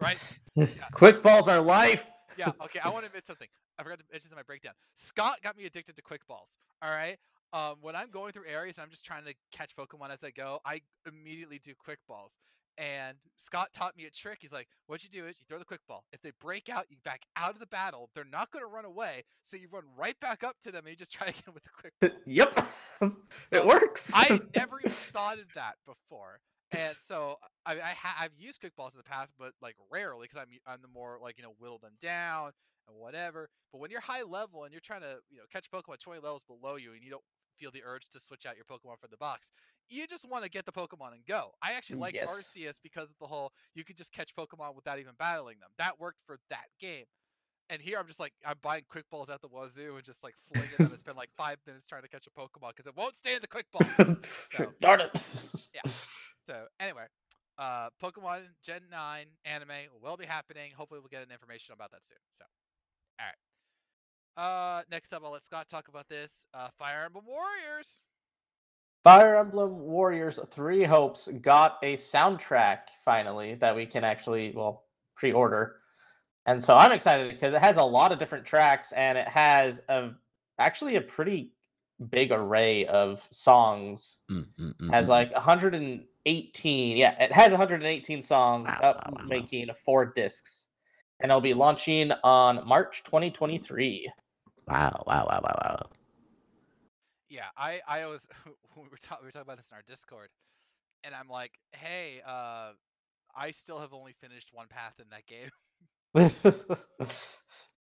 [0.00, 0.18] right?
[0.92, 2.06] Quick balls are life.
[2.36, 3.48] yeah okay i want to admit something.
[3.78, 4.74] I forgot to mention in my breakdown.
[4.94, 7.18] Scott got me addicted to quick balls all right?
[7.52, 10.30] Um, when i'm going through areas and i'm just trying to catch pokemon as i
[10.30, 12.38] go i immediately do quick balls.
[12.76, 14.38] And scott taught me a trick.
[14.40, 16.04] He's like what you do is you throw the quick ball.
[16.12, 18.10] If they break out you back out of the battle.
[18.14, 19.24] They're not going to run away.
[19.46, 21.70] So you run right back up to them and you just try again with the
[21.80, 22.10] quick ball.
[22.26, 22.66] Yep.
[23.00, 23.12] So,
[23.52, 24.12] it works.
[24.14, 26.40] I never even thought of that before.
[26.72, 30.22] And so I, I ha- I've used quick balls in the past, but like rarely
[30.28, 32.52] because I'm I'm the more like you know whittle them down
[32.88, 33.48] and whatever.
[33.72, 36.42] But when you're high level and you're trying to you know catch Pokemon 20 levels
[36.46, 37.22] below you and you don't
[37.58, 39.50] feel the urge to switch out your Pokemon for the box,
[39.88, 41.52] you just want to get the Pokemon and go.
[41.62, 42.28] I actually mm, like Yes.
[42.30, 45.70] Arceus because of the whole you could just catch Pokemon without even battling them.
[45.78, 47.04] That worked for that game.
[47.70, 50.34] And here I'm just like I'm buying quick balls at the wazoo and just like
[50.52, 53.16] flinging them and spend like five minutes trying to catch a Pokemon because it won't
[53.16, 53.82] stay in the quick ball.
[54.56, 55.22] So- Darn it.
[56.48, 57.04] So anyway,
[57.58, 59.68] uh, Pokemon Gen 9 anime
[60.02, 60.72] will be happening.
[60.74, 62.16] Hopefully, we'll get an information about that soon.
[62.32, 62.44] So,
[63.20, 64.78] all right.
[64.78, 66.46] Uh, next up, I'll let Scott talk about this.
[66.54, 68.00] Uh, Fire Emblem Warriors.
[69.04, 74.84] Fire Emblem Warriors Three Hopes got a soundtrack finally that we can actually well
[75.16, 75.76] pre-order,
[76.46, 79.82] and so I'm excited because it has a lot of different tracks and it has
[79.90, 80.12] a
[80.58, 81.52] actually a pretty
[82.10, 84.18] big array of songs.
[84.30, 85.10] Mm, mm, mm, Has mm.
[85.10, 85.32] like
[86.28, 89.48] 118, yeah, it has 118 songs, Wow, up wow, wow, wow.
[89.48, 90.66] making four discs,
[91.20, 94.10] and it'll be launching on March 2023.
[94.66, 95.90] wow, wow, wow, wow, wow.
[97.28, 98.26] Yeah, I I was
[98.76, 100.30] we were talking we were talking about this in our Discord,
[101.04, 102.72] and I'm like, hey, uh,
[103.34, 105.50] I still have only finished one path in that game.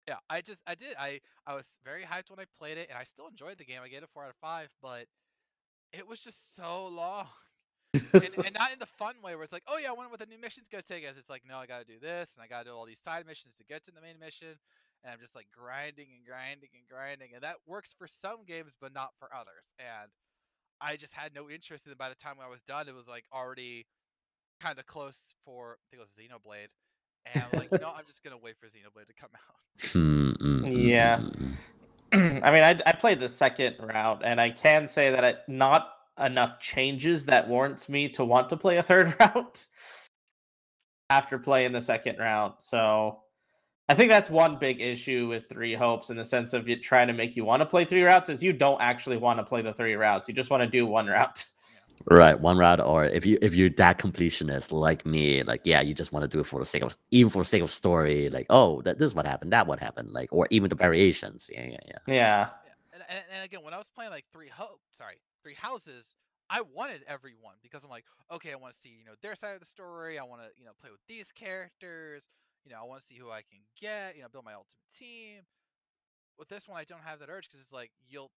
[0.06, 2.98] yeah, I just I did I I was very hyped when I played it, and
[2.98, 3.80] I still enjoyed the game.
[3.82, 5.06] I gave it a four out of five, but
[5.92, 7.28] it was just so long.
[8.12, 10.20] And, and not in the fun way where it's like, oh yeah, I wonder what
[10.20, 11.16] the new mission's gonna take us.
[11.18, 13.54] It's like, no, I gotta do this, and I gotta do all these side missions
[13.56, 14.58] to get to the main mission,
[15.04, 18.76] and I'm just like grinding and grinding and grinding, and that works for some games,
[18.80, 19.74] but not for others.
[19.78, 20.10] And
[20.80, 21.98] I just had no interest in it.
[21.98, 23.86] By the time I was done, it was like already
[24.60, 26.72] kind of close for I think it was Xenoblade,
[27.26, 29.58] and I'm like, you know, I'm just gonna wait for Xenoblade to come out.
[30.72, 31.20] Yeah.
[32.12, 35.97] I mean, I, I played the second route, and I can say that it, not
[36.20, 39.64] enough changes that warrants me to want to play a third route
[41.10, 42.54] after playing the second round.
[42.60, 43.20] So
[43.88, 47.06] I think that's one big issue with Three Hopes in the sense of it trying
[47.06, 49.62] to make you want to play three routes is you don't actually want to play
[49.62, 50.28] the three routes.
[50.28, 51.44] You just want to do one route.
[52.10, 55.92] Right, one route, or if you if you're that completionist like me, like yeah, you
[55.92, 58.30] just want to do it for the sake of even for the sake of story,
[58.30, 61.50] like oh, that this is what happened, that what happened, like or even the variations.
[61.52, 61.98] Yeah, yeah, yeah.
[62.06, 62.14] Yeah.
[62.14, 62.48] Yeah,
[62.94, 65.16] and, and, and again, when I was playing like Three hopes, sorry,
[65.48, 66.14] Three Houses,
[66.50, 69.54] I wanted everyone because I'm like, okay, I want to see you know their side
[69.54, 70.18] of the story.
[70.18, 72.24] I want to you know play with these characters.
[72.64, 74.16] You know, I want to see who I can get.
[74.16, 75.42] You know, build my ultimate team.
[76.38, 78.30] With this one, I don't have that urge because it's like you'll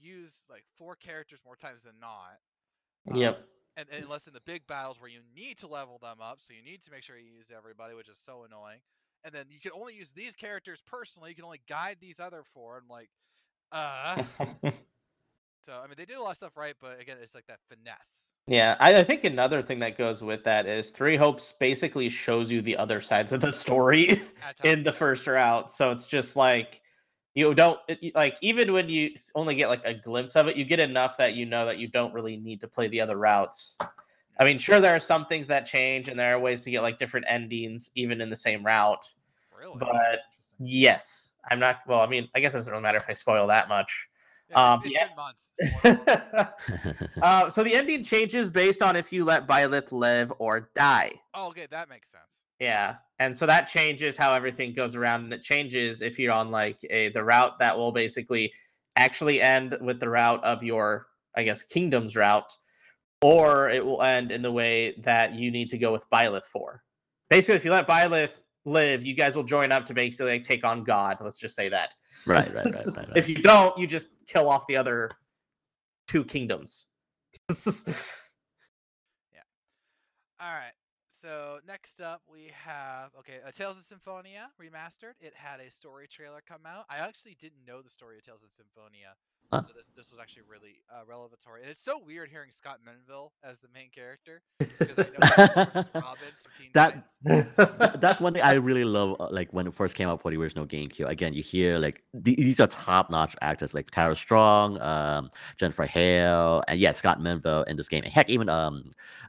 [0.00, 2.38] use like four characters more times than not.
[3.12, 3.48] Um, Yep.
[3.76, 6.54] and, and unless in the big battles where you need to level them up, so
[6.54, 8.80] you need to make sure you use everybody, which is so annoying.
[9.24, 11.30] And then you can only use these characters personally.
[11.30, 12.76] You can only guide these other four.
[12.78, 13.10] I'm like,
[13.72, 14.18] uh.
[15.64, 17.60] so I mean, they did a lot of stuff right, but again, it's like that
[17.68, 18.32] finesse.
[18.48, 22.50] Yeah, I, I think another thing that goes with that is Three Hopes basically shows
[22.50, 24.20] you the other sides of the story
[24.64, 25.70] in the first route.
[25.70, 26.80] So it's just like
[27.34, 27.78] you don't
[28.14, 31.34] like even when you only get like a glimpse of it, you get enough that
[31.34, 33.76] you know that you don't really need to play the other routes.
[34.40, 36.82] I mean, sure there are some things that change and there are ways to get
[36.82, 39.08] like different endings even in the same route.
[39.58, 39.76] Really?
[39.78, 40.20] but-
[40.64, 43.48] Yes, I'm not well, I mean, I guess it doesn't really matter if I spoil
[43.48, 44.06] that much.
[44.52, 45.10] Yeah, um, it's, it's
[45.84, 46.48] yeah.
[46.76, 47.08] months.
[47.22, 51.12] Uh, so the ending changes based on if you let Byleth live or die.
[51.34, 52.24] oh, okay, that makes sense.
[52.58, 56.50] Yeah, and so that changes how everything goes around, and it changes if you're on
[56.50, 58.52] like a the route that will basically
[58.96, 61.06] actually end with the route of your,
[61.36, 62.52] I guess, kingdom's route,
[63.20, 66.82] or it will end in the way that you need to go with Byleth for.
[67.30, 70.64] Basically, if you let Byleth live, you guys will join up to basically like, take
[70.64, 71.18] on God.
[71.20, 71.94] Let's just say that.
[72.26, 73.16] Right, right, right, right, right.
[73.16, 75.10] if you don't, you just kill off the other
[76.08, 76.86] two kingdoms.
[79.32, 79.40] Yeah.
[80.40, 80.72] All right.
[81.22, 85.14] So next up we have okay, uh, Tales of Symphonia remastered.
[85.20, 86.84] It had a story trailer come out.
[86.90, 89.14] I actually didn't know the story of Tales of Symphonia,
[89.52, 89.62] Huh.
[89.66, 91.62] so this this was actually really uh, revelatory.
[91.62, 94.42] And it's so weird hearing Scott Menville as the main character
[94.78, 96.34] because I know he's the first Robin
[96.74, 99.20] That- that's one thing I really love.
[99.20, 101.06] uh, Like when it first came out for the original GameCube.
[101.08, 106.62] Again, you hear like th- these are top-notch actors like Tara Strong, um, Jennifer Hale,
[106.68, 108.02] and yeah, Scott Menville in this game.
[108.04, 108.88] Heck, even um,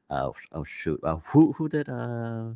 [0.10, 2.52] uh, oh shoot, uh, who who did uh,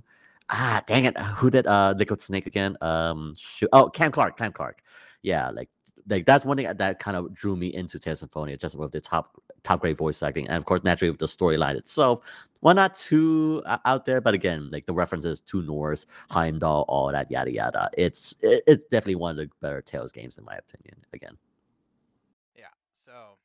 [0.50, 2.78] ah, dang it, uh, who did uh, Liquid Snake again?
[2.82, 4.82] Um, shoot, oh, Cam Clark, Cam Clark.
[5.22, 5.70] Yeah, like
[6.10, 9.42] like that's one thing that kind of drew me into Symphonia, just with the top
[9.64, 12.26] top grade voice acting, and of course, naturally with the storyline itself.
[12.62, 17.12] Well, not too uh, out there, but again, like the references to Norse, Heimdall, all
[17.12, 17.90] that yada yada.
[17.98, 20.98] It's it, it's definitely one of the better Tales games in my opinion.
[21.14, 21.38] Again,
[22.56, 22.66] Yeah.
[23.06, 23.38] So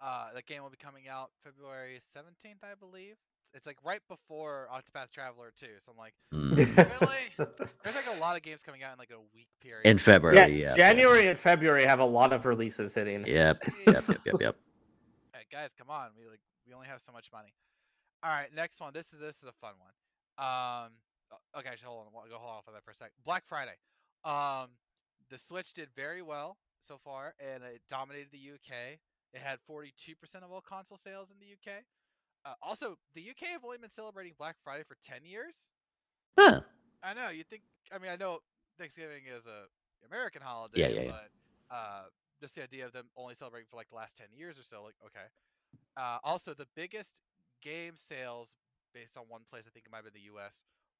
[0.00, 3.16] uh, the game will be coming out February 17th, I believe.
[3.52, 5.66] It's like right before Octopath Traveler 2.
[5.84, 6.56] So I'm like, Mm.
[6.56, 7.48] really?
[7.82, 9.86] There's like a lot of games coming out in like a week period.
[9.86, 13.24] in February, yeah, January and February have a lot of releases hitting.
[13.26, 14.54] Yep, yep, yep, yep, yep.
[15.34, 16.10] Hey, guys, come on.
[16.18, 17.52] We like we only have so much money.
[18.22, 18.92] All right, next one.
[18.92, 19.94] This is this is a fun one.
[20.38, 20.92] Um,
[21.32, 22.12] o- okay, hold on.
[22.14, 23.10] I'll Go hold off on that for a sec.
[23.24, 23.74] Black Friday.
[24.24, 24.68] Um,
[25.30, 26.56] the Switch did very well
[26.86, 28.98] so far, and it dominated the UK.
[29.32, 29.96] It had 42%
[30.42, 31.82] of all console sales in the UK.
[32.44, 35.54] Uh, also, the UK have only been celebrating Black Friday for 10 years.
[36.38, 36.60] Huh.
[37.02, 37.28] I know.
[37.30, 37.62] You think?
[37.92, 38.38] I mean, I know
[38.78, 39.64] Thanksgiving is a
[40.06, 41.10] American holiday, Yeah, yeah, yeah.
[41.10, 42.02] but uh,
[42.40, 44.82] just the idea of them only celebrating for like the last ten years or so,
[44.84, 45.26] like okay.
[45.96, 47.22] Uh, also, the biggest
[47.62, 48.48] game sales
[48.94, 50.54] based on one place, I think it might have been the U.S.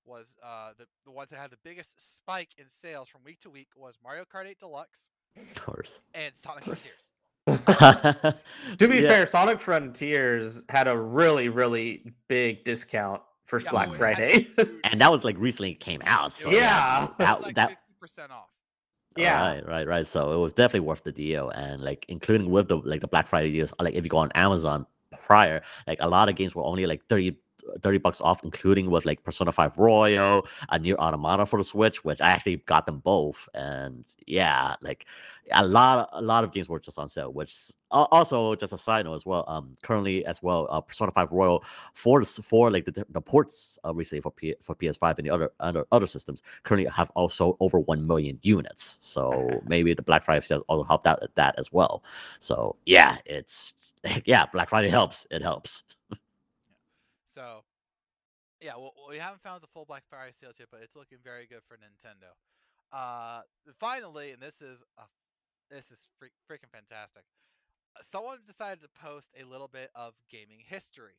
[0.05, 3.51] was uh, the the ones that had the biggest spike in sales from week to
[3.51, 6.03] week was Mario Kart 8 Deluxe Of course.
[6.15, 7.10] and Sonic Frontiers.
[7.57, 9.09] To be Yeah.
[9.09, 14.49] fair, Sonic Frontiers had a really, really big discount for Yeah, Black oh, Friday.
[14.85, 16.33] and that was like recently came out.
[16.33, 17.05] So Yeah.
[17.05, 18.49] it was that, like that 50% off.
[19.17, 19.41] yeah.
[19.55, 20.07] Right, right, right.
[20.07, 23.27] So it was definitely worth the deal, and like including with the like the Black
[23.27, 23.75] Friday deals.
[23.81, 24.87] Like if you go on Amazon
[25.19, 27.37] prior, like a lot of games were only like thirty
[27.83, 32.05] 30 bucks off, including with like Persona 5 Royal, a Nier Automata for the Switch,
[32.05, 33.49] which I actually got them both.
[33.55, 35.07] And yeah, like
[35.53, 37.33] a lot, a lot of games were just on sale.
[37.33, 39.45] Which also, just a side note as well.
[39.49, 41.65] Um, currently as well, uh, Persona 5 Royal
[41.95, 45.51] for for like the, the ports uh, recently for P, for PS5 and the other
[45.61, 48.99] other other systems currently have also over one million units.
[49.01, 52.05] So maybe the Black Friday sales also helped out at that as well.
[52.39, 53.75] So yeah, it's
[54.25, 55.27] yeah, Black Friday helps.
[55.31, 55.85] It helps.
[57.35, 57.65] So,
[58.61, 61.47] yeah, well, we haven't found the full Black Friday sales yet, but it's looking very
[61.47, 62.35] good for Nintendo.
[62.93, 63.43] Uh,
[63.79, 65.03] finally, and this is a,
[65.71, 67.23] this is freak, freaking fantastic.
[67.97, 71.15] uh, Someone decided to post a little bit of gaming history,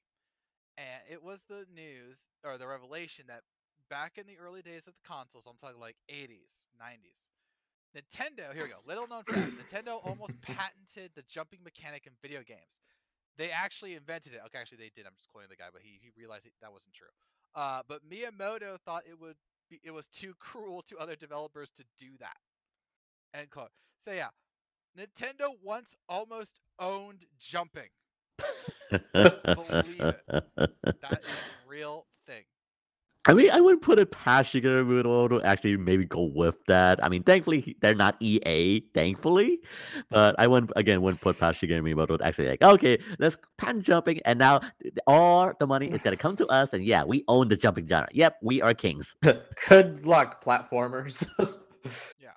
[0.77, 3.41] and it was the news or the revelation that
[3.89, 7.27] back in the early days of the consoles, I'm talking like 80s, 90s,
[7.95, 8.53] Nintendo.
[8.53, 8.79] Here we go.
[8.85, 12.79] Little known fact: Nintendo almost patented the jumping mechanic in video games
[13.38, 14.41] they actually invented it.
[14.48, 15.06] Okay, actually they did.
[15.06, 17.08] I'm just quoting the guy, but he, he realized it, that wasn't true.
[17.56, 19.36] Uh, but Miyamoto thought it would
[19.70, 22.38] be it was too cruel to other developers to do that.
[23.34, 23.72] End quote.
[23.98, 24.30] So yeah,
[24.98, 27.90] Nintendo once almost owned jumping.
[29.53, 30.26] Believe it.
[31.02, 32.08] That is real.
[33.27, 37.03] I mean, I wouldn't put it past Shigeru Miyamoto to actually maybe go with that.
[37.03, 39.60] I mean, thankfully they're not EA, thankfully,
[40.10, 43.84] but I wouldn't again wouldn't put past Shigeru Miyamoto to actually like, okay, let's patent
[43.84, 44.61] jumping, and now
[45.06, 48.10] all the money is gonna come to us, and yeah, we own the jumping genre.
[48.11, 49.15] Yep, we are kings.
[49.69, 51.27] Good luck, platformers.
[52.19, 52.30] Yeah,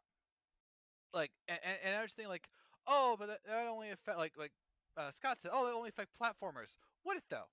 [1.13, 2.49] like and, and, and I was thinking like,
[2.87, 4.53] oh, but that, that only affect like like
[4.97, 6.77] uh, Scott said, oh, it only affect platformers.
[7.05, 7.45] Would it though?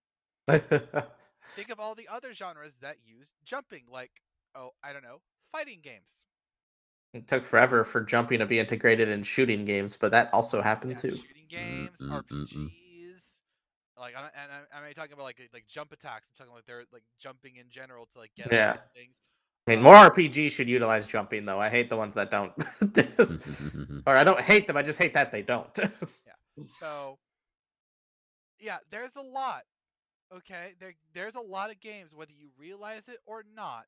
[1.55, 4.11] Think of all the other genres that use jumping, like
[4.55, 6.25] oh, I don't know, fighting games.
[7.13, 10.91] it took forever for jumping to be integrated in shooting games, but that also happened
[10.91, 11.15] Yeah, too.
[11.15, 12.69] shooting games, mm, mm, mm.
[12.69, 13.21] RPGs.
[13.99, 16.27] Like, I don't- and I, I'm not talking about like like jump attacks.
[16.29, 18.77] I'm talking like they're like jumping in general to like get Yeah.
[18.95, 19.15] things.
[19.67, 21.59] I mean, Uh, more RPGs should utilize jumping, though.
[21.59, 22.51] I hate the ones that don't.
[24.07, 24.75] Or I don't hate them.
[24.77, 25.69] I just hate that they don't.
[25.77, 26.63] yeah.
[26.79, 27.19] So,
[28.59, 29.63] yeah, there's a lot.
[30.35, 33.87] Okay, there there's a lot of games, whether you realize it or not,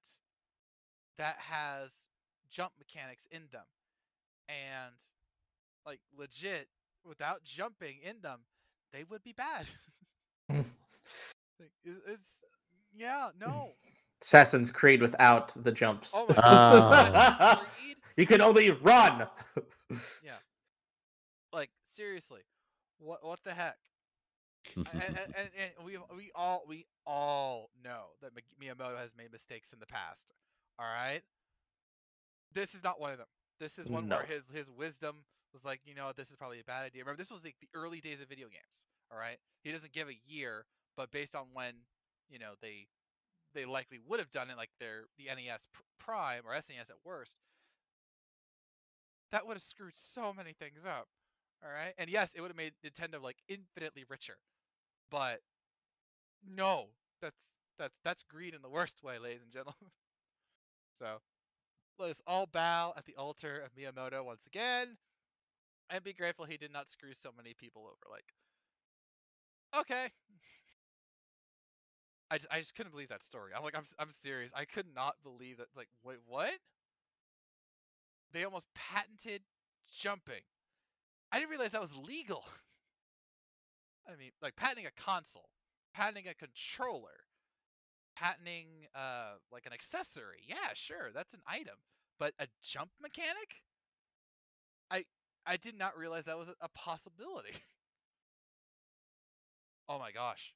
[1.17, 1.91] that has
[2.49, 3.63] jump mechanics in them,
[4.49, 4.93] and
[5.85, 6.67] like legit,
[7.07, 8.39] without jumping in them,
[8.91, 9.67] they would be bad.
[10.49, 10.61] Hmm.
[11.59, 12.43] Like, it- it's
[12.95, 13.69] yeah, no.
[14.21, 16.11] Assassin's Creed without the jumps.
[16.13, 17.59] Oh my.
[17.77, 17.97] Creed?
[18.17, 19.27] you can only run.
[20.23, 20.31] Yeah.
[21.53, 22.41] Like seriously,
[22.99, 23.77] what what the heck?
[24.75, 28.31] and, and, and, we we all we all know that
[28.61, 30.31] Miyamoto has made mistakes in the past.
[30.79, 31.21] All right,
[32.53, 33.27] this is not one of them.
[33.59, 35.17] This is one where his his wisdom
[35.53, 37.03] was like, you know, this is probably a bad idea.
[37.03, 38.87] Remember, this was like the early days of video games.
[39.11, 40.65] All right, he doesn't give a year,
[40.97, 41.73] but based on when
[42.29, 42.87] you know they
[43.53, 46.97] they likely would have done it, like their the NES pr- Prime or SNES at
[47.05, 47.35] worst,
[49.31, 51.07] that would have screwed so many things up.
[51.63, 54.37] All right, and yes, it would have made Nintendo like infinitely richer,
[55.13, 55.41] but
[56.57, 56.87] no,
[57.21, 59.91] that's that's that's greed in the worst way, ladies and gentlemen.
[60.99, 61.19] so
[61.99, 64.97] let us all bow at the altar of Miyamoto once again,
[65.91, 68.09] and be grateful he did not screw so many people over.
[68.09, 68.33] Like,
[69.81, 70.09] okay.
[72.31, 73.51] I just, I just couldn't believe that story.
[73.55, 74.51] I'm like, I'm, I'm serious.
[74.55, 75.67] I could not believe that.
[75.77, 76.53] Like, wait, what?
[78.31, 79.43] They almost patented
[79.93, 80.41] jumping.
[81.31, 82.43] I didn't realize that was legal.
[84.07, 85.49] I mean, like patenting a console,
[85.93, 87.25] patenting a controller,
[88.17, 90.43] patenting uh like an accessory.
[90.47, 91.75] Yeah, sure, that's an item.
[92.19, 93.63] But a jump mechanic?
[94.91, 95.05] I
[95.45, 97.51] I did not realize that was a, possibility.
[99.89, 100.53] oh my gosh.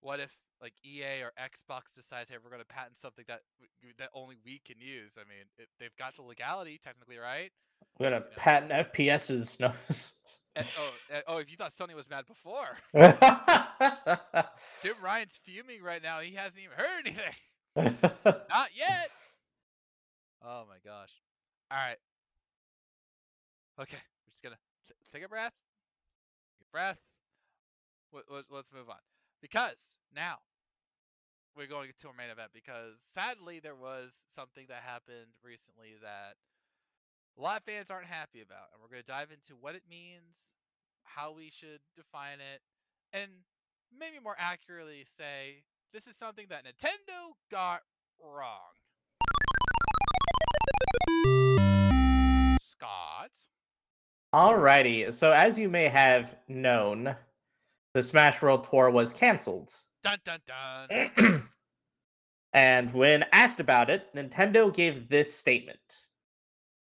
[0.00, 0.30] What if
[0.62, 3.40] like EA or Xbox decides, hey, we're going to patent something that
[3.98, 5.12] that only we can use?
[5.16, 7.50] I mean, it, they've got the legality technically, right?
[7.98, 9.60] We're gonna patent FPSs.
[9.60, 9.72] No.
[10.56, 12.66] And, oh, and- oh, if you thought Sony was mad before,
[14.82, 16.20] Jim Ryan's fuming right now.
[16.20, 17.96] He hasn't even heard anything.
[18.24, 19.10] Not yet.
[20.44, 21.10] Oh my gosh.
[21.70, 21.98] All right.
[23.80, 24.58] Okay, we're just gonna
[24.88, 25.52] t- take a breath.
[26.58, 26.98] Take a breath.
[28.12, 28.98] Let- let- Let's move on
[29.40, 30.38] because now
[31.56, 36.34] we're going to our main event because sadly there was something that happened recently that
[37.38, 39.82] a lot of fans aren't happy about, and we're going to dive into what it
[39.88, 40.48] means,
[41.04, 42.60] how we should define it,
[43.12, 43.30] and
[43.96, 45.62] maybe more accurately say
[45.92, 47.80] this is something that Nintendo got
[48.22, 48.74] wrong.
[52.70, 53.30] Scott.
[54.34, 55.12] Alrighty.
[55.12, 57.16] So as you may have known,
[57.94, 61.48] the Smash World Tour was canceled Dun dun dun.
[62.54, 66.06] and when asked about it, Nintendo gave this statement.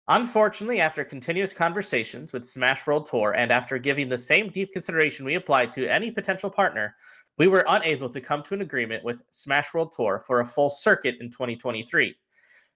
[0.10, 5.26] Unfortunately, after continuous conversations with Smash World Tour and after giving the same deep consideration
[5.26, 6.96] we applied to any potential partner,
[7.38, 10.70] we were unable to come to an agreement with Smash World Tour for a full
[10.70, 12.16] circuit in 2023.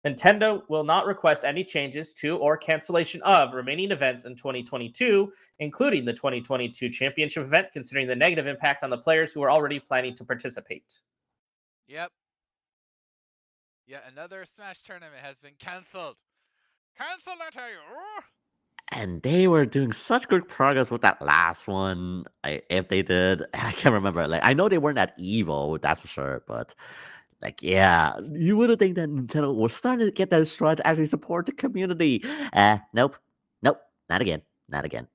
[0.06, 6.04] Nintendo will not request any changes to or cancellation of remaining events in 2022, including
[6.04, 10.16] the 2022 championship event, considering the negative impact on the players who are already planning
[10.16, 11.00] to participate.
[11.88, 12.12] Yep.
[13.88, 16.18] Yet another Smash tournament has been cancelled.
[16.98, 17.80] Cancelled, I tell you.
[18.92, 22.26] and they were doing such good progress with that last one.
[22.44, 24.28] I, if they did, I can't remember.
[24.28, 26.44] Like I know they weren't that evil, that's for sure.
[26.48, 26.76] But
[27.42, 30.88] like, yeah, you would have think that Nintendo was starting to get their stride to
[30.88, 32.24] actually support the community.
[32.54, 33.18] Uh, nope,
[33.64, 35.08] nope, not again, not again.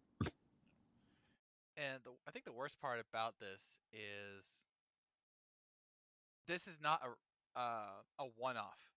[1.76, 3.62] And the, I think the worst part about this
[3.92, 4.60] is
[6.48, 8.95] this is not a uh, a one-off.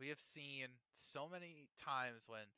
[0.00, 2.48] We have seen so many times when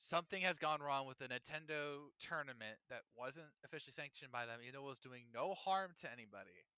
[0.00, 4.76] something has gone wrong with a Nintendo tournament that wasn't officially sanctioned by them, even
[4.76, 6.68] though it was doing no harm to anybody.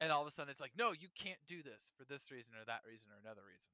[0.00, 2.58] And all of a sudden it's like, no, you can't do this for this reason
[2.58, 3.70] or that reason or another reason.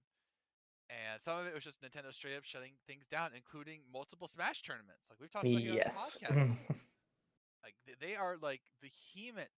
[0.92, 4.60] And some of it was just Nintendo straight up shutting things down, including multiple Smash
[4.62, 5.08] tournaments.
[5.08, 5.96] Like we've talked about here Yes.
[5.96, 6.36] on the podcast.
[7.64, 9.52] like they are like vehement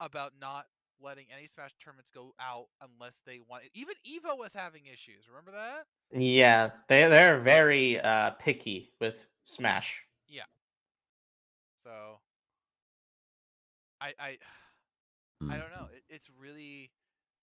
[0.00, 0.66] about not
[1.00, 3.64] letting any Smash tournaments go out unless they want.
[3.74, 5.28] Even Evo was having issues.
[5.28, 5.86] Remember that?
[6.12, 9.14] yeah, they they're very uh, picky with
[9.44, 10.02] Smash.
[10.28, 10.44] Yeah.
[11.84, 12.20] So
[14.00, 14.38] I I
[15.48, 15.58] I Mm.
[15.58, 15.86] don't know.
[15.94, 16.90] It, it's really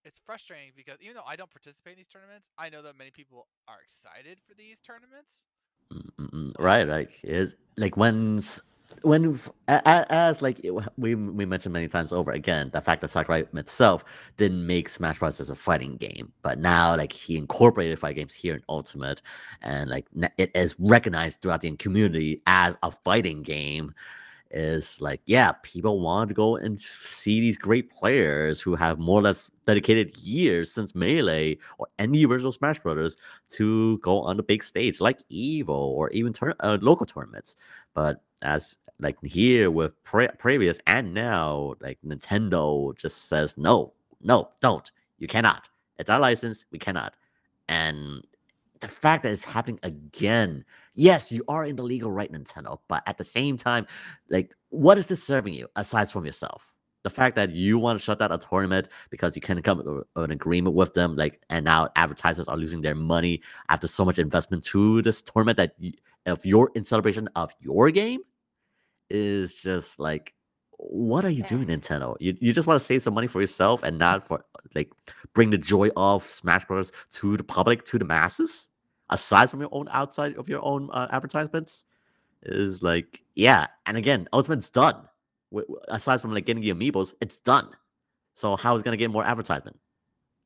[0.04, 3.12] it's frustrating because even though I don't participate in these tournaments, I know that many
[3.12, 5.46] people are excited for these tournaments.
[5.92, 8.62] Mm, mm, mm, Right, like is like when s-
[9.04, 10.62] when as like
[10.98, 14.04] we we mentioned many times over again the fact that Sakurai itself
[14.38, 18.34] didn't make Smash Bros as a fighting game, but now like he incorporated fighting games
[18.34, 19.22] here in Ultimate,
[19.62, 20.08] and like
[20.38, 23.94] it is recognized throughout the community as a fighting game.
[24.54, 29.20] Is like yeah, people want to go and see these great players who have more
[29.20, 33.16] or less dedicated years since Melee or any original Smash Brothers
[33.52, 37.56] to go on the big stage like Evo or even tour- uh, local tournaments.
[37.94, 44.50] But as like here with pre- previous and now, like Nintendo just says no, no,
[44.62, 44.92] don't.
[45.18, 45.70] You cannot.
[45.98, 46.66] It's our license.
[46.72, 47.16] We cannot.
[47.70, 48.24] And
[48.82, 50.66] the fact that it's happening again.
[50.94, 53.88] Yes, you are in the legal right, Nintendo, but at the same time,
[54.30, 56.74] like, what is this serving you aside from yourself?
[57.04, 60.06] The fact that you want to shut down a tournament because you can't come to
[60.18, 64.20] an agreement with them, like, and now advertisers are losing their money after so much
[64.20, 65.94] investment to this tournament that you,
[66.26, 68.22] if you're in celebration of your game
[69.12, 70.34] is just like
[70.78, 72.16] what are you doing nintendo?
[72.20, 74.44] You, you just want to save some money for yourself and not for
[74.74, 74.92] like
[75.34, 76.92] bring the joy of smash bros.
[77.12, 78.70] to the public to the masses?
[79.12, 81.86] Aside from your own outside of your own uh, advertisements?
[82.44, 84.96] Is like yeah and again ultimate's done.
[85.52, 87.70] W- w- aside from like getting the amiibos it's done.
[88.34, 89.78] So how is it going to get more advertisement?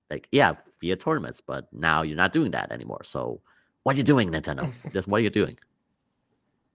[0.09, 3.03] Like yeah via tournaments but now you're not doing that anymore.
[3.03, 3.39] So
[3.83, 4.73] what are you doing nintendo?
[4.91, 5.57] Just what are you doing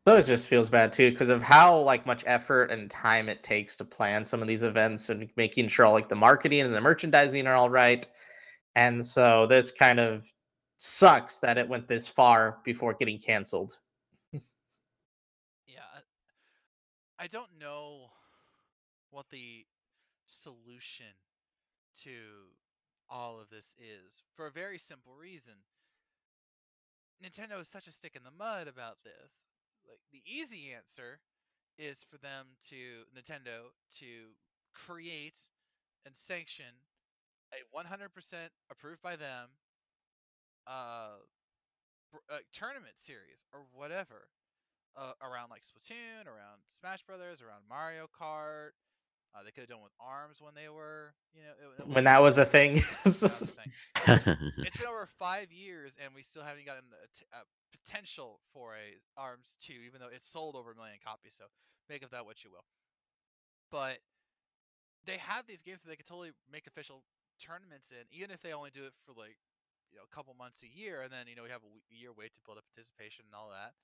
[0.06, 3.42] So it just feels bad too because of how like much effort and time it
[3.42, 6.74] takes to plan some of these events and making sure all like the marketing and
[6.74, 8.10] the merchandising are all right.
[8.76, 10.26] And so this kind of
[10.78, 13.78] sucks that it went this far before getting canceled.
[15.66, 15.84] Yeah.
[15.94, 16.02] I-
[17.18, 18.12] I don't know
[19.10, 19.66] what the
[20.26, 21.14] solution
[22.02, 22.56] to
[23.08, 25.64] all of this is for a very simple reason.
[27.22, 29.49] Nintendo is such a stick in the mud about this.
[29.90, 31.18] Like the easy answer
[31.78, 34.30] is for them to Nintendo to
[34.72, 35.38] create
[36.06, 36.72] and sanction
[37.52, 38.08] a 100%
[38.70, 39.48] approved by them
[40.66, 41.18] uh,
[42.30, 44.28] uh tournament series or whatever
[44.96, 48.70] uh, around like Splatoon, around Smash Brothers, around Mario Kart.
[49.34, 52.04] Uh, they could have done with Arms when they were, you know, it- it When
[52.04, 52.82] that was a thing.
[53.04, 53.70] that was a thing.
[54.58, 57.46] It's been over five years, and we still haven't gotten a, t- a
[57.90, 61.34] potential for a Arms two, even though it's sold over a million copies.
[61.36, 61.50] So
[61.88, 62.64] make of that what you will.
[63.70, 63.98] But
[65.06, 67.02] they have these games that they could totally make official
[67.42, 69.38] tournaments in, even if they only do it for like
[69.90, 72.14] you know a couple months a year, and then you know we have a year
[72.14, 73.74] wait to build up participation and all that.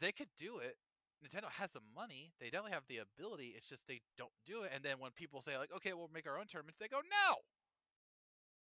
[0.00, 0.80] They could do it.
[1.22, 2.34] Nintendo has the money.
[2.42, 3.54] They definitely have the ability.
[3.54, 4.74] It's just they don't do it.
[4.74, 7.44] And then when people say like, "Okay, we'll make our own tournaments," they go, "No."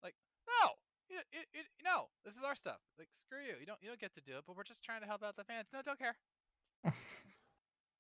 [0.04, 0.14] Like,
[0.46, 0.75] no,
[1.16, 2.78] you, you, you, no, this is our stuff.
[2.98, 3.54] Like, screw you.
[3.60, 4.44] You don't you don't get to do it.
[4.46, 5.68] But we're just trying to help out the fans.
[5.72, 6.16] No, don't care.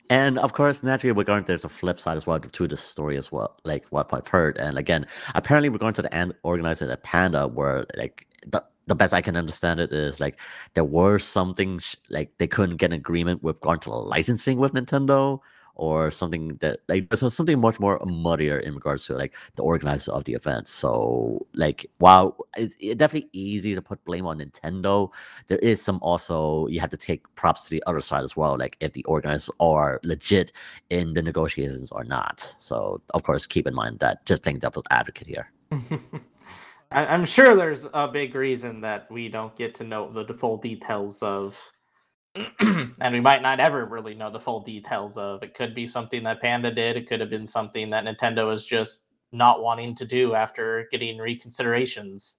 [0.08, 1.44] And of course, naturally, we're going.
[1.44, 4.56] There's a flip side as well to this story as well, like what I've heard.
[4.56, 8.94] And again, apparently, we're going to the end organizer at Panda, where like the the
[8.94, 10.38] best I can understand it is like
[10.74, 15.40] there were something like they couldn't get an agreement with going to licensing with Nintendo,
[15.76, 20.08] or something that like so something much more muddier in regards to like the organizers
[20.08, 20.68] of the event.
[20.68, 25.10] So like while it's it definitely easy to put blame on Nintendo,
[25.48, 28.56] there is some also you have to take props to the other side as well.
[28.58, 30.52] Like if the organizers are legit
[30.90, 32.40] in the negotiations or not.
[32.58, 35.52] So of course keep in mind that just playing devil's advocate here.
[36.92, 41.20] I'm sure there's a big reason that we don't get to know the full details
[41.22, 41.58] of
[42.60, 45.42] and we might not ever really know the full details of.
[45.42, 46.96] It could be something that Panda did.
[46.96, 49.02] It could have been something that Nintendo is just
[49.32, 52.34] not wanting to do after getting reconsiderations.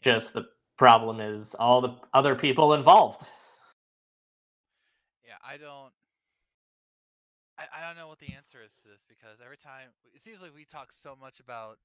[0.00, 0.46] Just the
[0.76, 3.26] problem is all the other people involved.
[5.26, 5.92] Yeah, I don't.
[7.58, 10.40] I, I don't know what the answer is to this because every time it seems
[10.40, 11.78] like we talk so much about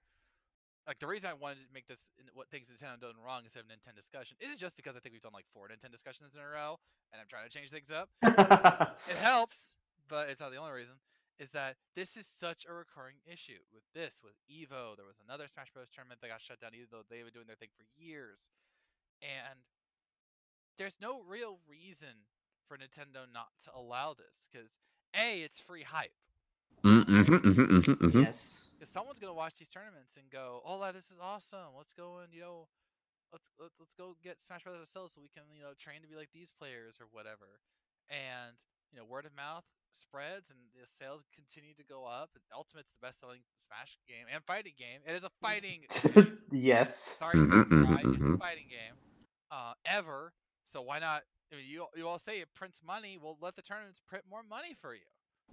[0.87, 1.99] like the reason I wanted to make this
[2.33, 5.25] what things Nintendo done wrong instead of Nintendo discussion isn't just because I think we've
[5.25, 6.77] done like four Nintendo discussions in a row
[7.11, 8.09] and I'm trying to change things up.
[9.09, 9.75] it helps,
[10.07, 10.95] but it's not the only reason.
[11.37, 14.95] Is that this is such a recurring issue with this with Evo.
[14.95, 17.47] There was another Smash Bros tournament that got shut down, even though they've been doing
[17.47, 18.47] their thing for years,
[19.19, 19.59] and
[20.77, 22.23] there's no real reason
[22.67, 24.71] for Nintendo not to allow this because
[25.15, 26.15] a it's free hype.
[26.83, 28.19] Mm-hmm, mm-hmm, mm-hmm, mm-hmm.
[28.21, 28.69] yes.
[28.77, 31.73] Because someone's gonna watch these tournaments and go, "Oh, this is awesome!
[31.77, 32.67] Let's go and you know,
[33.31, 34.79] let's let's, let's go get Smash Bros.
[34.79, 37.61] ourselves so we can you know train to be like these players or whatever."
[38.09, 38.55] And
[38.91, 42.31] you know, word of mouth spreads and the sales continue to go up.
[42.53, 45.01] Ultimate's the best-selling Smash game and fighting game.
[45.07, 45.85] It is a fighting.
[45.89, 46.37] game.
[46.51, 47.17] yes.
[47.19, 48.39] Sorry, Mhm, Sakurai, mhm, it's a mhm.
[48.39, 48.95] fighting game.
[49.51, 50.33] Uh, ever.
[50.65, 51.23] So why not?
[51.51, 53.17] I mean, you you all say it prints money.
[53.21, 55.07] Well, let the tournaments print more money for you.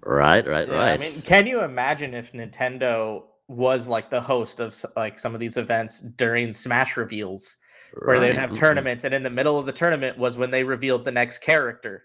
[0.05, 0.95] Right, right, Yeah, right.
[0.95, 5.41] I mean, can you imagine if Nintendo was like the host of like some of
[5.41, 7.59] these events during Smash reveals,
[8.05, 8.57] where they'd have mhm.
[8.57, 12.05] tournaments, and in the middle of the tournament was when they revealed the next character.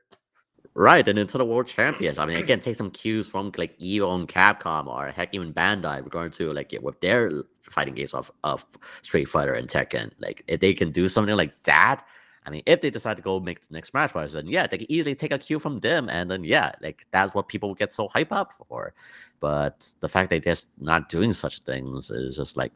[0.74, 2.20] Right, and into the world champions.
[2.20, 6.04] I mean, again, take some cues from like EVO and Capcom, or heck, even Bandai,
[6.04, 7.32] regarding to like yeah, with their
[7.62, 8.64] fighting games of of
[9.02, 10.12] Street Fighter and Tekken.
[10.20, 12.06] Like, if they can do something like that,
[12.48, 14.78] I mean, if they decide to go make the next Smash Bros, then yeah, they
[14.78, 17.92] can easily take a cue from them, and then yeah, like that's what people get
[17.92, 18.94] so hype up for.
[19.42, 22.72] But the fact they're just not doing such things is just like,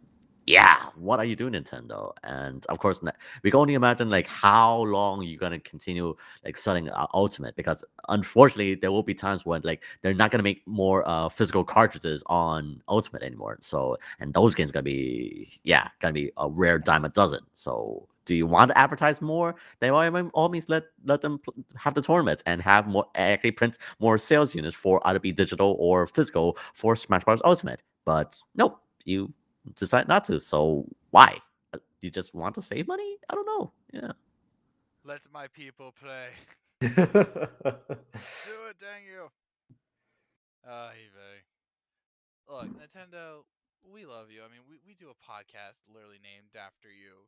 [0.46, 2.12] yeah, what are you doing, Nintendo?
[2.26, 3.02] And of course,
[3.44, 7.86] we can only imagine like how long you're gonna continue like selling uh, Ultimate because
[8.10, 12.24] unfortunately there will be times when like they're not gonna make more uh physical cartridges
[12.26, 13.58] on Ultimate anymore.
[13.62, 17.40] So and those games gonna be yeah gonna be a rare dime a dozen.
[17.54, 19.56] So do you want to advertise more?
[19.80, 21.40] Then by all means let let them
[21.76, 25.76] have the tournaments and have more actually print more sales units for either be digital
[25.80, 27.84] or physical for Smash Bros Ultimate.
[28.06, 29.34] But nope, you
[29.76, 30.40] decide not to.
[30.40, 31.38] So why?
[31.74, 33.18] Uh, You just want to save money?
[33.30, 33.72] I don't know.
[33.94, 34.12] Yeah.
[35.04, 36.30] Let my people play.
[36.82, 36.88] Do
[38.70, 39.30] it, dang you.
[40.68, 41.42] Uh, eBay.
[42.48, 43.44] Look, Nintendo,
[43.84, 44.42] we love you.
[44.42, 47.26] I mean, we, we do a podcast literally named after you.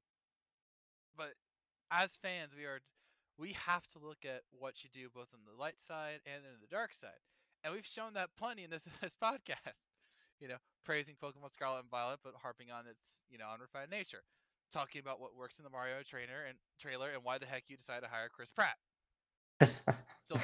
[1.17, 1.33] But
[1.91, 2.79] as fans, we are
[3.37, 6.61] we have to look at what you do both on the light side and in
[6.61, 7.21] the dark side.
[7.63, 9.77] And we've shown that plenty in this this podcast.
[10.39, 14.23] You know, praising Pokemon Scarlet and Violet, but harping on its, you know, unrefined nature.
[14.71, 17.77] Talking about what works in the Mario trainer and trailer and why the heck you
[17.77, 18.75] decided to hire Chris Pratt.
[20.25, 20.41] Still.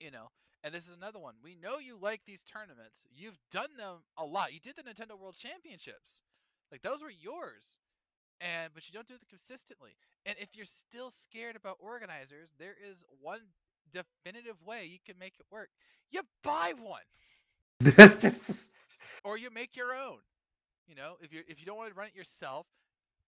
[0.00, 0.28] You know,
[0.64, 1.34] and this is another one.
[1.42, 3.02] We know you like these tournaments.
[3.14, 4.52] You've done them a lot.
[4.52, 6.22] You did the Nintendo World Championships.
[6.72, 7.78] Like those were yours.
[8.40, 9.96] And but you don't do it consistently.
[10.26, 13.40] And if you're still scared about organizers, there is one
[13.92, 15.70] definitive way you can make it work.
[16.10, 17.02] You buy one
[19.24, 20.18] or you make your own.
[20.86, 22.66] You know, if you if you don't want to run it yourself,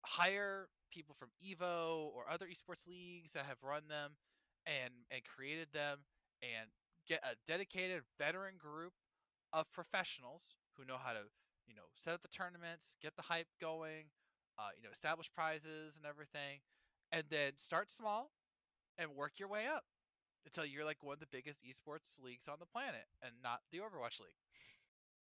[0.06, 4.12] hire people from Evo or other esports leagues that have run them
[4.66, 6.00] and and created them
[6.42, 6.70] and
[7.08, 8.94] get a dedicated veteran group
[9.54, 11.20] of professionals who know how to,
[11.68, 14.06] you know, set up the tournaments, get the hype going,
[14.58, 16.60] uh, you know, establish prizes and everything,
[17.12, 18.32] and then start small
[18.98, 19.84] and work your way up
[20.46, 23.80] until you're like one of the biggest esports leagues on the planet and not the
[23.80, 24.38] Overwatch League.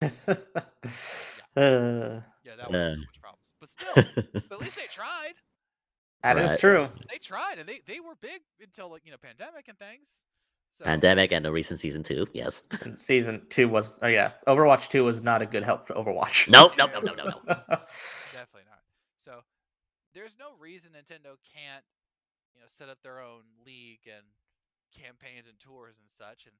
[1.55, 3.43] Uh, Yeah, that would have so much problems.
[3.59, 4.03] But still,
[4.49, 5.33] but at least they tried.
[6.23, 6.59] that is Right.
[6.59, 6.89] true.
[7.09, 10.23] They tried, and they, they were big until like you know pandemic and things.
[10.77, 12.27] So Pandemic and the recent season two.
[12.33, 12.63] Yes.
[12.81, 16.47] And season two was oh yeah, Overwatch two was not a good help for Overwatch.
[16.49, 17.89] Nope, nope, nope, nope, nope,
[18.31, 18.78] definitely not.
[20.19, 21.87] There's no reason Nintendo can't
[22.51, 24.27] you know set up their own league and
[24.91, 26.43] campaigns and tours and such.
[26.43, 26.55] And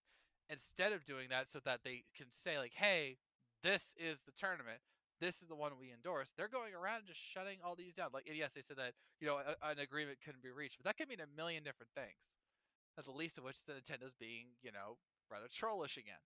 [0.48, 3.20] instead of doing that, so that they can say like, "Hey,
[3.62, 4.80] this is the tournament.
[5.20, 8.12] This is the one we endorse." They're going around just shutting all these down.
[8.14, 10.96] Like, yes, they said that you know a, an agreement couldn't be reached, but that
[10.96, 12.40] could mean a million different things.
[12.96, 14.96] Not the least of which is Nintendo's being, you know,
[15.30, 16.24] rather trollish again.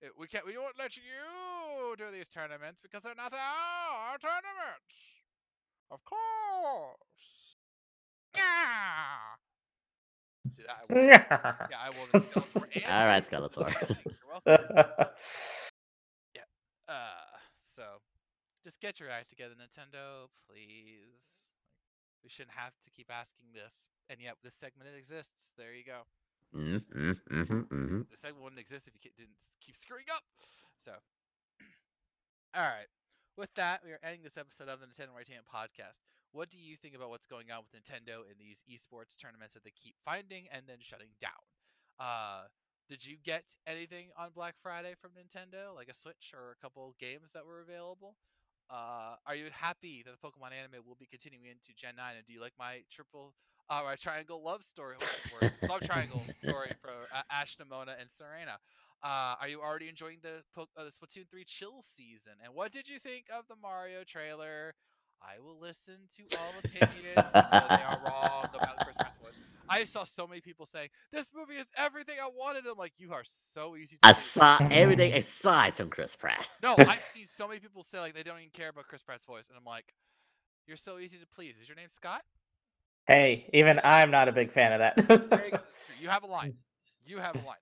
[0.00, 0.46] It- we can't.
[0.46, 5.19] We won't let you do these tournaments because they're not our tournaments.
[5.90, 7.56] Of course.
[8.36, 9.36] Yeah.
[10.56, 10.62] See?
[10.68, 11.02] I will,
[11.70, 13.96] yeah, I will just go for and All right, use those Skeletor.
[14.20, 15.06] You're welcome.
[16.34, 16.46] Yeah.
[16.88, 17.38] Uh,
[17.74, 17.82] so
[18.64, 21.48] just get your act together, Nintendo, please.
[22.22, 25.52] We shouldn't have to keep asking this, and yet this segment exists.
[25.56, 26.02] There you go.
[26.54, 28.10] Mm, mm, mhm, mhm.
[28.10, 30.22] The segment wouldn't exist if you didn't keep screwing up.
[30.84, 30.92] So,
[32.54, 32.88] all right.
[33.36, 36.02] With that, we are ending this episode of the Nintendo Entertainment Podcast.
[36.32, 39.64] What do you think about what's going on with Nintendo in these esports tournaments that
[39.64, 41.40] they keep finding and then shutting down?
[41.98, 42.46] Uh,
[42.88, 46.94] did you get anything on Black Friday from Nintendo, like a Switch or a couple
[47.00, 48.16] games that were available?
[48.70, 52.14] Uh, are you happy that the Pokemon anime will be continuing into Gen 9?
[52.16, 53.34] And do you like my triple,
[53.68, 54.96] uh, my triangle love story,
[55.68, 58.58] love triangle story for uh, Ash, Nemona, and Serena?
[59.02, 62.32] Uh, are you already enjoying the, uh, the Splatoon 3 chill season?
[62.44, 64.74] And what did you think of the Mario trailer?
[65.22, 69.34] I will listen to all opinions, they are wrong about Chris Pratt's voice.
[69.68, 72.66] I saw so many people saying this movie is everything I wanted.
[72.66, 73.24] I'm like, you are
[73.54, 76.48] so easy to please." saw everything aside from Chris Pratt.
[76.62, 79.24] No, I've seen so many people say like they don't even care about Chris Pratt's
[79.24, 79.92] voice, and I'm like,
[80.66, 81.54] you're so easy to please.
[81.60, 82.22] Is your name Scott?
[83.06, 85.56] hey, even I'm not a big fan of There you go.
[85.58, 85.64] that.
[86.00, 86.54] You have a line.
[87.04, 87.56] You have a line.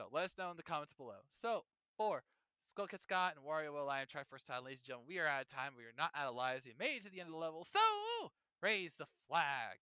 [0.00, 1.20] So let us know in the comments below.
[1.28, 1.64] So
[1.98, 2.22] for
[2.64, 5.42] Skullcat Scott and Wario Will Lion try first time, ladies and gentlemen, we are out
[5.42, 5.72] of time.
[5.76, 6.64] We are not out of lives.
[6.64, 7.66] We made it to the end of the level.
[7.70, 8.30] So
[8.62, 9.76] raise the flag.